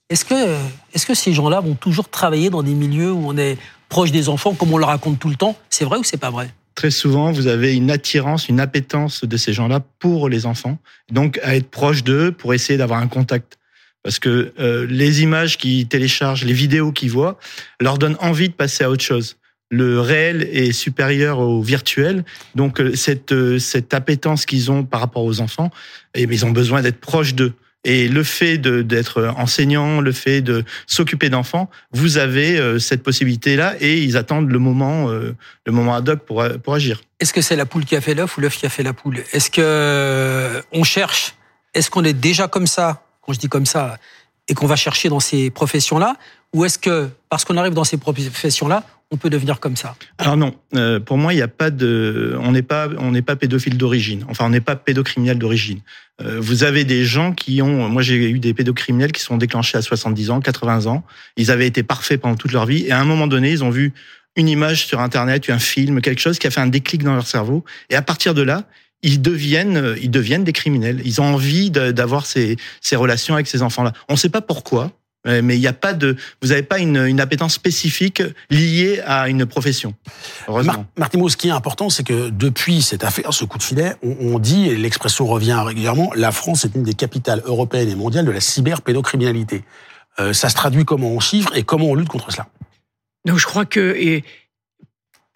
Est-ce 0.10 0.24
que, 0.24 0.56
est-ce 0.94 1.08
que 1.08 1.16
ces 1.16 1.34
gens-là 1.34 1.62
vont 1.62 1.74
toujours 1.74 2.10
travailler 2.10 2.52
dans 2.52 2.62
des 2.62 2.76
milieux 2.76 3.12
où 3.12 3.24
on 3.28 3.38
est 3.38 3.58
proche 3.90 4.12
des 4.12 4.30
enfants, 4.30 4.54
comme 4.54 4.72
on 4.72 4.78
le 4.78 4.86
raconte 4.86 5.18
tout 5.18 5.30
le 5.30 5.36
temps? 5.36 5.56
C'est 5.72 5.86
vrai 5.86 5.98
ou 5.98 6.04
c'est 6.04 6.18
pas 6.18 6.30
vrai? 6.30 6.54
Très 6.76 6.92
souvent, 6.92 7.32
vous 7.32 7.48
avez 7.48 7.74
une 7.74 7.90
attirance, 7.90 8.50
une 8.50 8.60
appétence 8.60 9.24
de 9.24 9.38
ces 9.38 9.54
gens-là 9.54 9.80
pour 10.00 10.30
les 10.30 10.46
enfants, 10.46 10.78
donc 11.12 11.40
à 11.42 11.56
être 11.56 11.70
proche 11.70 12.04
d'eux 12.04 12.32
pour 12.32 12.54
essayer 12.54 12.78
d'avoir 12.78 13.00
un 13.00 13.08
contact. 13.08 13.58
Parce 14.04 14.20
que 14.20 14.54
euh, 14.60 14.86
les 14.88 15.24
images 15.24 15.58
qu'ils 15.58 15.88
téléchargent, 15.88 16.44
les 16.44 16.54
vidéos 16.54 16.92
qu'ils 16.92 17.12
voient, 17.12 17.40
leur 17.80 17.98
donnent 17.98 18.18
envie 18.20 18.50
de 18.50 18.54
passer 18.54 18.84
à 18.84 18.90
autre 18.92 19.04
chose 19.04 19.38
le 19.72 20.00
réel 20.00 20.44
est 20.44 20.72
supérieur 20.72 21.40
au 21.40 21.62
virtuel. 21.62 22.24
Donc 22.56 22.80
euh, 22.80 22.96
cette 22.96 23.32
euh, 23.32 23.60
cette 23.60 23.94
appétence 23.94 24.46
qu'ils 24.46 24.72
ont 24.72 24.84
par 24.84 25.00
rapport 25.00 25.24
aux 25.24 25.42
enfants, 25.42 25.72
eh 26.14 26.24
ils 26.24 26.46
ont 26.46 26.52
besoin 26.52 26.82
d'être 26.82 27.00
proches 27.00 27.36
d'eux. 27.36 27.54
Et 27.86 28.10
le 28.10 28.24
fait 28.24 28.58
d'être 28.58 29.34
enseignant, 29.38 30.02
le 30.02 30.12
fait 30.12 30.42
de 30.42 30.66
s'occuper 30.88 31.30
d'enfants, 31.30 31.70
vous 31.92 32.18
avez 32.18 32.58
euh, 32.58 32.80
cette 32.80 33.04
possibilité-là 33.04 33.76
et 33.80 34.02
ils 34.02 34.18
attendent 34.18 34.52
le 34.52 34.60
moment, 34.60 35.08
le 35.08 35.72
moment 35.72 35.96
ad 35.96 36.10
hoc 36.10 36.20
pour, 36.26 36.44
pour 36.64 36.74
agir. 36.74 37.02
Est-ce 37.20 37.32
que 37.32 37.42
c'est 37.42 37.56
la 37.56 37.66
poule 37.66 37.86
qui 37.86 37.96
a 37.96 38.02
fait 38.02 38.16
l'œuf 38.16 38.38
ou 38.38 38.42
l'œuf 38.42 38.58
qui 38.58 38.66
a 38.66 38.70
fait 38.70 38.84
la 38.84 38.94
poule? 38.94 39.24
Est-ce 39.32 39.50
que 39.50 40.62
on 40.74 40.84
cherche? 40.84 41.36
Est-ce 41.74 41.90
qu'on 41.90 42.04
est 42.04 42.14
déjà 42.14 42.48
comme 42.48 42.68
ça? 42.68 43.04
Quand 43.22 43.34
je 43.34 43.40
dis 43.40 43.50
comme 43.50 43.66
ça, 43.66 43.98
et 44.48 44.54
qu'on 44.54 44.68
va 44.68 44.76
chercher 44.76 45.10
dans 45.10 45.20
ces 45.20 45.50
professions-là, 45.50 46.16
ou 46.54 46.66
est-ce 46.66 46.78
que 46.78 47.10
parce 47.30 47.46
qu'on 47.46 47.58
arrive 47.58 47.74
dans 47.74 47.84
ces 47.84 47.98
professions-là, 47.98 48.84
on 49.16 49.18
peut 49.18 49.30
devenir 49.30 49.62
comme 49.62 49.78
ça 49.78 49.96
Alors 50.18 50.36
non, 50.36 50.54
euh, 50.76 51.00
pour 51.00 51.18
moi, 51.18 51.34
il 51.34 51.38
n'y 51.38 51.42
a 51.42 51.48
pas 51.48 51.72
de, 51.72 52.38
on 52.42 52.52
n'est 52.52 52.62
pas, 52.62 52.90
on 52.98 53.12
n'est 53.12 53.22
pas 53.22 53.38
pédophile 53.38 53.78
d'origine. 53.78 54.26
Enfin, 54.28 54.46
on 54.46 54.50
n'est 54.50 54.60
pas 54.60 54.76
pédocriminel 54.76 55.40
d'origine. 55.40 55.80
Euh, 56.22 56.38
vous 56.42 56.66
avez 56.66 56.84
des 56.84 57.06
gens 57.06 57.32
qui 57.32 57.62
ont, 57.62 57.88
moi 57.88 58.02
j'ai 58.02 58.16
eu 58.16 58.40
des 58.40 58.54
pédocriminels 58.54 59.14
qui 59.14 59.22
sont 59.22 59.38
déclenchés 59.38 59.78
à 59.78 59.82
70 59.82 60.32
ans, 60.32 60.42
80 60.42 60.88
ans. 60.88 61.06
Ils 61.38 61.50
avaient 61.50 61.66
été 61.66 61.82
parfaits 61.82 62.20
pendant 62.20 62.36
toute 62.36 62.52
leur 62.52 62.66
vie 62.66 62.84
et 62.88 62.92
à 62.92 63.00
un 63.00 63.06
moment 63.06 63.28
donné, 63.28 63.52
ils 63.52 63.64
ont 63.64 63.70
vu 63.70 63.94
une 64.36 64.50
image 64.50 64.86
sur 64.86 65.00
Internet, 65.00 65.50
un 65.50 65.60
film, 65.60 66.02
quelque 66.02 66.20
chose 66.20 66.38
qui 66.38 66.48
a 66.48 66.52
fait 66.52 66.60
un 66.60 66.68
déclic 66.68 67.02
dans 67.02 67.16
leur 67.16 67.26
cerveau. 67.26 67.64
Et 67.90 67.96
à 67.96 68.02
partir 68.02 68.34
de 68.34 68.42
là, 68.42 68.66
ils 69.02 69.22
deviennent, 69.22 69.96
ils 70.02 70.12
deviennent 70.12 70.44
des 70.44 70.52
criminels. 70.52 71.02
Ils 71.06 71.22
ont 71.22 71.26
envie 71.26 71.72
d'avoir 71.72 72.26
ces, 72.26 72.58
ces 72.82 72.98
relations 72.98 73.36
avec 73.36 73.48
ces 73.48 73.62
enfants-là. 73.62 73.94
On 74.10 74.14
ne 74.14 74.18
sait 74.18 74.30
pas 74.30 74.42
pourquoi 74.42 74.92
mais 75.26 75.58
il 75.58 75.60
n'y 75.60 75.68
a 75.68 75.74
pas 75.74 75.94
de, 75.94 76.16
vous 76.42 76.50
n'avez 76.50 76.64
pas 76.64 76.80
une, 76.80 76.98
une, 76.98 77.20
appétence 77.20 77.54
spécifique 77.54 78.22
liée 78.50 79.02
à 79.06 79.28
une 79.28 79.46
profession. 79.46 79.96
Heureusement. 80.48 80.86
Mar 80.98 81.10
ce 81.30 81.38
qui 81.38 81.48
est 81.48 81.52
important, 81.52 81.90
c'est 81.90 82.04
que 82.04 82.30
depuis 82.30 82.82
cette 82.82 83.04
affaire, 83.04 83.34
ce 83.34 83.46
coup 83.46 83.58
de 83.58 83.64
filet, 83.64 83.96
on, 84.04 84.16
on 84.20 84.40
dit, 84.40 84.70
et 84.70 84.76
l'expression 84.76 85.26
revient 85.26 85.60
régulièrement, 85.66 86.12
la 86.16 86.32
France 86.32 86.66
est 86.66 86.76
une 86.76 86.84
des 86.84 86.94
capitales 86.94 87.42
européennes 87.46 87.90
et 87.90 87.96
mondiales 87.96 88.26
de 88.26 88.32
la 88.32 88.42
cyberpédocriminalité. 88.42 89.64
Euh, 90.20 90.34
ça 90.34 90.50
se 90.50 90.56
traduit 90.56 90.86
comment 90.86 91.10
on 91.10 91.20
chiffre 91.20 91.56
et 91.56 91.64
comment 91.64 91.86
on 91.86 91.96
lutte 91.96 92.10
contre 92.10 92.32
cela? 92.32 92.48
Donc 93.26 93.38
je 93.38 93.46
crois 93.46 93.66
que, 93.66 93.96
et 93.98 94.24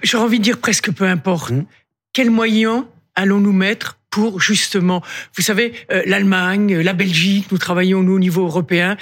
j'aurais 0.03 0.23
envie 0.23 0.39
de 0.39 0.43
dire 0.43 0.59
presque 0.59 0.91
peu 0.91 1.05
importe, 1.05 1.51
mmh. 1.51 1.65
quels 2.13 2.31
moyens 2.31 2.85
allons-nous 3.15 3.51
mettre 3.51 3.97
pour 4.09 4.39
justement, 4.39 5.03
vous 5.35 5.43
savez, 5.43 5.73
euh, 5.91 6.01
l'Allemagne, 6.05 6.79
la 6.79 6.93
Belgique, 6.93 7.51
nous 7.51 7.57
travaillons 7.57 8.01
nous 8.01 8.13
au 8.13 8.19
niveau 8.19 8.45
européen 8.45 8.97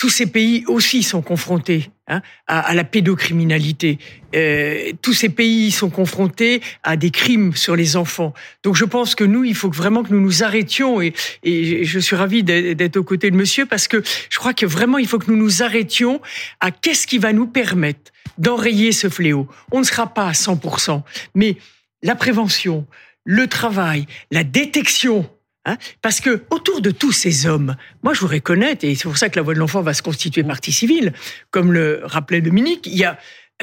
tous 0.00 0.08
ces 0.08 0.24
pays 0.24 0.64
aussi 0.66 1.02
sont 1.02 1.20
confrontés 1.20 1.90
hein, 2.08 2.22
à, 2.46 2.60
à, 2.60 2.74
la 2.74 2.84
pédocriminalité. 2.84 3.98
Euh, 4.34 4.92
tous 5.02 5.12
ces 5.12 5.28
pays 5.28 5.70
sont 5.70 5.90
confrontés 5.90 6.62
à 6.82 6.96
des 6.96 7.10
crimes 7.10 7.54
sur 7.54 7.76
les 7.76 7.98
enfants. 7.98 8.32
Donc 8.62 8.76
je 8.76 8.86
pense 8.86 9.14
que 9.14 9.24
nous, 9.24 9.44
il 9.44 9.54
faut 9.54 9.70
vraiment 9.70 10.02
que 10.02 10.14
nous 10.14 10.22
nous 10.22 10.42
arrêtions 10.42 11.02
et, 11.02 11.12
et 11.42 11.84
je 11.84 11.98
suis 11.98 12.16
ravi 12.16 12.42
d'être 12.42 12.96
aux 12.96 13.04
côtés 13.04 13.30
de 13.30 13.36
Monsieur 13.36 13.66
parce 13.66 13.88
que 13.88 14.02
je 14.30 14.38
crois 14.38 14.54
que 14.54 14.64
vraiment 14.64 14.96
il 14.96 15.06
faut 15.06 15.18
que 15.18 15.30
nous 15.30 15.36
nous 15.36 15.62
arrêtions 15.62 16.22
à 16.60 16.70
qu'est-ce 16.70 17.06
qui 17.06 17.18
va 17.18 17.34
nous 17.34 17.46
permettre 17.46 18.10
d'enrayer 18.38 18.92
ce 18.92 19.10
fléau. 19.10 19.48
On 19.70 19.80
ne 19.80 19.84
sera 19.84 20.06
pas 20.06 20.28
à 20.28 20.32
100%, 20.32 21.02
mais 21.34 21.58
la 22.02 22.14
prévention, 22.14 22.86
le 23.24 23.48
travail, 23.48 24.06
la 24.30 24.44
détection 24.44 25.28
Hein 25.66 25.76
Parce 26.00 26.20
que 26.20 26.42
autour 26.50 26.80
de 26.80 26.90
tous 26.90 27.12
ces 27.12 27.46
hommes, 27.46 27.76
moi 28.02 28.14
je 28.14 28.20
voudrais 28.20 28.40
connaître, 28.40 28.84
et 28.84 28.94
c'est 28.94 29.04
pour 29.04 29.18
ça 29.18 29.28
que 29.28 29.36
la 29.36 29.42
voix 29.42 29.54
de 29.54 29.58
l'enfant 29.58 29.82
va 29.82 29.92
se 29.92 30.02
constituer 30.02 30.42
partie 30.42 30.72
civile, 30.72 31.12
comme 31.50 31.72
le 31.72 32.00
rappelait 32.04 32.40
Dominique, 32.40 32.86
il 32.86 32.96
y 32.96 33.04
a 33.04 33.18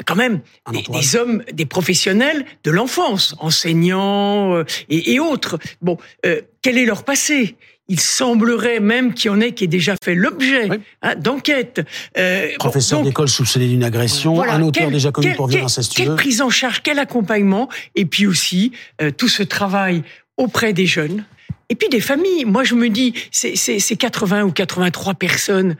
quand 0.06 0.14
même 0.14 0.40
des, 0.70 1.16
hommes, 1.16 1.42
des 1.52 1.66
professionnels 1.66 2.44
de 2.62 2.70
l'enfance, 2.70 3.34
enseignants 3.40 4.54
euh, 4.54 4.64
et, 4.88 5.14
et, 5.14 5.18
autres. 5.18 5.58
Bon, 5.82 5.98
euh, 6.24 6.40
quel 6.62 6.78
est 6.78 6.84
leur 6.84 7.04
passé? 7.04 7.56
Il 7.90 8.00
semblerait 8.00 8.80
même 8.80 9.14
qu'il 9.14 9.30
y 9.30 9.34
en 9.34 9.40
ait 9.40 9.52
qui 9.52 9.64
ait 9.64 9.68
déjà 9.68 9.94
fait 10.02 10.14
l'objet 10.14 10.68
hein, 11.00 11.14
d'enquête. 11.14 11.80
Euh, 12.18 12.50
Professeur 12.58 13.02
d'école 13.02 13.30
soupçonné 13.30 13.66
d'une 13.66 13.82
agression, 13.82 14.42
un 14.42 14.60
auteur 14.62 14.90
déjà 14.90 15.10
connu 15.10 15.32
pour 15.34 15.46
viol 15.46 15.64
incestueux. 15.64 16.04
Quelle 16.04 16.14
prise 16.16 16.42
en 16.42 16.50
charge, 16.50 16.82
quel 16.82 16.98
accompagnement, 16.98 17.70
et 17.94 18.04
puis 18.04 18.26
aussi 18.26 18.72
euh, 19.00 19.10
tout 19.10 19.28
ce 19.28 19.42
travail 19.42 20.02
auprès 20.36 20.74
des 20.74 20.84
jeunes, 20.84 21.24
et 21.68 21.74
puis 21.74 21.88
des 21.88 22.00
familles. 22.00 22.44
Moi, 22.44 22.64
je 22.64 22.74
me 22.74 22.88
dis, 22.88 23.14
ces, 23.30 23.56
ces 23.56 23.96
80 23.96 24.44
ou 24.44 24.52
83 24.52 25.14
personnes, 25.14 25.76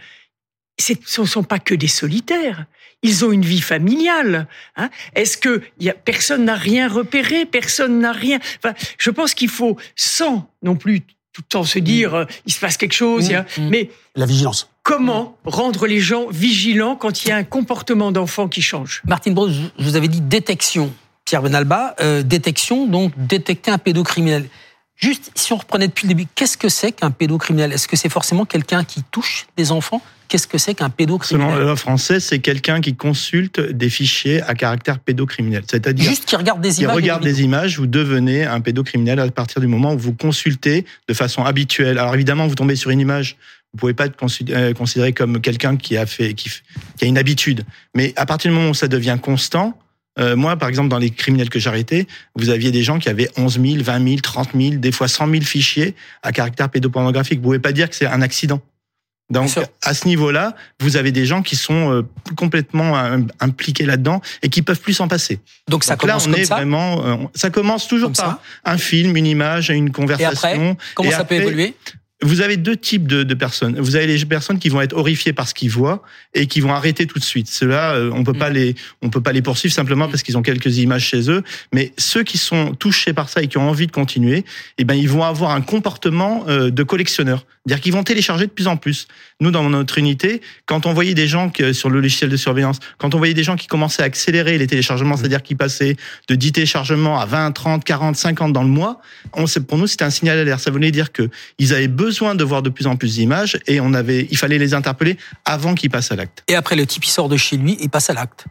ce 0.79 1.21
ne 1.21 1.27
sont 1.27 1.43
pas 1.43 1.59
que 1.59 1.75
des 1.75 1.89
solitaires. 1.89 2.67
Ils 3.03 3.25
ont 3.25 3.33
une 3.33 3.45
vie 3.45 3.61
familiale. 3.61 4.49
Hein 4.77 4.91
Est-ce 5.15 5.37
que 5.37 5.63
y 5.81 5.89
a, 5.89 5.95
personne 5.95 6.45
n'a 6.45 6.57
rien 6.57 6.89
repéré, 6.89 7.47
personne 7.47 8.01
n'a 8.01 8.13
rien. 8.13 8.39
Enfin, 8.59 8.75
je 8.99 9.11
pense 9.11 9.35
qu'il 9.35 9.49
faut, 9.49 9.77
sans 9.95 10.51
non 10.63 10.75
plus 10.77 11.03
tout 11.33 11.43
le 11.43 11.49
temps 11.49 11.65
se 11.65 11.79
dire, 11.79 12.15
mmh. 12.15 12.27
il 12.47 12.53
se 12.53 12.59
passe 12.59 12.77
quelque 12.77 12.95
chose, 12.95 13.31
mmh, 13.31 13.37
mmh. 13.37 13.69
mais 13.69 13.91
la 14.17 14.27
vigilance. 14.27 14.69
Comment 14.83 15.37
rendre 15.45 15.87
les 15.87 16.01
gens 16.01 16.27
vigilants 16.29 16.97
quand 16.97 17.25
il 17.25 17.29
y 17.29 17.31
a 17.31 17.37
un 17.37 17.45
comportement 17.45 18.11
d'enfant 18.11 18.49
qui 18.49 18.63
change? 18.63 19.03
Martine 19.07 19.35
Bros, 19.35 19.49
je 19.49 19.61
vous 19.79 19.95
avais 19.95 20.09
dit 20.09 20.21
détection. 20.21 20.93
Pierre 21.25 21.43
Benalba, 21.43 21.95
euh, 22.01 22.23
détection, 22.23 22.87
donc 22.87 23.13
détecter 23.17 23.71
un 23.71 23.79
pédocriminel. 23.79 24.49
Juste, 24.99 25.31
si 25.37 25.53
on 25.53 25.57
reprenait 25.57 25.87
depuis 25.87 26.09
le 26.09 26.15
début, 26.15 26.27
qu'est-ce 26.35 26.57
que 26.59 26.69
c'est 26.69 26.91
qu'un 26.91 27.13
pédocriminel? 27.13 27.73
Est-ce 27.73 27.87
que 27.87 27.97
c'est 27.97 28.09
forcément 28.09 28.45
quelqu'un 28.45 28.83
qui 28.83 29.05
touche 29.05 29.47
des 29.57 29.71
enfants? 29.71 30.03
Qu'est-ce 30.27 30.49
que 30.49 30.59
c'est 30.59 30.75
qu'un 30.75 30.91
pédocriminel? 30.91 31.55
Selon 31.55 31.65
le 31.69 31.77
français, 31.77 32.19
c'est 32.19 32.41
quelqu'un 32.41 32.81
qui 32.81 32.97
consulte 32.97 33.61
des 33.61 33.91
fichiers 33.91 34.43
à 34.43 34.55
caractère 34.55 34.99
pédocriminel. 34.99 35.63
C'est-à-dire 35.71 36.05
juste 36.05 36.25
qui 36.25 36.35
regarde 36.35 36.61
des 36.61 36.81
images. 36.83 36.97
Qui 36.97 37.01
regarde 37.01 37.23
des 37.23 37.43
images, 37.43 37.79
vous 37.79 37.87
devenez 37.87 38.45
un 38.45 38.61
pédocriminel 38.61 39.21
à 39.21 39.31
partir 39.31 39.61
du 39.61 39.69
moment 39.69 39.95
où 39.95 39.99
vous 39.99 40.13
consultez 40.13 40.85
de 41.07 41.15
façon 41.15 41.45
habituelle. 41.45 41.99
Alors 41.99 42.15
évidemment, 42.15 42.49
vous 42.49 42.57
tombez 42.57 42.75
sur 42.75 42.91
une 42.91 43.01
image, 43.01 43.37
vous 43.73 43.79
pouvez 43.79 43.95
pas 43.95 44.07
être 44.07 44.17
euh, 44.51 44.75
considéré 44.75 45.13
comme 45.13 45.41
quelqu'un 45.41 45.77
qui 45.77 45.97
a 45.97 46.07
fait, 46.07 46.35
qui, 46.35 46.51
qui 46.97 47.05
a 47.05 47.07
une 47.07 47.19
habitude. 47.19 47.65
Mais 47.95 48.13
à 48.17 48.27
partir 48.27 48.51
du 48.51 48.57
moment 48.57 48.71
où 48.71 48.75
ça 48.75 48.89
devient 48.89 49.17
constant, 49.23 49.79
euh, 50.19 50.37
moi, 50.37 50.57
par 50.57 50.69
exemple, 50.69 50.89
dans 50.89 50.99
les 50.99 51.11
criminels 51.11 51.51
que 51.51 51.59
j'arrêtais, 51.59 52.07
vous 52.35 52.51
aviez 52.51 52.71
des 52.71 52.83
gens 52.83 52.99
qui 52.99 53.09
avaient 53.09 53.29
11 53.37 53.61
000, 53.61 53.83
20 53.83 54.09
000, 54.09 54.21
30 54.21 54.51
000, 54.55 54.75
des 54.77 54.93
fois 54.93 55.09
100 55.09 55.31
000 55.31 55.43
fichiers 55.43 55.95
à 56.23 56.33
caractère 56.33 56.69
pédopornographique. 56.69 57.39
Vous 57.39 57.45
pouvez 57.45 57.59
pas 57.59 57.73
dire 57.73 57.89
que 57.89 57.97
c'est 57.97 58.07
un 58.07 58.23
accident. 58.23 58.61
Donc, 59.31 59.51
à 59.83 59.93
ce 59.93 60.07
niveau-là, 60.07 60.55
vous 60.81 60.97
avez 60.97 61.13
des 61.13 61.27
gens 61.27 61.43
qui 61.43 61.55
sont 61.55 61.93
euh, 61.93 62.03
complètement 62.35 62.97
euh, 62.97 63.19
impliqués 63.41 63.85
là-dedans 63.85 64.23
et 64.43 64.49
qui 64.49 64.63
peuvent 64.63 64.81
plus 64.81 64.95
s'en 64.95 65.07
passer. 65.07 65.39
Donc, 65.69 65.85
ça 65.85 65.97
commence 65.97 66.27
là, 66.27 66.33
on 66.35 66.37
est 66.39 66.45
ça 66.47 66.55
vraiment, 66.55 67.31
ça 67.35 67.51
commence 67.51 67.87
toujours 67.87 68.11
par 68.13 68.41
un 68.65 68.79
film, 68.79 69.17
une 69.17 69.27
image, 69.27 69.69
une 69.69 69.91
conversation. 69.91 70.49
Et 70.49 70.71
après, 70.71 70.77
comment 70.95 71.11
ça 71.11 71.25
peut 71.25 71.35
évoluer? 71.35 71.75
Vous 72.23 72.41
avez 72.41 72.57
deux 72.57 72.77
types 72.77 73.07
de, 73.07 73.23
de, 73.23 73.35
personnes. 73.35 73.79
Vous 73.79 73.95
avez 73.95 74.07
les 74.07 74.25
personnes 74.25 74.59
qui 74.59 74.69
vont 74.69 74.81
être 74.81 74.93
horrifiées 74.93 75.33
par 75.33 75.47
ce 75.47 75.55
qu'ils 75.55 75.71
voient 75.71 76.03
et 76.35 76.47
qui 76.47 76.61
vont 76.61 76.73
arrêter 76.73 77.07
tout 77.07 77.19
de 77.19 77.25
suite. 77.25 77.49
Ceux-là, 77.49 77.95
euh, 77.95 78.11
on 78.13 78.25
peut 78.25 78.33
pas 78.33 78.51
mm. 78.51 78.55
les, 78.55 78.75
on 79.03 79.11
peut 79.11 79.21
pas 79.21 79.33
les 79.33 79.43
poursuivre 79.43 79.73
simplement 79.73 80.09
parce 80.09 80.25
qu'ils 80.25 80.37
ont 80.37 80.43
quelques 80.43 80.79
images 80.79 81.07
chez 81.07 81.31
eux. 81.31 81.45
Mais 81.73 81.93
ceux 81.97 82.25
qui 82.25 82.37
sont 82.37 82.75
touchés 82.75 83.13
par 83.13 83.29
ça 83.29 83.43
et 83.43 83.47
qui 83.47 83.57
ont 83.57 83.69
envie 83.69 83.87
de 83.87 83.93
continuer, 83.93 84.45
eh 84.79 84.85
ben 84.85 84.95
ils 84.95 85.09
vont 85.09 85.23
avoir 85.23 85.53
un 85.53 85.61
comportement 85.61 86.45
euh, 86.49 86.71
de 86.71 86.83
collectionneur, 86.83 87.47
c'est-à-dire 87.69 87.83
qu'ils 87.83 87.93
vont 87.93 88.03
télécharger 88.03 88.47
de 88.47 88.51
plus 88.51 88.67
en 88.67 88.79
plus. 88.79 89.09
Nous, 89.41 89.51
dans 89.51 89.69
notre 89.69 89.99
unité, 89.99 90.41
quand 90.65 90.87
on 90.87 90.95
voyait 90.95 91.13
des 91.13 91.29
gens 91.29 91.51
que, 91.51 91.75
sur 91.75 91.91
le 91.91 92.01
logiciel 92.01 92.31
de 92.31 92.37
surveillance, 92.37 92.79
quand 92.97 93.15
on 93.15 93.19
voyait 93.19 93.35
des 93.35 93.43
gens 93.43 93.57
qui 93.57 93.67
commençaient 93.67 94.03
à 94.03 94.07
accélérer 94.07 94.57
les 94.57 94.67
téléchargements, 94.67 95.15
mm. 95.15 95.19
c'est-à-dire 95.19 95.43
qui 95.43 95.55
passaient 95.55 95.97
de 96.29 96.35
10 96.35 96.53
téléchargements 96.53 97.21
à 97.21 97.27
20, 97.27 97.53
30, 97.53 97.85
40, 97.85 98.17
50 98.17 98.53
dans 98.55 98.63
le 98.63 98.71
mois, 98.71 99.03
on, 99.35 99.45
pour 99.69 99.77
nous, 99.77 99.87
c'était 99.87 100.05
un 100.05 100.11
signal 100.11 100.39
d'alerte. 100.39 100.61
Ça 100.61 100.71
voulait 100.71 100.91
dire 100.91 101.13
que 101.13 101.29
ils 101.59 101.75
avaient 101.75 101.89
besoin 101.89 102.35
de 102.35 102.43
voir 102.43 102.63
de 102.63 102.71
plus 102.71 102.87
en 102.87 102.97
plus 102.97 103.17
d'images 103.17 103.59
et 103.67 103.81
on 103.81 103.93
avait, 103.93 104.27
il 104.31 104.39
fallait 104.39 104.59
les 104.59 104.73
interpeller 104.73 105.19
avant 105.45 105.75
qu'ils 105.75 105.91
passent 105.91 106.11
à 106.11 106.17
l'acte. 106.17 106.45
Et 106.49 106.55
après, 106.55 106.75
le 106.75 106.87
type, 106.87 107.05
il 107.05 107.11
sort 107.11 107.29
de 107.29 107.37
chez 107.37 107.59
lui 107.59 107.77
et 107.81 107.89
passe 107.89 108.09
à 108.09 108.15
l'acte. 108.15 108.47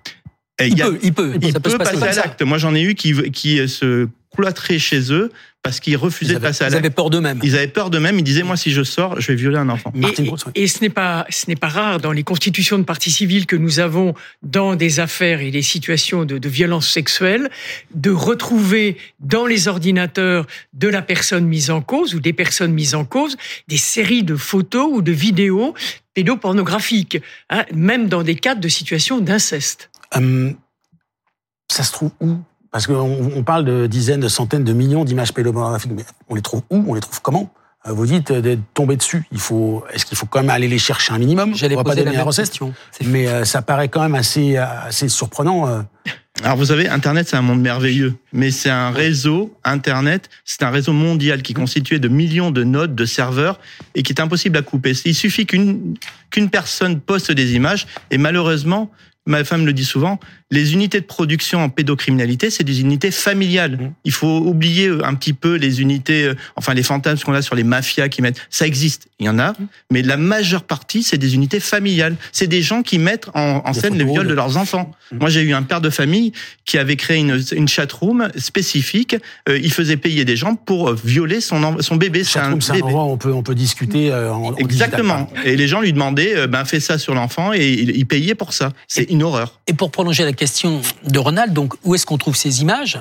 il, 0.62 0.76
peut, 0.76 1.00
il 1.02 1.14
peut, 1.14 1.34
il 1.42 1.54
peut 1.54 1.78
passer, 1.78 2.04
à 2.04 2.14
l'acte. 2.14 2.44
Moi, 2.44 2.60
j'en 2.60 2.76
ai 2.76 2.82
eu 2.84 2.94
qui, 2.94 3.32
qui 3.32 3.68
se 3.68 4.08
cloîtraient 4.38 4.80
chez 4.80 5.12
eux 5.12 5.32
parce 5.64 5.80
qu'ils 5.82 5.98
refusaient 5.98 6.36
de 6.36 6.40
passer 6.40 6.64
à 6.64 6.70
l'acte. 6.70 6.76
Ils 6.76 6.86
avaient 6.86 6.96
peur 6.96 7.10
d'eux-mêmes. 7.10 7.40
Ils 7.44 7.56
avaient 7.58 7.68
peur 7.68 7.90
d'eux-mêmes. 7.90 8.18
Ils 8.20 8.24
disaient, 8.24 8.44
moi, 8.44 8.56
si 8.56 8.72
je 8.72 8.84
sors, 8.84 9.20
je 9.20 9.28
vais 9.28 9.36
violer 9.36 9.58
un 9.58 9.68
enfant. 9.68 9.92
Et, 10.56 10.64
et 10.64 10.68
ce 10.68 10.80
n'est 10.80 10.90
pas, 10.90 11.26
ce 11.30 11.48
n'est 11.48 11.58
pas 11.58 11.68
rare 11.68 12.00
dans 12.00 12.14
les 12.14 12.24
constitutions 12.24 12.78
de 12.78 12.84
partie 12.84 13.12
civile 13.12 13.46
que 13.46 13.58
nous 13.58 13.80
avons 13.80 14.14
dans 14.44 14.76
des 14.76 15.00
affaires 15.02 15.42
et 15.42 15.52
des 15.52 15.62
situations 15.62 16.24
de, 16.24 16.38
de 16.38 16.50
violence 16.50 16.90
sexuelle, 16.90 17.50
de 17.94 18.12
retrouver 18.12 18.98
dans 19.20 19.46
les 19.46 19.68
ordinateurs 19.68 20.46
de 20.74 20.88
la 20.88 21.02
personne 21.02 21.46
mise 21.46 21.70
en 21.70 21.82
cause 21.82 22.16
ou 22.16 22.20
des 22.22 22.34
personnes 22.34 22.72
mises 22.72 22.96
en 22.96 23.04
cause 23.04 23.36
des 23.68 23.78
séries 23.78 24.24
de 24.24 24.36
photos 24.38 24.88
ou 24.90 25.02
de 25.02 25.12
vidéos 25.12 25.74
pédopornographiques, 26.14 27.20
hein, 27.50 27.66
même 27.74 28.08
dans 28.08 28.24
des 28.24 28.36
cas 28.36 28.56
de 28.56 28.68
situations 28.70 29.20
d'inceste. 29.20 29.90
Hum, 30.14 30.56
ça 31.70 31.84
se 31.84 31.92
trouve 31.92 32.12
où? 32.22 32.38
Parce 32.72 32.88
qu'on 32.88 33.32
on 33.36 33.44
parle 33.44 33.66
de 33.66 33.88
dizaines, 33.88 34.20
de 34.20 34.28
centaines, 34.28 34.64
de 34.64 34.74
millions 34.74 35.06
d'images 35.06 35.34
pédopornographiques, 35.34 35.92
mais 35.96 36.06
on 36.30 36.36
les 36.36 36.42
trouve 36.42 36.62
où? 36.70 36.84
On 36.88 36.94
les 36.94 37.02
trouve 37.02 37.22
comment? 37.22 37.52
Euh, 37.88 37.92
Vous 37.94 38.06
dites 38.06 38.32
euh, 38.32 38.42
d'être 38.42 38.62
tombé 38.74 38.96
dessus. 38.98 39.24
Il 39.32 39.40
faut, 39.40 39.84
est-ce 39.94 40.06
qu'il 40.06 40.18
faut 40.18 40.26
quand 40.26 40.40
même 40.42 40.50
aller 40.50 40.68
les 40.68 40.78
chercher 40.80 41.14
un 41.14 41.18
minimum? 41.20 41.56
J'allais 41.56 41.76
On 41.76 41.80
va 41.80 41.84
pas 41.84 41.92
poser 41.92 42.02
la 42.02 42.06
donner 42.06 42.16
la 42.18 42.22
même 42.22 42.28
recette, 42.28 42.50
question. 42.50 42.74
mais 43.06 43.28
euh, 43.28 43.46
ça 43.46 43.62
paraît 43.62 43.88
quand 43.90 44.02
même 44.02 44.16
assez, 44.16 44.58
assez 44.58 45.08
surprenant. 45.10 45.68
euh. 45.68 45.82
Alors 46.44 46.56
vous 46.56 46.66
savez, 46.66 46.88
Internet, 46.88 47.28
c'est 47.28 47.36
un 47.36 47.42
monde 47.42 47.62
merveilleux, 47.62 48.14
mais 48.32 48.52
c'est 48.52 48.70
un 48.70 48.92
réseau, 48.92 49.58
Internet, 49.64 50.30
c'est 50.46 50.62
un 50.62 50.70
réseau 50.70 50.94
mondial 50.94 51.42
qui 51.42 51.54
est 51.54 51.56
constitué 51.56 51.98
de 51.98 52.08
millions 52.10 52.52
de 52.52 52.64
nodes, 52.64 52.94
de 52.94 53.06
serveurs, 53.06 53.60
et 53.96 54.04
qui 54.04 54.14
est 54.14 54.22
impossible 54.22 54.56
à 54.58 54.62
couper. 54.62 54.92
Il 55.06 55.16
suffit 55.16 55.48
qu'une 55.48 55.96
qu'une 56.30 56.52
personne 56.52 57.00
poste 57.00 57.32
des 57.32 57.56
images, 57.56 57.88
et 58.12 58.20
malheureusement, 58.20 58.92
ma 59.26 59.44
femme 59.44 59.66
le 59.66 59.74
dit 59.74 59.84
souvent, 59.84 60.20
les 60.50 60.74
unités 60.74 61.02
de 61.02 61.06
production 61.06 61.62
en 61.62 61.70
pédocriminalité, 61.70 62.50
c'est 62.50 62.64
des 62.64 62.82
unités 62.82 63.12
familiales. 63.12 63.92
Il 64.06 64.14
faut 64.14 64.38
oublier 64.38 64.90
un 65.04 65.14
petit 65.16 65.34
peu 65.34 65.56
les 65.56 65.82
unités, 65.82 66.26
euh, 66.26 66.36
enfin 66.56 66.74
les 66.74 66.84
fantasmes 66.84 67.24
qu'on 67.24 67.34
a 67.34 67.42
sur 67.42 67.56
les 67.56 67.64
mafias 67.64 68.08
qui 68.08 68.22
mettent. 68.22 68.40
Ça 68.50 68.66
existe, 68.66 69.08
il 69.20 69.26
y 69.26 69.30
en 69.30 69.40
a, 69.40 69.54
mais 69.92 70.02
la 70.02 70.16
majeure 70.16 70.64
partie, 70.64 71.04
c'est 71.04 71.18
des 71.18 71.36
unités 71.36 71.60
familiales. 71.60 72.16
C'est 72.32 72.48
des 72.48 72.62
gens 72.62 72.82
qui 72.82 72.98
mettent 72.98 73.28
en, 73.34 73.74
scène 73.74 73.98
le 73.98 74.06
viol 74.06 74.28
de- 74.28 74.34
leurs 74.34 74.58
enfants. 74.58 74.92
Moi, 75.12 75.30
j'ai 75.30 75.42
eu 75.42 75.54
un 75.54 75.64
père 75.64 75.82
de 75.82 75.90
famille 75.90 76.32
qui 76.66 76.78
avait 76.78 76.96
créé 76.96 77.18
une, 77.18 77.42
une 77.52 77.68
chatroom 77.68 78.30
spécifique. 78.38 79.16
Euh, 79.50 79.60
il 79.62 79.72
faisait 79.72 79.98
payer 79.98 80.26
des 80.26 80.36
gens 80.36 80.56
pour 80.56 80.90
euh, 80.90 80.98
violer 81.04 81.42
son, 81.42 81.82
son 81.82 81.96
bébé. 81.96 82.24
C'est 82.24 82.40
un 82.40 82.56
bébé. 82.56 82.82
endroit 82.84 83.04
où 83.06 83.12
on 83.12 83.18
peut, 83.18 83.34
on 83.34 83.44
peut 83.44 83.56
discuter 83.56 84.12
euh, 84.12 84.34
en, 84.34 84.54
en 84.54 84.56
Exactement. 84.56 85.30
Et 85.46 85.56
les 85.56 85.68
gens 85.68 85.82
lui 85.82 85.94
demandaient, 85.94 86.38
euh, 86.38 86.48
ben 86.48 86.64
fais 86.66 86.80
ça 86.80 86.98
sur 86.98 87.14
l'enfant, 87.14 87.54
et 87.54 87.68
il, 87.70 87.96
il 87.96 88.06
payait 88.06 88.36
pour 88.36 88.54
ça. 88.54 88.72
C'est 88.88 89.10
une 89.10 89.24
horreur. 89.24 89.60
Et 89.68 89.74
pour 89.74 89.92
prolonger 89.92 90.24
la 90.24 90.34
question 90.38 90.82
de 91.06 91.20
Ronald, 91.20 91.52
donc 91.52 91.74
où 91.84 91.94
est-ce 91.96 92.06
qu'on 92.06 92.18
trouve 92.18 92.36
ces 92.38 92.62
images 92.62 92.98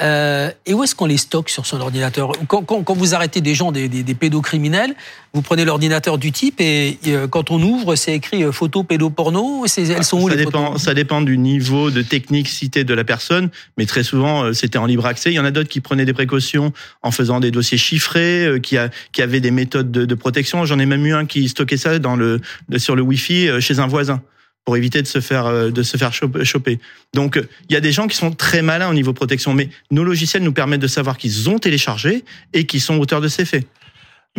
euh, 0.00 0.50
et 0.66 0.74
où 0.74 0.82
est-ce 0.82 0.94
qu'on 0.94 1.06
les 1.06 1.16
stocke 1.16 1.48
sur 1.50 1.66
son 1.66 1.80
ordinateur 1.80 2.32
quand, 2.48 2.62
quand, 2.62 2.82
quand 2.82 2.94
vous 2.94 3.14
arrêtez 3.14 3.40
des 3.40 3.54
gens, 3.54 3.70
des, 3.72 3.88
des, 3.88 4.02
des 4.02 4.14
pédocriminels, 4.14 4.94
vous 5.34 5.42
prenez 5.42 5.64
l'ordinateur 5.64 6.18
du 6.18 6.30
type 6.32 6.60
et 6.60 6.98
euh, 7.06 7.28
quand 7.28 7.50
on 7.52 7.62
ouvre, 7.62 7.94
c'est 7.94 8.12
écrit 8.14 8.42
euh, 8.44 8.50
photo 8.52 8.82
pédoporno. 8.82 9.64
Elles 9.66 10.04
sont 10.04 10.20
où 10.20 10.28
ça 10.28 10.34
les 10.36 10.44
dépend, 10.44 10.66
photos 10.66 10.82
ça 10.82 10.94
dépend 10.94 11.20
du 11.22 11.38
niveau 11.38 11.90
de 11.90 12.02
technicité 12.02 12.84
de 12.84 12.92
la 12.94 13.04
personne, 13.04 13.50
mais 13.78 13.86
très 13.86 14.02
souvent 14.02 14.52
c'était 14.52 14.78
en 14.78 14.86
libre 14.86 15.06
accès. 15.06 15.30
Il 15.30 15.34
y 15.34 15.40
en 15.40 15.44
a 15.44 15.50
d'autres 15.50 15.68
qui 15.70 15.80
prenaient 15.80 16.04
des 16.06 16.12
précautions 16.12 16.72
en 17.02 17.10
faisant 17.10 17.40
des 17.40 17.50
dossiers 17.50 17.78
chiffrés, 17.78 18.58
qui, 18.62 18.76
a, 18.76 18.90
qui 19.12 19.22
avaient 19.22 19.40
des 19.40 19.50
méthodes 19.52 19.90
de, 19.92 20.04
de 20.04 20.14
protection. 20.14 20.64
J'en 20.66 20.78
ai 20.78 20.86
même 20.86 21.06
eu 21.06 21.14
un 21.14 21.24
qui 21.26 21.48
stockait 21.48 21.76
ça 21.76 21.98
dans 21.98 22.16
le, 22.16 22.40
le- 22.68 22.78
sur 22.78 22.94
le 22.96 23.02
Wi-Fi 23.02 23.60
chez 23.60 23.78
un 23.78 23.86
voisin 23.86 24.20
pour 24.64 24.76
éviter 24.76 25.02
de 25.02 25.06
se 25.06 25.20
faire 25.20 25.46
euh, 25.46 25.70
de 25.70 25.82
se 25.82 25.96
faire 25.96 26.12
chop- 26.12 26.42
choper. 26.44 26.78
Donc 27.12 27.36
euh, 27.36 27.48
il 27.68 27.74
y 27.74 27.76
a 27.76 27.80
des 27.80 27.92
gens 27.92 28.06
qui 28.06 28.16
sont 28.16 28.32
très 28.32 28.62
malins 28.62 28.88
au 28.88 28.94
niveau 28.94 29.12
protection, 29.12 29.54
mais 29.54 29.68
nos 29.90 30.04
logiciels 30.04 30.42
nous 30.42 30.52
permettent 30.52 30.80
de 30.80 30.86
savoir 30.86 31.18
qu'ils 31.18 31.50
ont 31.50 31.58
téléchargé 31.58 32.24
et 32.52 32.64
qu'ils 32.66 32.80
sont 32.80 32.98
auteurs 32.98 33.20
de 33.20 33.28
ces 33.28 33.44
faits. 33.44 33.66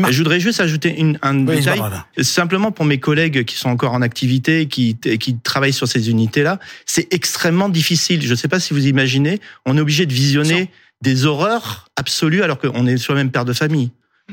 Je 0.10 0.18
voudrais 0.18 0.42
juste 0.42 0.60
ajouter 0.60 0.94
une, 1.00 1.18
un 1.22 1.48
Oui, 1.48 1.56
détail, 1.56 1.80
simplement 2.20 2.74
pour 2.74 2.84
mes 2.84 3.00
collègues 3.00 3.46
qui 3.46 3.56
sont 3.56 3.70
encore 3.70 3.94
en 3.94 4.02
activité, 4.02 4.66
qui, 4.66 4.98
qui 4.98 5.38
travaillent 5.38 5.72
sur 5.72 5.88
ces 5.88 6.10
unités-là, 6.10 6.60
c'est 6.86 7.08
extrêmement 7.14 7.70
difficile. 7.70 8.22
Je 8.22 8.30
ne 8.30 8.36
sais 8.36 8.50
pas 8.50 8.60
si 8.60 8.74
vous 8.74 8.88
imaginez, 8.88 9.40
on 9.66 9.78
est 9.78 9.80
obligé 9.80 10.06
de 10.06 10.12
visionner 10.14 10.70
des 11.02 11.26
horreurs 11.26 11.88
absolues 11.96 12.44
alors 12.44 12.60
qu'on 12.60 12.86
est 12.88 12.98
soi-même 12.98 13.32
père 13.32 13.46
de 13.46 13.54
famille. 13.54 13.92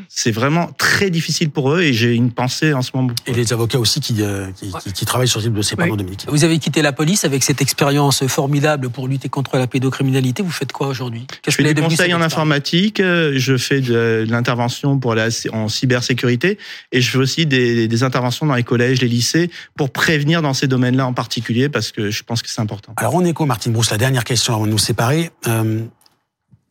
C'est 0.08 0.30
vraiment 0.30 0.70
très 0.78 1.10
difficile 1.10 1.50
pour 1.50 1.72
eux 1.72 1.82
et 1.82 1.92
j'ai 1.92 2.14
une 2.14 2.30
pensée 2.30 2.72
en 2.72 2.80
ce 2.80 2.90
moment. 2.94 3.12
Et 3.26 3.32
les 3.32 3.52
avocats 3.52 3.78
aussi 3.78 4.00
qui, 4.00 4.16
euh, 4.20 4.50
qui, 4.52 4.72
qui, 4.82 4.92
qui 4.92 5.04
travaillent 5.04 5.28
sur 5.28 5.40
ce 5.40 5.46
type 5.46 5.54
de 5.54 5.62
ces 5.62 5.76
pardon, 5.76 5.96
Dominique. 5.96 6.24
Vous 6.28 6.44
avez 6.44 6.58
quitté 6.58 6.80
la 6.80 6.92
police 6.92 7.24
avec 7.24 7.42
cette 7.42 7.60
expérience 7.60 8.26
formidable 8.26 8.88
pour 8.88 9.06
lutter 9.06 9.28
contre 9.28 9.58
la 9.58 9.66
pédocriminalité. 9.66 10.42
Vous 10.42 10.50
faites 10.50 10.72
quoi 10.72 10.88
aujourd'hui? 10.88 11.26
Je 11.30 11.40
Qu'est-ce 11.42 11.56
fais 11.56 11.74
des 11.74 11.80
conseils 11.80 12.14
en 12.14 12.22
informatique, 12.22 13.00
euh, 13.00 13.32
je 13.36 13.56
fais 13.58 13.80
de, 13.80 14.24
de 14.26 14.30
l'intervention 14.30 14.98
pour 14.98 15.14
la, 15.14 15.28
en 15.52 15.68
cybersécurité 15.68 16.58
et 16.90 17.00
je 17.02 17.10
fais 17.10 17.18
aussi 17.18 17.46
des, 17.46 17.86
des 17.86 18.02
interventions 18.02 18.46
dans 18.46 18.54
les 18.54 18.64
collèges, 18.64 19.02
les 19.02 19.08
lycées 19.08 19.50
pour 19.76 19.90
prévenir 19.90 20.40
dans 20.40 20.54
ces 20.54 20.68
domaines-là 20.68 21.06
en 21.06 21.12
particulier 21.12 21.68
parce 21.68 21.92
que 21.92 22.10
je 22.10 22.22
pense 22.22 22.42
que 22.42 22.48
c'est 22.48 22.62
important. 22.62 22.94
Alors 22.96 23.14
en 23.14 23.24
écho, 23.24 23.44
Martine 23.44 23.72
Brousse, 23.72 23.90
la 23.90 23.98
dernière 23.98 24.24
question 24.24 24.54
avant 24.54 24.66
de 24.66 24.70
nous 24.70 24.78
séparer. 24.78 25.30
Euh, 25.48 25.80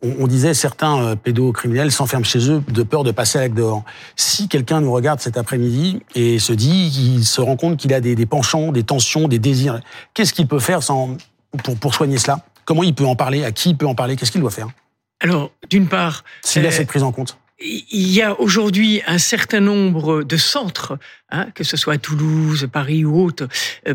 on, 0.02 0.16
on 0.20 0.28
disait 0.28 0.54
certains 0.54 1.04
euh, 1.04 1.16
pédocriminels 1.16 1.92
s'enferment 1.92 2.24
chez 2.26 2.50
eux 2.50 2.64
de 2.68 2.84
peur 2.84 3.04
de 3.04 3.12
passer 3.12 3.38
à 3.38 3.42
l'acte 3.42 3.56
dehors. 3.56 3.84
Si 4.16 4.48
quelqu'un 4.48 4.82
nous 4.82 4.92
regarde 4.92 5.20
cet 5.20 5.38
après-midi 5.38 6.02
et 6.16 6.40
se 6.40 6.54
dit 6.54 6.90
qu'il 6.92 7.26
se 7.26 7.42
rend 7.42 7.56
compte 7.56 7.78
qu'il 7.78 7.94
a 7.94 8.02
des, 8.02 8.16
des 8.16 8.26
penchants, 8.26 8.72
des 8.72 8.84
tensions, 8.84 9.28
des 9.28 9.40
désirs, 9.40 9.82
qu'est-ce 10.14 10.34
qu'il 10.34 10.48
peut 10.48 10.60
faire 10.60 10.84
sans, 10.84 11.18
pour, 11.64 11.78
pour 11.78 11.94
soigner 11.96 12.18
cela? 12.18 12.46
Comment 12.66 12.84
il 12.84 12.94
peut 12.94 13.06
en 13.06 13.16
parler? 13.16 13.44
À 13.44 13.52
qui 13.52 13.72
il 13.72 13.78
peut 13.78 13.88
en 13.88 13.96
parler? 13.96 14.16
Qu'est-ce 14.16 14.32
qu'il 14.32 14.42
doit 14.42 14.52
faire? 14.52 14.70
Alors, 15.20 15.52
d'une 15.70 15.88
part, 15.88 16.24
S'il 16.44 16.66
a 16.66 16.70
euh, 16.70 16.72
cette 16.72 16.88
prise 16.88 17.04
en 17.04 17.12
compte. 17.12 17.38
il 17.60 18.12
y 18.12 18.22
a 18.22 18.40
aujourd'hui 18.40 19.02
un 19.06 19.20
certain 19.20 19.60
nombre 19.60 20.24
de 20.24 20.38
centres, 20.38 20.98
hein, 21.30 21.48
que 21.54 21.64
ce 21.64 21.78
soit 21.78 21.94
à 21.94 21.98
Toulouse, 21.98 22.68
Paris 22.72 23.06
ou 23.06 23.22
autres, 23.24 23.48
euh, 23.88 23.94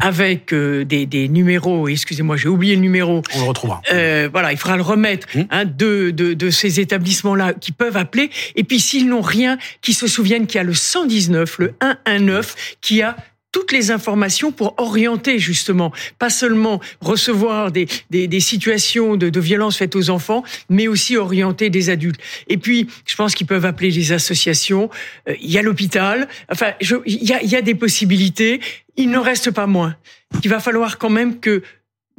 avec 0.00 0.52
euh, 0.52 0.84
des, 0.84 1.06
des 1.06 1.28
numéros, 1.28 1.88
excusez-moi, 1.88 2.36
j'ai 2.36 2.48
oublié 2.48 2.76
le 2.76 2.80
numéro. 2.80 3.22
On 3.34 3.40
le 3.40 3.48
retrouvera. 3.48 3.82
Euh, 3.92 4.28
voilà, 4.30 4.52
il 4.52 4.58
faudra 4.58 4.76
le 4.76 4.82
remettre 4.82 5.26
hein, 5.50 5.64
de, 5.64 6.10
de, 6.10 6.34
de 6.34 6.50
ces 6.50 6.78
établissements-là 6.80 7.54
qui 7.54 7.72
peuvent 7.72 7.96
appeler. 7.96 8.30
Et 8.54 8.64
puis 8.64 8.78
s'ils 8.78 9.08
n'ont 9.08 9.22
rien, 9.22 9.58
qui 9.82 9.94
se 9.94 10.06
souviennent 10.06 10.46
qu'il 10.46 10.58
y 10.58 10.60
a 10.60 10.64
le 10.64 10.74
119, 10.74 11.58
le 11.58 11.74
119, 12.06 12.76
qui 12.80 13.02
a 13.02 13.16
toutes 13.52 13.72
les 13.72 13.90
informations 13.90 14.52
pour 14.52 14.74
orienter 14.78 15.38
justement, 15.38 15.92
pas 16.18 16.30
seulement 16.30 16.80
recevoir 17.00 17.72
des, 17.72 17.86
des, 18.10 18.28
des 18.28 18.40
situations 18.40 19.16
de, 19.16 19.30
de 19.30 19.40
violence 19.40 19.76
faites 19.78 19.96
aux 19.96 20.10
enfants, 20.10 20.44
mais 20.68 20.88
aussi 20.88 21.16
orienter 21.16 21.70
des 21.70 21.90
adultes. 21.90 22.20
Et 22.48 22.58
puis, 22.58 22.88
je 23.06 23.16
pense 23.16 23.34
qu'ils 23.34 23.46
peuvent 23.46 23.64
appeler 23.64 23.90
les 23.90 24.12
associations. 24.12 24.90
Euh, 25.28 25.34
Il 25.40 25.50
y 25.50 25.58
a 25.58 25.62
l'hôpital. 25.62 26.28
Enfin, 26.50 26.72
il 26.80 27.24
y 27.24 27.32
a, 27.32 27.42
y 27.42 27.56
a 27.56 27.62
des 27.62 27.74
possibilités. 27.74 28.60
Il 28.96 29.10
n'en 29.10 29.22
reste 29.22 29.50
pas 29.50 29.66
moins. 29.66 29.96
Il 30.44 30.50
va 30.50 30.60
falloir 30.60 30.98
quand 30.98 31.10
même 31.10 31.40
que 31.40 31.62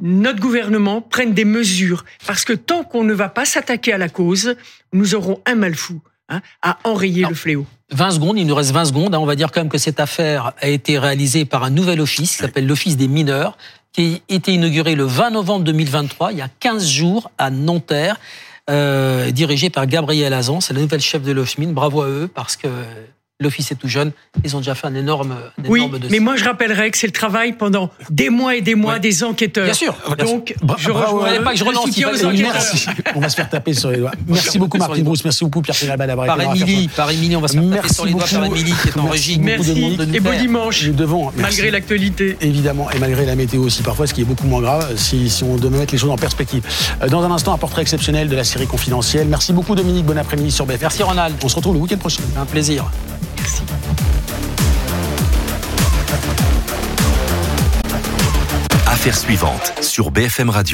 notre 0.00 0.40
gouvernement 0.40 1.02
prenne 1.02 1.34
des 1.34 1.44
mesures, 1.44 2.06
parce 2.26 2.46
que 2.46 2.54
tant 2.54 2.84
qu'on 2.84 3.04
ne 3.04 3.12
va 3.12 3.28
pas 3.28 3.44
s'attaquer 3.44 3.92
à 3.92 3.98
la 3.98 4.08
cause, 4.08 4.56
nous 4.94 5.14
aurons 5.14 5.42
un 5.44 5.54
mal 5.56 5.74
fou 5.74 6.00
hein, 6.30 6.40
à 6.62 6.78
enrayer 6.84 7.26
le 7.28 7.34
fléau. 7.34 7.66
20 7.92 8.12
secondes, 8.12 8.38
il 8.38 8.46
nous 8.46 8.54
reste 8.54 8.70
20 8.70 8.84
secondes. 8.86 9.14
hein. 9.14 9.18
On 9.18 9.26
va 9.26 9.34
dire 9.36 9.50
quand 9.50 9.60
même 9.60 9.68
que 9.68 9.78
cette 9.78 10.00
affaire 10.00 10.52
a 10.60 10.68
été 10.68 10.98
réalisée 10.98 11.44
par 11.44 11.64
un 11.64 11.70
nouvel 11.70 12.00
office 12.00 12.30
qui 12.32 12.36
s'appelle 12.38 12.66
l'Office 12.66 12.96
des 12.96 13.08
mineurs, 13.08 13.56
qui 13.92 14.22
a 14.28 14.34
été 14.34 14.52
inauguré 14.52 14.94
le 14.94 15.04
20 15.04 15.30
novembre 15.30 15.64
2023, 15.64 16.32
il 16.32 16.38
y 16.38 16.42
a 16.42 16.48
15 16.60 16.86
jours, 16.86 17.30
à 17.38 17.50
Nanterre, 17.50 18.20
euh, 18.68 19.32
dirigé 19.32 19.70
par 19.70 19.86
Gabriel 19.86 20.32
Azan. 20.32 20.60
C'est 20.60 20.72
la 20.74 20.80
nouvelle 20.80 21.00
chef 21.00 21.22
de 21.22 21.32
l'OFMIN. 21.32 21.72
Bravo 21.72 22.02
à 22.02 22.06
eux, 22.06 22.30
parce 22.32 22.54
que 22.56 22.68
l'office 23.40 23.72
est 23.72 23.74
tout 23.74 23.88
jeune. 23.88 24.12
Ils 24.44 24.54
ont 24.54 24.58
déjà 24.58 24.74
fait 24.74 24.86
un 24.86 24.94
énorme, 24.94 25.32
un 25.32 25.68
Oui, 25.68 25.80
énorme 25.80 25.98
dossier. 25.98 26.08
mais 26.18 26.22
moi 26.24 26.36
je 26.36 26.44
rappellerai 26.44 26.90
que 26.90 26.98
c'est 26.98 27.06
le 27.06 27.12
travail 27.12 27.54
pendant 27.54 27.90
des 28.10 28.30
mois 28.30 28.54
et 28.56 28.60
des 28.60 28.74
mois 28.74 28.98
des 28.98 29.24
enquêteurs. 29.24 29.64
Bien 29.64 29.74
sûr. 29.74 29.96
Donc, 30.18 30.54
Bra- 30.62 30.76
je 30.78 30.90
bravo. 30.90 31.20
rejoins 31.20 31.42
pas 31.42 31.52
que 31.52 31.58
je 31.58 31.64
relance. 31.64 31.86
Merci. 32.38 32.86
On 33.14 33.20
va 33.20 33.28
se 33.28 33.36
faire 33.36 33.48
taper 33.48 33.72
sur 33.74 33.90
les 33.90 33.98
doigts. 33.98 34.12
Merci 34.28 34.58
beaucoup 34.58 34.78
doigts. 34.78 34.88
Brousse. 35.00 35.24
Merci 35.24 35.44
beaucoup 35.44 35.62
Pierre 35.62 35.76
Pénalba 35.76 36.06
d'avoir 36.06 36.26
été 36.26 36.36
Par 36.44 36.54
Émilie, 36.56 36.88
par 36.88 37.10
Émilie, 37.10 37.36
on 37.36 37.40
va 37.40 37.48
se 37.48 37.54
faire 37.58 37.70
taper 37.70 37.88
sur 37.94 38.04
les 38.04 38.12
doigts 38.12 38.24
par. 38.30 38.44
Émilie 38.44 38.72
qui 38.82 38.88
est 38.88 38.98
en 38.98 39.04
Merci 39.04 39.10
régie. 39.12 39.38
Merci 39.40 39.68
Dominique. 39.68 39.98
de 39.98 40.04
nous 40.04 40.14
et 40.14 40.20
beau 40.20 40.30
faire. 40.30 40.40
dimanche. 40.40 40.86
Nous 40.86 40.92
devons, 40.92 41.24
merci. 41.24 41.40
Malgré 41.40 41.70
l'actualité. 41.70 42.36
Évidemment, 42.40 42.90
et 42.90 42.98
malgré 42.98 43.24
la 43.24 43.34
météo 43.36 43.62
aussi 43.62 43.82
parfois, 43.82 44.06
ce 44.06 44.12
qui 44.14 44.20
est 44.20 44.24
beaucoup 44.24 44.46
moins 44.46 44.60
grave 44.60 44.96
si, 44.96 45.30
si 45.30 45.42
on 45.44 45.56
devait 45.56 45.78
mettre 45.78 45.92
les 45.92 45.98
choses 45.98 46.10
en 46.10 46.16
perspective. 46.16 46.62
Euh, 47.02 47.08
Dans 47.08 47.22
un 47.22 47.30
instant, 47.30 47.54
un 47.54 47.58
portrait 47.58 47.82
exceptionnel 47.82 48.28
de 48.28 48.36
la 48.36 48.44
série 48.44 48.66
confidentielle. 48.66 49.26
Merci 49.28 49.52
beaucoup 49.52 49.74
Dominique, 49.74 50.04
bon 50.04 50.18
après-midi 50.18 50.50
sur 50.50 50.66
BFM. 50.66 50.80
Merci 50.82 51.02
Ronald. 51.02 51.34
On 51.42 51.48
se 51.48 51.56
retrouve 51.56 51.74
le 51.74 51.80
week-end 51.80 51.96
prochain. 51.98 52.22
Un 52.38 52.44
plaisir. 52.46 52.84
Affaire 58.86 59.16
suivante 59.16 59.72
sur 59.80 60.10
BFM 60.10 60.50
Radio. 60.50 60.68